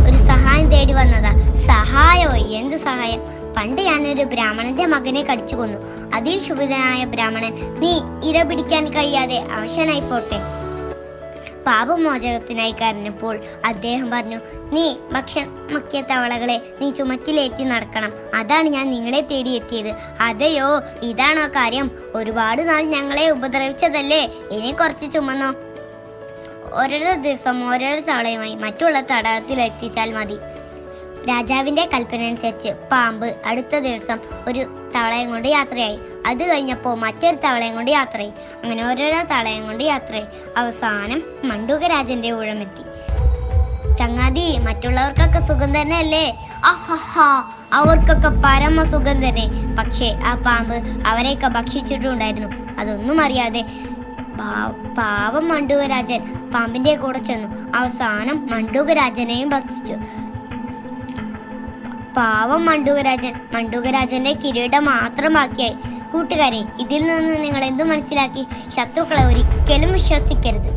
ഒരു 0.00 0.18
സഹായം 0.26 0.70
തേടി 0.70 0.92
വന്നതാ. 0.92 1.32
സഹായോ 1.66 2.30
എന്ത് 2.30 2.76
സഹായം? 2.76 3.20
പണ്ട് 3.56 3.82
ഞാനൊരു 3.82 4.22
ബ്രാഹ്മണന്റെ 4.22 4.86
മകനെ 4.86 5.22
കടിച്ചു 5.22 5.56
കൊന്നു. 5.56 5.78
അതിൽ 6.14 6.44
ശുഭിതനായ 6.46 7.04
ബ്രാഹ്മണൻ 7.04 7.80
നീ 7.80 8.00
ഇര 8.30 8.42
പിടിക്കാൻ 8.42 8.88
കഴിയാതെ 8.88 9.38
അവശനായി 9.52 10.00
പോട്ടെ. 10.00 10.40
പാപമോചകത്തിനായി 11.66 12.72
കരഞ്ഞപ്പോൾ 12.72 13.40
അദ്ദേഹം 13.64 14.10
പറഞ്ഞു 14.10 14.38
നീ 14.72 14.96
ഭക്ഷണമക്കിയ 15.12 16.00
തവളകളെ 16.00 16.62
നീ 16.80 16.90
ചുമറ്റിലേറ്റി 16.90 17.64
നടക്കണം. 17.64 18.12
അതാണ് 18.34 18.68
ഞാൻ 18.68 18.90
നിങ്ങളെ 18.90 19.20
തേടി 19.20 19.50
എത്തിയത് 19.50 19.92
അതെയോ? 20.20 20.82
ഇതാണോ 21.02 21.48
കാര്യം? 21.48 21.90
ഒരുപാട് 22.14 22.68
നാൾ 22.68 22.82
ഞങ്ങളെ 22.82 23.30
ഉപദ്രവിച്ചതല്ലേ? 23.30 24.30
ഇനി 24.50 24.72
കുറച്ച് 24.72 25.12
ചുമന്നോ? 25.14 25.54
ഓരോരോ 26.80 27.14
ദിവസം 27.14 27.56
ഓരോരോ 27.72 28.00
തവളയുമായി 28.00 28.54
മറ്റുള്ള 28.54 29.00
തടാകത്തിൽ 29.00 29.60
എത്തിച്ചാൽ 29.60 30.12
മതി. 30.12 30.36
രാജാവിന്റെ 31.28 31.88
കൽപ്പന 31.94 32.22
അനുസരിച്ച് 32.22 32.68
പാമ്പ് 32.68 33.36
അടുത്ത 33.46 33.78
ദിവസം 33.78 34.18
ഒരു 34.48 34.62
തവളയും 34.96 35.30
കൊണ്ട് 35.30 35.48
യാത്രയായി. 35.48 35.98
അത് 36.26 36.50
കഴിഞ്ഞപ്പോൾ 36.50 36.94
മറ്റൊരു 36.96 37.36
തവളയും 37.36 37.74
കൊണ്ട് 37.74 37.90
യാത്രയായി. 37.90 38.32
അങ്ങനെ 38.62 38.88
ഓരോരോ 38.88 39.22
തവളയും 39.22 39.66
കൊണ്ട് 39.66 39.84
യാത്രയായി. 39.84 40.26
അവസാനം 40.56 41.22
മണ്ടൂകരാജന്റെ 41.44 42.32
ഊഴമെത്തി. 42.32 42.84
ചങ്ങാതി 43.98 44.58
മറ്റുള്ളവർക്കൊക്കെ 44.58 45.40
സുഖം 45.46 45.80
തന്നെ 45.80 45.96
അല്ലേ 45.96 46.26
അഹഹാ 46.64 47.44
അവർക്കൊക്കെ 47.72 48.28
പരമ 48.44 48.84
സുഖം 48.84 49.18
തന്നെ. 49.28 49.46
പക്ഷേ 49.78 50.08
ആ 50.24 50.34
പാമ്പ് 50.34 51.06
അവരെയൊക്കെ 51.06 51.46
ഭക്ഷിച്ചിട്ടുണ്ടായിരുന്നു. 51.46 52.80
അതൊന്നും 52.80 53.20
അറിയാതെ 53.20 53.64
പാവം 54.98 55.48
മണ്ടൂകരാജൻ 55.48 56.50
പാമ്പിന്റെ 56.54 56.94
കൂടെ 56.96 57.18
ചെന്നു. 57.18 57.76
അവസാനം 57.76 58.46
മണ്ടൂകരാജനെയും 58.50 59.50
ഭക്ഷിച്ചു. 59.50 59.94
പാവം 62.16 62.64
മണ്ടൂകരാജൻ 62.64 63.34
മണ്ടൂകരാജന്റെ 63.52 64.32
കിരീടം 64.32 64.84
മാത്രമാക്കിയായി 64.84 65.74
കൂട്ടുകാരെ 66.12 66.62
ഇതിൽ 66.80 67.02
നിന്ന് 67.02 67.44
നിങ്ങൾ 67.44 67.64
എന്ത് 67.64 67.84
മനസ്സിലാക്കി? 67.84 68.70
ശത്രുക്കളെ 68.70 69.24
ഒരിക്കലും 69.24 69.92
വിശ്വസിക്കരുത്. 69.92 70.72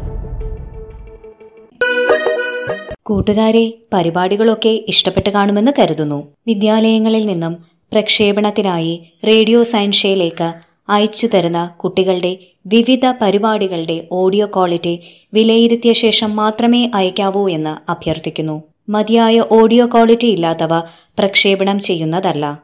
കൂട്ടുകാരെ 3.04 3.74
പരിപാടികളൊക്കെ 3.94 4.84
ഇഷ്ടപ്പെട്ട് 4.88 5.30
കാണുമെന്ന് 5.30 5.72
കരുതുന്നു. 5.80 6.28
വിദ്യാലയങ്ങളിൽ 6.48 7.26
നിന്നും 7.26 7.54
പ്രക്ഷേപണത്തിനായി 7.92 9.14
റേഡിയോ 9.28 9.64
സയൻഷയിലേക്ക് 9.64 10.54
അയച്ചു 10.90 11.28
തരുന്ന 11.28 11.66
കുട്ടികളുടെ 11.66 12.38
വിവിധ 12.66 13.06
പരിപാടികളുടെ 13.22 14.08
ഓഡിയോ 14.12 14.46
ക്വാളിറ്റി 14.46 15.00
വിലയിരുത്തിയ 15.34 15.94
ശേഷം 15.94 16.36
മാത്രമേ 16.36 16.92
അയക്കാവൂ 16.94 17.50
എന്ന് 17.50 17.92
അഭ്യർത്ഥിക്കുന്നു. 17.92 18.64
മതിയായ 18.90 19.44
ഓഡിയോ 19.52 19.86
ക്വാളിറ്റി 19.86 20.26
ഇല്ലാത്തവ 20.26 20.80
പ്രക്ഷേപണം 20.90 21.80
ചെയ്യുന്നതല്ല. 21.80 22.60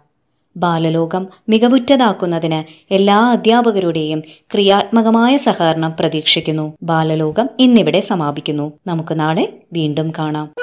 ബാലലോകം 0.57 1.27
മികവുറ്റതാക്കുന്നതിന് 1.49 2.93
എല്ലാ 2.93 3.31
അധ്യാപകരുടെയും 3.31 4.19
ക്രിയാത്മകമായ 4.53 5.37
സഹകരണം 5.37 5.93
പ്രതീക്ഷിക്കുന്നു. 5.99 6.73
ബാലലോകം 6.83 7.49
ഇന്നിവിടെ 7.59 8.01
സമാപിക്കുന്നു. 8.01 8.71
നമുക്ക് 8.87 9.19
നാളെ 9.19 9.53
വീണ്ടും 9.73 10.11
കാണാം. 10.19 10.53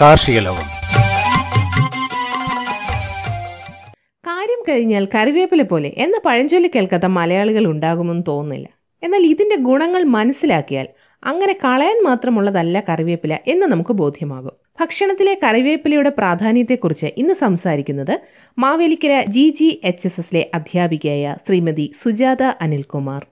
കാർഷിക 0.00 0.38
ലോകം. 0.38 0.77
കഴിഞ്ഞാൽ 4.68 5.08
കറിവേപ്പില 5.14 5.62
പോലെ 5.62 5.94
എന്ന 5.96 6.20
പഴഞ്ചൊല്ലി 6.24 6.70
കേൾക്കാത്ത 6.74 7.04
മലയാളികൾ 7.04 7.66
ഉണ്ടാകുമെന്ന് 7.66 8.22
തോന്നുന്നില്ല. 8.28 8.68
എന്നാൽ 9.02 9.20
ഇതിന്റെ 9.20 9.56
ഗുണങ്ങൾ 9.56 10.02
മനസ്സിലാക്കിയാൽ 10.02 10.88
അങ്ങനെ 11.24 11.52
കളയാൻ 11.52 12.04
മാത്രമുള്ളതല്ല 12.04 12.84
കറിവേപ്പില 12.88 13.38
എന്ന് 13.46 13.66
നമുക്ക് 13.66 13.92
ബോധ്യമാകും. 13.92 14.52
ഭക്ഷണത്തിലെ 14.80 15.38
കറിവേപ്പിലയുടെ 15.44 16.08
പ്രാധാന്യത്തെക്കുറിച്ച് 16.08 17.06
ഇന്ന് 17.16 17.34
സംസാരിക്കുന്നത് 17.34 18.20
Mavelikkara 18.58 19.24
G 19.28 19.50
G 19.50 19.80
H 19.84 20.06
S 20.06 20.20
എസിലെ 20.20 20.50
അധ്യാപികയായ 20.54 21.36
ശ്രീമതി 21.46 21.92
സുജാത 22.02 22.42
അനിൽകുമാർ. 22.42 23.26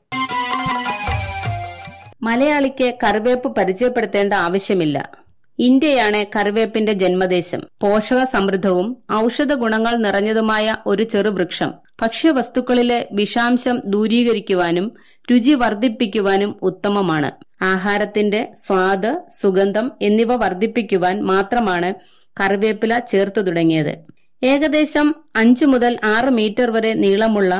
മലയാളിക്ക് 2.22 2.94
കറിവേപ്പ് 3.04 3.56
പരിചയപ്പെടുത്തേണ്ട 3.56 4.32
ആവശ്യമില്ല. 4.32 5.25
ഇന്ത്യയാണ് 5.58 6.24
കറിവേപ്പിന്റെ 6.36 6.92
ജന്മദേശം. 6.92 7.60
പോഷക 7.80 8.24
സമൃദ്ധവും 8.24 8.96
ഔഷധ 9.12 9.52
ഗുണങ്ങൾ 9.54 9.96
നിറഞ്ഞതുമായ 9.96 10.76
ഒരു 10.86 11.02
ചെറുവൃക്ഷം. 11.02 11.70
ഭക്ഷ്യവസ്തുക്കളിലെ 12.02 13.08
വിഷാംശം 13.12 13.82
ദൂരീകരിക്കുവാനും 13.86 14.92
രുചി 15.30 15.54
വർദ്ധിപ്പിക്കുവാനും 15.54 16.60
ഉത്തമമാണ്. 16.62 17.30
ആഹാരത്തിന്റെ 17.62 18.52
സ്വാദ് 18.56 19.20
സുഗന്ധം 19.30 19.92
എന്നിവ 20.02 20.36
വർദ്ധിപ്പിക്കുവാൻ 20.36 21.22
മാത്രമാണ് 21.22 21.94
കറിവേപ്പില 22.40 22.98
ചേർത്തു 22.98 23.40
തുടങ്ങിയത്. 23.40 23.94
ഏകദേശം 24.42 25.14
അഞ്ചു 25.36 25.64
മുതൽ 25.64 25.98
ആറ് 26.04 26.28
മീറ്റർ 26.28 26.70
വരെ 26.70 26.94
നീളമുള്ള 26.94 27.52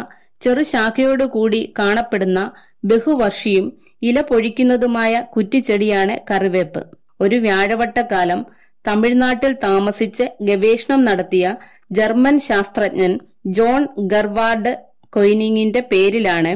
ചെറുശാഖയോടുകൂടി 0.42 1.74
കാണപ്പെടുന്ന 1.78 2.40
ബഹുവർഷിയും 2.84 3.66
ഇല 4.03 4.20
പൊഴിക്കുന്നതുമായ 4.20 5.24
കുറ്റിച്ചെടിയാണ് 5.36 6.20
കറിവേപ്പ്. 6.30 6.82
ഒരു 7.20 7.36
വ്യാഴവട്ടക്കാലം 7.36 8.46
തമിഴ്നാട്ടിൽ 8.84 9.52
താമസിച്ച് 9.62 10.24
ഗവേഷണം 10.40 11.04
നടത്തിയ 11.04 11.56
ജർമ്മൻ 11.92 12.38
ശാസ്ത്രജ്ഞൻ 12.38 13.18
ജോൺ 13.46 13.88
ഗർവാർഡ് 13.98 14.72
കൊയ്നിങ്ങിന്റെ 15.10 15.80
പേരിലാണ് 15.80 16.52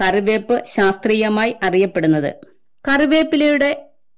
കറിവേപ്പ് 0.00 0.62
ശാസ്ത്രീയമായി 0.74 1.54
അറിയപ്പെടുന്നത്. 1.62 2.30
കറിവേപ്പിലയുടെ 2.88 3.70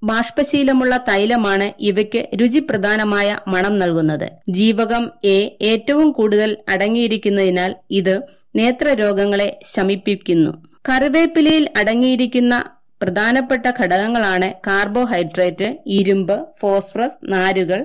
ബാഷ്പശീലമുള്ള 0.03 1.05
തൈലമാണ് 1.09 1.72
ഇവയ്ക്ക് 1.80 2.28
രുചിപ്രധാനമായ 2.40 3.38
മണം 3.49 3.78
നൽകുന്നത്. 3.78 4.28
ജീവകം 4.51 5.11
എ 5.24 5.57
ഏറ്റവും 5.62 6.12
കൂടുതൽ 6.12 6.57
അടങ്ങിയിരിക്കുന്നതിനാൽ 6.68 7.74
ഇത് 7.90 8.14
നേത്രരോഗങ്ങളെ 8.57 9.61
ശമിപ്പിക്കുന്നു. 9.74 10.53
കറിവേപ്പിലയിൽ 10.88 11.68
അടങ്ങിയിരിക്കുന്ന 11.76 12.55
പ്രധാനപ്പെട്ട 13.03 13.67
ഘടകങ്ങളാണ് 13.81 14.49
കാർബോഹൈഡ്രേറ്റ് 14.67 15.69
ഇരുമ്പ് 15.99 16.37
ഫോസ്ഫറസ് 16.61 17.21
നാരുകൾ 17.33 17.81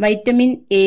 വൈറ്റമിൻ 0.00 0.52
എ 0.72 0.86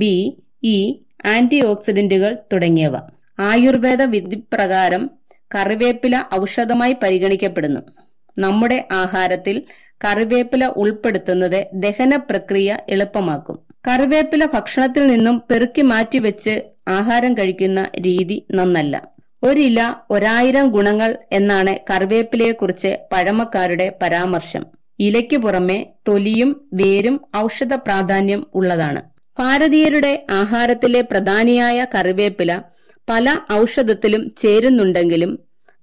ബി 0.00 0.16
ഇ 0.64 0.78
ആന്റി 1.26 1.58
ഓക്സിഡന്റുകൾ 1.64 2.38
തുടങ്ങിയവ. 2.52 2.96
ആയുർവേദ 3.40 4.02
വിധി 4.02 4.36
പ്രകാരം 4.54 5.02
കറിവേപ്പില 5.54 6.14
ഔഷധമായി 6.40 6.94
പരിഗണിക്കപ്പെടുന്നു. 7.02 7.80
നമ്മുടെ 8.36 8.88
ആഹാരത്തിൽ 8.92 9.56
കറിവേപ്പില 10.04 10.66
ഉൾപ്പെടുത്തുന്നത് 10.82 11.60
ദഹന 11.74 12.16
പ്രക്രിയ 12.30 12.78
എളുപ്പമാക്കും. 12.88 13.56
കറിവേപ്പില 13.88 14.44
ഭക്ഷണത്തിൽ 14.54 15.06
നിന്നും 15.06 15.36
പെറുക്കി 15.50 15.82
മാറ്റി 15.82 16.18
വെച്ച് 16.18 16.54
ആഹാരം 16.88 17.32
കഴിക്കുന്ന 17.34 17.80
രീതി 18.06 18.46
നന്നല്ല. 18.50 18.94
ഒരില 19.46 19.80
ഒരായിരം 20.10 20.66
ഗുണങ്ങൾ 20.68 21.10
എന്നാണ് 21.32 21.72
കറിവേപ്പിലയെക്കുറിച്ച് 21.90 22.98
പഴമക്കാരുടെ 23.12 23.98
പരാമർശം. 24.02 24.62
ഇലയ്ക്കു 24.98 25.36
പുറമെ 25.36 25.78
തൊലിയും 26.08 26.50
വേരും 26.74 27.16
ഔഷധ 27.36 27.74
പ്രാധാന്യം 27.86 28.46
ഉള്ളതാണ്. 28.54 29.00
ഭാരതീയരുടെ 29.38 30.12
ആഹാരത്തിലെ 30.30 31.00
പ്രധാനിയായ 31.00 31.86
കറിവേപ്പില 31.94 32.52
പല 33.08 33.26
ഔഷധത്തിലും 33.52 34.34
ചേരുന്നുണ്ടെങ്കിലും 34.38 35.32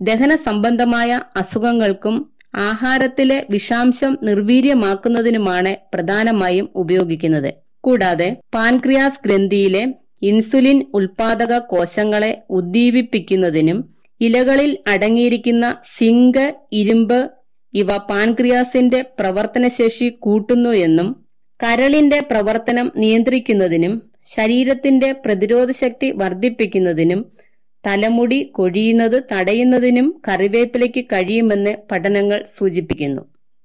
ദഹന 0.01 0.35
സംബന്ധമായ 0.45 1.11
അസുഖങ്ങൾക്കും 1.35 2.15
ആഹാരത്തിലെ 2.63 3.45
വിഷാംശം 3.49 4.17
നിർവീര്യമാക്കുന്നതിനുമാണ് 4.23 5.75
പ്രധാനമായും 5.93 6.69
ഉപയോഗിക്കുന്നത്. 6.75 7.51
കൂടാതെ 7.83 8.27
പാൻക്രിയാസ് 8.55 9.21
ഗ്രന്ഥിയിലെ 9.25 9.83
ഇൻസുലിൻ 10.23 10.79
ഉൽപാദക 10.93 11.53
കോശങ്ങളെ 11.71 12.31
ഉദ്ദീപിപ്പിക്കുന്നതിനും 12.49 13.79
ഇലകളിൽ 14.21 14.71
അടങ്ങിയിരിക്കുന്ന 14.87 15.65
സിങ്ക് 15.95 16.45
ഇരുമ്പ് 16.71 17.19
ഇവ 17.73 17.97
പാൻക്രിയാസിന്റെ 18.09 18.99
പ്രവർത്തനശേഷി 19.19 20.09
കൂട്ടുന്നു 20.19 20.71
എന്നും 20.85 21.07
കരളിന്റെ 21.59 22.19
പ്രവർത്തനം 22.21 22.91
നിയന്ത്രിക്കുന്നതിനും 22.95 23.93
ശരീരത്തിന്റെ 24.25 25.11
പ്രതിരോധശക്തി 25.23 26.09
വർദ്ധിപ്പിക്കുന്നതിനും 26.11 27.21
തലമുടി 27.83 28.39
കൊഴിയുന്നത് 28.51 29.17
തടയുന്നതിനും 29.31 30.21
കറിവേപ്പിലയ്ക്ക് 30.27 31.03
കഴിയുമെന്ന് 31.05 31.73
പഠനങ്ങൾ 31.91 32.43
സൂചിപ്പിക്കുന്നു. 32.57 33.21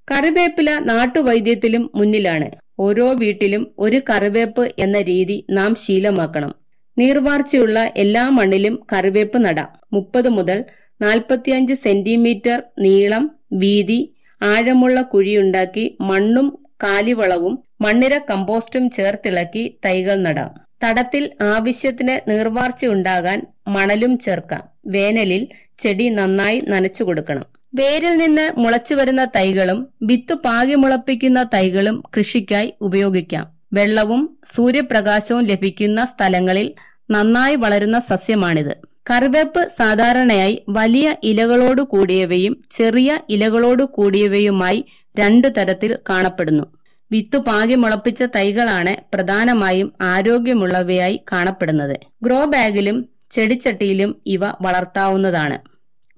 കറിവേപ്പില 0.08 0.70
നാട്ടുവൈദ്യത്തിലും 0.90 1.90
മുന്നിലാണ്. 1.94 2.48
ഓരോ 2.78 3.12
വീട്ടിലും 3.12 3.74
ഒരു 3.78 4.02
കറിവേപ്പ് 4.10 4.72
എന്ന 4.78 5.00
രീതി 5.00 5.46
നാം 5.50 5.74
ശീലമാക്കണം. 5.74 6.54
നീർവാർച്ചയുള്ള 6.98 7.92
എല്ലാ 7.96 8.28
മണ്ണിലും 8.28 8.86
കറിവേപ്പ് 8.92 9.44
നടാം. 9.44 9.78
മുപ്പത് 9.92 10.28
മുതൽ 10.28 10.64
നാൽപ്പത്തിയഞ്ച് 11.02 11.74
സെന്റിമീറ്റർ 11.74 12.62
നീളം 12.78 13.24
വീതി 13.52 14.14
ആഴമുള്ള 14.42 15.02
കുഴിയുണ്ടാക്കി 15.02 15.96
മണ്ണും 16.00 16.58
കാലിവളവും 16.82 17.54
മണ്ണിര 17.80 18.18
കമ്പോസ്റ്റും 18.18 18.90
ചേർത്തിളക്കി 18.90 19.78
തൈകൾ 19.84 20.22
നടാം. 20.22 20.50
തടത്തിൽ 20.84 21.30
ആവശ്യത്തിന് 21.42 22.30
നീർവാർച്ച 22.30 22.86
ഉണ്ടാകാൻ 22.86 23.46
മണലും 23.68 24.18
ചേർക്കാം. 24.18 24.64
വേനലിൽ 24.86 25.48
ചെടി 25.78 26.08
നന്നായി 26.08 26.58
നനച്ചു 26.58 27.04
കൊടുക്കണം 27.04 27.57
വേരിൽ 27.74 28.16
നിന്ന് 28.16 28.60
മുളച്ചു 28.60 28.94
വരുന്ന 28.94 29.24
തൈകളും 29.24 29.88
വിത്ത് 30.02 30.34
പാകി 30.34 30.74
മുളപ്പിക്കുന്ന 30.74 31.42
തൈകളും 31.42 32.02
കൃഷിക്കായി 32.16 32.74
ഉപയോഗിക്കാം. 32.80 33.46
വെള്ളവും 33.72 34.38
സൂര്യപ്രകാശവും 34.44 35.44
ലഭിക്കുന്ന 35.44 36.04
സ്ഥലങ്ങളിൽ 36.04 36.72
നന്നായി 37.10 37.56
വളരുന്ന 37.56 37.98
സസ്യമാണിത്. 37.98 38.74
കറിവേപ്പ് 39.10 39.68
സാധാരണയായി 39.76 40.64
വലിയ 40.68 41.16
ഇലകളോട് 41.24 41.82
കൂടിയവയും 41.82 42.62
ചെറിയ 42.70 43.18
ഇലകളോട് 43.28 43.82
കൂടിയവയുമായി 43.82 44.84
രണ്ടു 45.18 45.48
തരത്തിൽ 45.48 45.98
കാണപ്പെടുന്നു. 46.08 46.64
വിത്തു 47.10 47.38
പാകി 47.38 47.74
മുളപ്പിച്ച 47.74 48.22
തൈകളാണ് 48.22 48.96
പ്രധാനമായും 49.14 49.92
ആരോഗ്യമുള്ളവയായി 50.00 51.20
കാണപ്പെടുന്നത്. 51.32 51.96
ഗ്രോ 52.22 52.44
ബാഗിലും 52.44 52.98
ചെടിച്ചട്ടിയിലും 53.30 54.22
ഇവ 54.26 54.40
വളർത്താവുന്നതാണ്. 54.60 55.58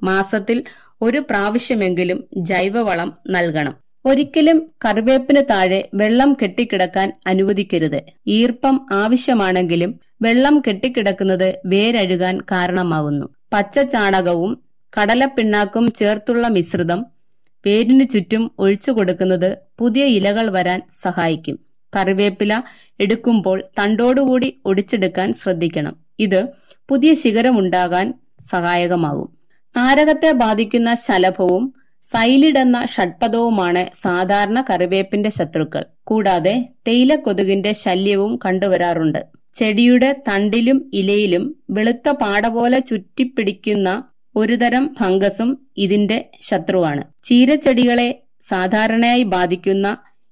മാസത്തിൽ 0.02 0.64
ഒരു 1.02 1.18
പ്രാവശ്യമെങ്കിലും 1.18 2.24
ജൈവവളം 2.36 3.18
നൽകണം. 3.30 3.74
ഒരിക്കലും 4.04 4.70
കറിവേപ്പിന് 4.84 5.42
താഴെ 5.50 5.88
വെള്ളം 5.94 6.36
കെട്ടിക്കിടക്കാൻ 6.42 7.20
അനുവദിക്കരുത്. 7.26 8.02
ഈർപ്പം 8.26 8.86
ആവശ്യമാണെങ്കിലും 8.92 10.00
വെള്ളം 10.22 10.62
കെട്ടിക്കിടക്കുന്നത് 10.68 11.54
വേരഴുകാൻ 11.66 12.40
കാരണമാകുന്നു. 12.40 13.28
പച്ച 13.52 13.80
ചാണകവും 13.80 14.62
കടലപ്പിണ്ണാക്കും 15.00 15.92
ചേർത്തുള്ള 15.92 16.48
മിശ്രിതം 16.48 17.06
വേരിനു 17.66 18.04
ചുറ്റും 18.04 18.50
ഒഴിച്ചു 18.58 18.90
കൊടുക്കുന്നത് 18.90 19.58
പുതിയ 19.78 20.04
ഇലകൾ 20.04 20.50
വരാൻ 20.50 20.82
സഹായിക്കും. 20.90 21.58
കറിവേപ്പില 21.96 22.62
എടുക്കുമ്പോൾ 23.00 23.64
തണ്ടോടുകൂടി 23.78 24.60
ഒടിച്ചെടുക്കാൻ 24.64 25.32
ശ്രദ്ധിക്കണം. 25.32 25.96
ഇത് 26.18 26.46
പുതിയ 26.88 27.14
ശിഖരമുണ്ടാകാൻ 27.14 28.14
സഹായകമാകും. 28.50 29.39
നാരകത്തെ 29.76 30.30
ബാധിക്കുന്ന 30.32 30.94
ശലഭവും 30.94 31.64
സൈലിഡ് 32.02 32.58
എന്ന 32.58 32.86
ഷഡ്പദവുമാണ് 32.86 33.90
സാധാരണ 33.94 34.64
കറിവേപ്പിന്റെ 34.70 35.30
ശത്രുക്കൾ. 35.30 35.84
കൂടാതെ 36.04 36.54
തേയിലക്കൊതുകിന്റെ 36.88 37.72
ശല്യവും 37.72 38.38
കണ്ടുവരാറുണ്ട്. 38.44 39.20
ചെടിയുടെ 39.54 40.22
തണ്ടിലും 40.28 40.90
ഇലയിലും 40.94 41.44
വെളുത്ത 41.70 42.08
പാട 42.10 42.46
പോലെ 42.46 42.80
ചുറ്റിപ്പിടിക്കുന്ന 42.80 43.88
ഒരുതരം 44.36 44.94
ഫംഗസും 45.00 45.50
ഇതിന്റെ 45.76 46.30
ശത്രുവാണ്. 46.40 47.02
ചീരച്ചെടികളെ 47.24 48.08
സാധാരണയായി 48.40 49.22
ബാധിക്കുന്ന 49.22 49.86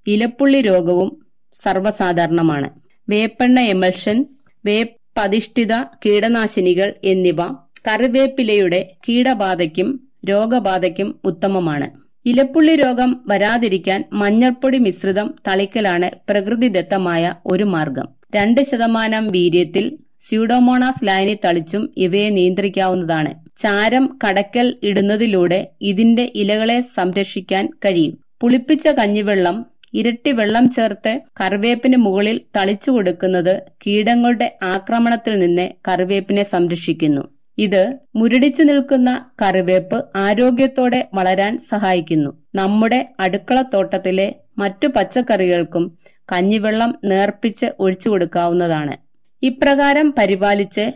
ഇലപ്പുള്ളി 0.07 0.61
രോഗവും 0.61 1.11
സർവസാധാരണമാണ്. 1.55 2.69
വേപ്പെണ്ണ 3.09 3.61
എമൽഷൻ 3.61 4.19
വേപ്പധിഷ്ഠിത 4.65 5.73
കീടനാശിനികൾ 6.05 6.95
എന്നിവ 7.05 7.41
കറിവേപ്പിലയുടെ 7.89 8.81
കീടബാധയ്ക്കും 9.05 9.89
രോഗബാധയ്ക്കും 10.29 11.21
ഉത്തമമാണ്. 11.25 11.87
ഇലപ്പുള്ളി 12.27 12.75
രോഗം 12.75 13.11
വരാതിരിക്കാൻ 13.31 14.01
മഞ്ഞൾപ്പൊടി 14.21 14.79
മിശ്രിതം 14.87 15.29
തളിക്കലാണ് 15.47 16.09
പ്രകൃതിദത്തമായ 16.29 17.23
ഒരു 17.47 17.67
മാർഗം. 17.75 18.07
രണ്ട് 18.37 18.61
ശതമാനം 18.71 19.25
വീര്യത്തിൽ 19.37 19.85
സ്യൂഡോമോണാസ് 20.27 21.05
ലൈനി 21.09 21.37
തളിച്ചും 21.45 21.83
ഇവയെ 21.97 22.29
നിയന്ത്രിക്കാവുന്നതാണ്. 22.39 23.31
ചാരം 23.63 24.19
കടക്കൽ 24.25 24.67
ഇടുന്നതിലൂടെ 24.89 25.61
ഇതിന്റെ 25.91 26.33
ഇലകളെ 26.43 26.79
സംരക്ഷിക്കാൻ 26.97 27.65
കഴിയും. 27.85 28.15
പുളിപ്പിച്ച 28.41 28.89
കഞ്ഞിവെള്ളം 28.99 29.57
ഇരട്ടി 30.01 30.33
വെള്ളം 30.41 30.71
ചേർത്ത് 30.71 31.13
കറിവേപ്പിന് 31.41 31.97
മുകളിൽ 31.97 32.37
തളിച്ചു 32.57 32.91
കൊടുക്കുന്നത് 32.91 33.55
കീടങ്ങളുടെ 33.87 34.49
ആക്രമണത്തിൽ 34.75 35.39
നിന്ന് 35.39 35.67
കറിവേപ്പിനെ 35.89 36.43
സംരക്ഷിക്കുന്നു. 36.55 37.25
ഇത് 37.59 37.97
മുരടിച്ചു 38.17 38.63
നിൽക്കുന്ന 38.63 39.31
കറിവേപ്പ് 39.43 40.05
ആരോഗ്യത്തോടെ 40.17 41.09
വളരാൻ 41.15 41.59
സഹായിക്കുന്നു. 41.59 42.31
നമ്മുടെ 42.55 43.09
അടുക്കളത്തോട്ടത്തിലെ 43.21 44.35
മറ്റു 44.59 44.87
പച്ചക്കറികൾക്കും 44.87 45.99
കഞ്ഞിവെള്ളം 46.33 46.99
നേർപ്പിച്ച് 47.05 47.67
ഒഴിച്ചു 47.79 48.09
കൊടുക്കാവുന്നതാണ്. 48.09 48.97
ഇപ്രകാരം 49.43 50.15
പരിപാലിച്ച് 50.19 50.93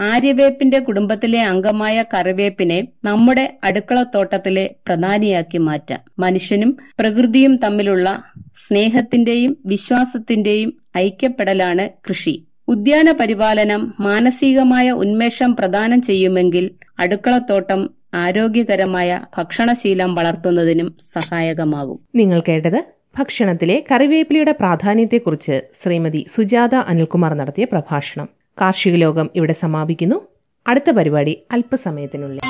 ആര്യവേപ്പിന്റെ 0.00 0.78
കുടുംബത്തിലെ 0.78 1.40
അംഗമായ 1.42 2.04
കറിവേപ്പിനെ 2.14 2.88
നമ്മുടെ 3.04 3.58
അടുക്കളത്തോട്ടത്തിലെ 3.64 4.74
പ്രധാനിയാക്കി 4.86 5.58
മാറ്റാം. 5.58 6.00
മനുഷ്യനും 6.18 6.76
പ്രകൃതിയും 6.98 7.56
തമ്മിലുള്ള 7.56 8.22
സ്നേഹത്തിന്റെയും 8.68 9.56
വിശ്വാസത്തിന്റെയും 9.66 10.80
ഐക്യപ്പെടലാണ് 10.98 11.88
കൃഷി. 12.08 12.46
ഉദ്യാന 12.70 13.12
പരിപാലനം 13.12 13.94
മാനസികമായ 14.00 14.90
ഉന്മേഷം 14.90 15.56
പ്രദാനം 15.56 16.02
ചെയ്യുമെങ്കിൽ 16.02 16.70
അടുക്കളത്തോട്ടം 16.98 17.90
ആരോഗ്യകരമായ 18.14 19.20
ഭക്ഷണശീലം 19.38 20.14
വളർത്തുന്നതിനും 20.14 20.94
സഹായകമാകും. 21.12 21.98
നിങ്ങൾ 22.14 22.42
കേട്ടത് 22.48 22.84
ഭക്ഷണത്തിലെ 23.18 23.84
കറിവേപ്പിലയുടെ 23.94 24.52
പ്രാധാന്യത്തെക്കുറിച്ച് 24.52 25.60
ശ്രീമതി 25.84 26.26
സുജാത 26.36 26.74
അനിൽകുമാർ 26.74 27.34
നടത്തിയ 27.34 27.64
പ്രഭാഷണം. 27.64 28.28
കാർഷിക 28.60 28.94
ലോകം 28.94 29.30
ഇവിടെ 29.36 29.52
സമാപിക്കുന്നു. 29.52 30.20
അടുത്ത 30.66 30.90
പരിപാടി 30.90 31.42
അല്പസമയത്തിനുള്ളിൽ. 31.50 32.40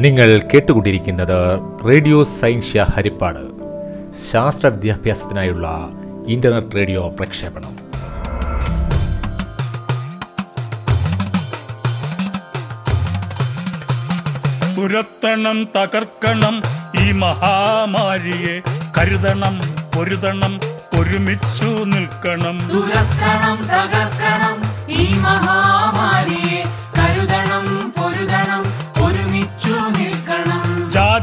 നിങ്ങൾ 0.00 0.40
കേട്ടുകൊണ്ടിരിക്കുന്നത് 0.54 1.60
റേഡിയോ 1.88 2.24
സൈൻഷ്യ 2.24 2.86
ഹരിപ്പാട്. 2.96 3.58
ശാസ്ത്ര 4.32 4.66
വിദ്യാഭ്യാസത്തിനായുള്ള 4.66 5.92
ഇന്റർനെറ്റ് 6.28 6.76
റേഡിയോ 6.76 7.08
പ്രക്ഷേപണം. 7.08 7.88
തുരത്തണം 14.76 15.68
തകർക്കണം 15.76 16.62
ഈ 17.00 17.12
മഹാമാരിയെ. 17.12 18.60
കരുതണം 18.98 19.60
പൊരുതണം 19.96 20.60
ഒരുമിച്ചു 20.98 21.84
നിൽക്കണം. 21.84 22.68
തുരത്തണം 22.68 23.56
തകർക്കണം 23.66 24.56
ഈ 24.88 25.14
മഹാമാരിയെ. 25.14 26.37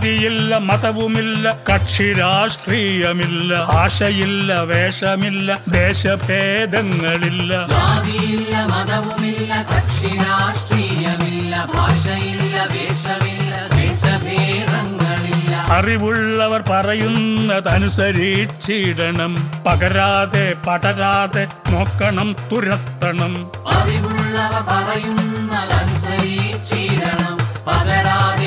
ജാതിയില്ല 0.05 0.53
മതവുമില്ല 0.57 1.51
കക്ഷി 1.69 2.13
രാഷ്ട്രീയമില്ല 2.13 3.51
ഭാഷയില്ല 3.69 4.57
വേഷമില്ല 4.71 5.55
ദേശഭേദങ്ങളില്ല. 5.67 7.51
ജാതിയില്ല 7.71 8.53
മതവുമില്ല 8.73 9.51
കക്ഷി 9.71 10.11
രാഷ്ട്രീയമില്ല 10.25 11.53
ഭാഷയില്ല 11.73 12.55
വേഷമില്ല 12.73 13.53
ദേശഭേദങ്ങളില്ല. 13.79 15.53
അറിവുള്ളവർ 15.77 16.61
പറയുന്നതനുസരിച്ചിടണം. 16.69 19.33
പകരാതെ 19.67 20.45
പടരാതെ 20.67 21.43
നോക്കണം 21.73 22.29
തുരത്തണം. 22.51 23.33
അറിവുള്ളവർ 23.77 24.63
പറയുന്നതനുസരിച്ചിടണം. 24.69 27.35
പകരാതെ 27.67 28.44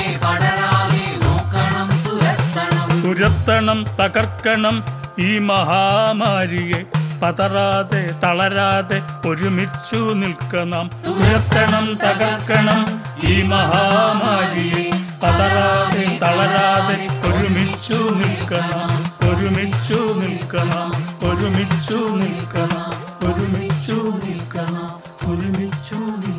തുരത്തണം 3.19 3.85
തകർക്കണം 3.99 4.83
ഈ 5.19 5.39
മഹാമാരിയെ. 5.39 6.83
പതറാതെ 7.19 8.11
തളരാതെ 8.23 9.01
ഒരുമിച്ചു 9.27 10.13
നിൽക്കണം. 10.13 10.89
തുരത്തണം 11.07 11.93
തകർക്കണം 11.93 13.01
ഈ 13.23 13.41
മഹാമാരിയെ. 13.41 14.91
പതറാതെ 15.23 16.19
തളരാതെ 16.21 17.07
ഒരുമിച്ചു 17.27 17.93
നിൽക്കണം. 17.93 19.11
ഒരുമിച്ചു 19.29 20.13
നിൽക്കണം. 20.17 20.89
ഒരുമിച്ചു 21.29 21.95
നിൽക്കണം. 21.95 22.91
ഒരുമിച്ചു 23.27 23.93
നിൽക്കണം. 23.93 24.99
ഒരുമിച്ചു 25.31 25.95
നിൽക്കണം. 25.95 26.38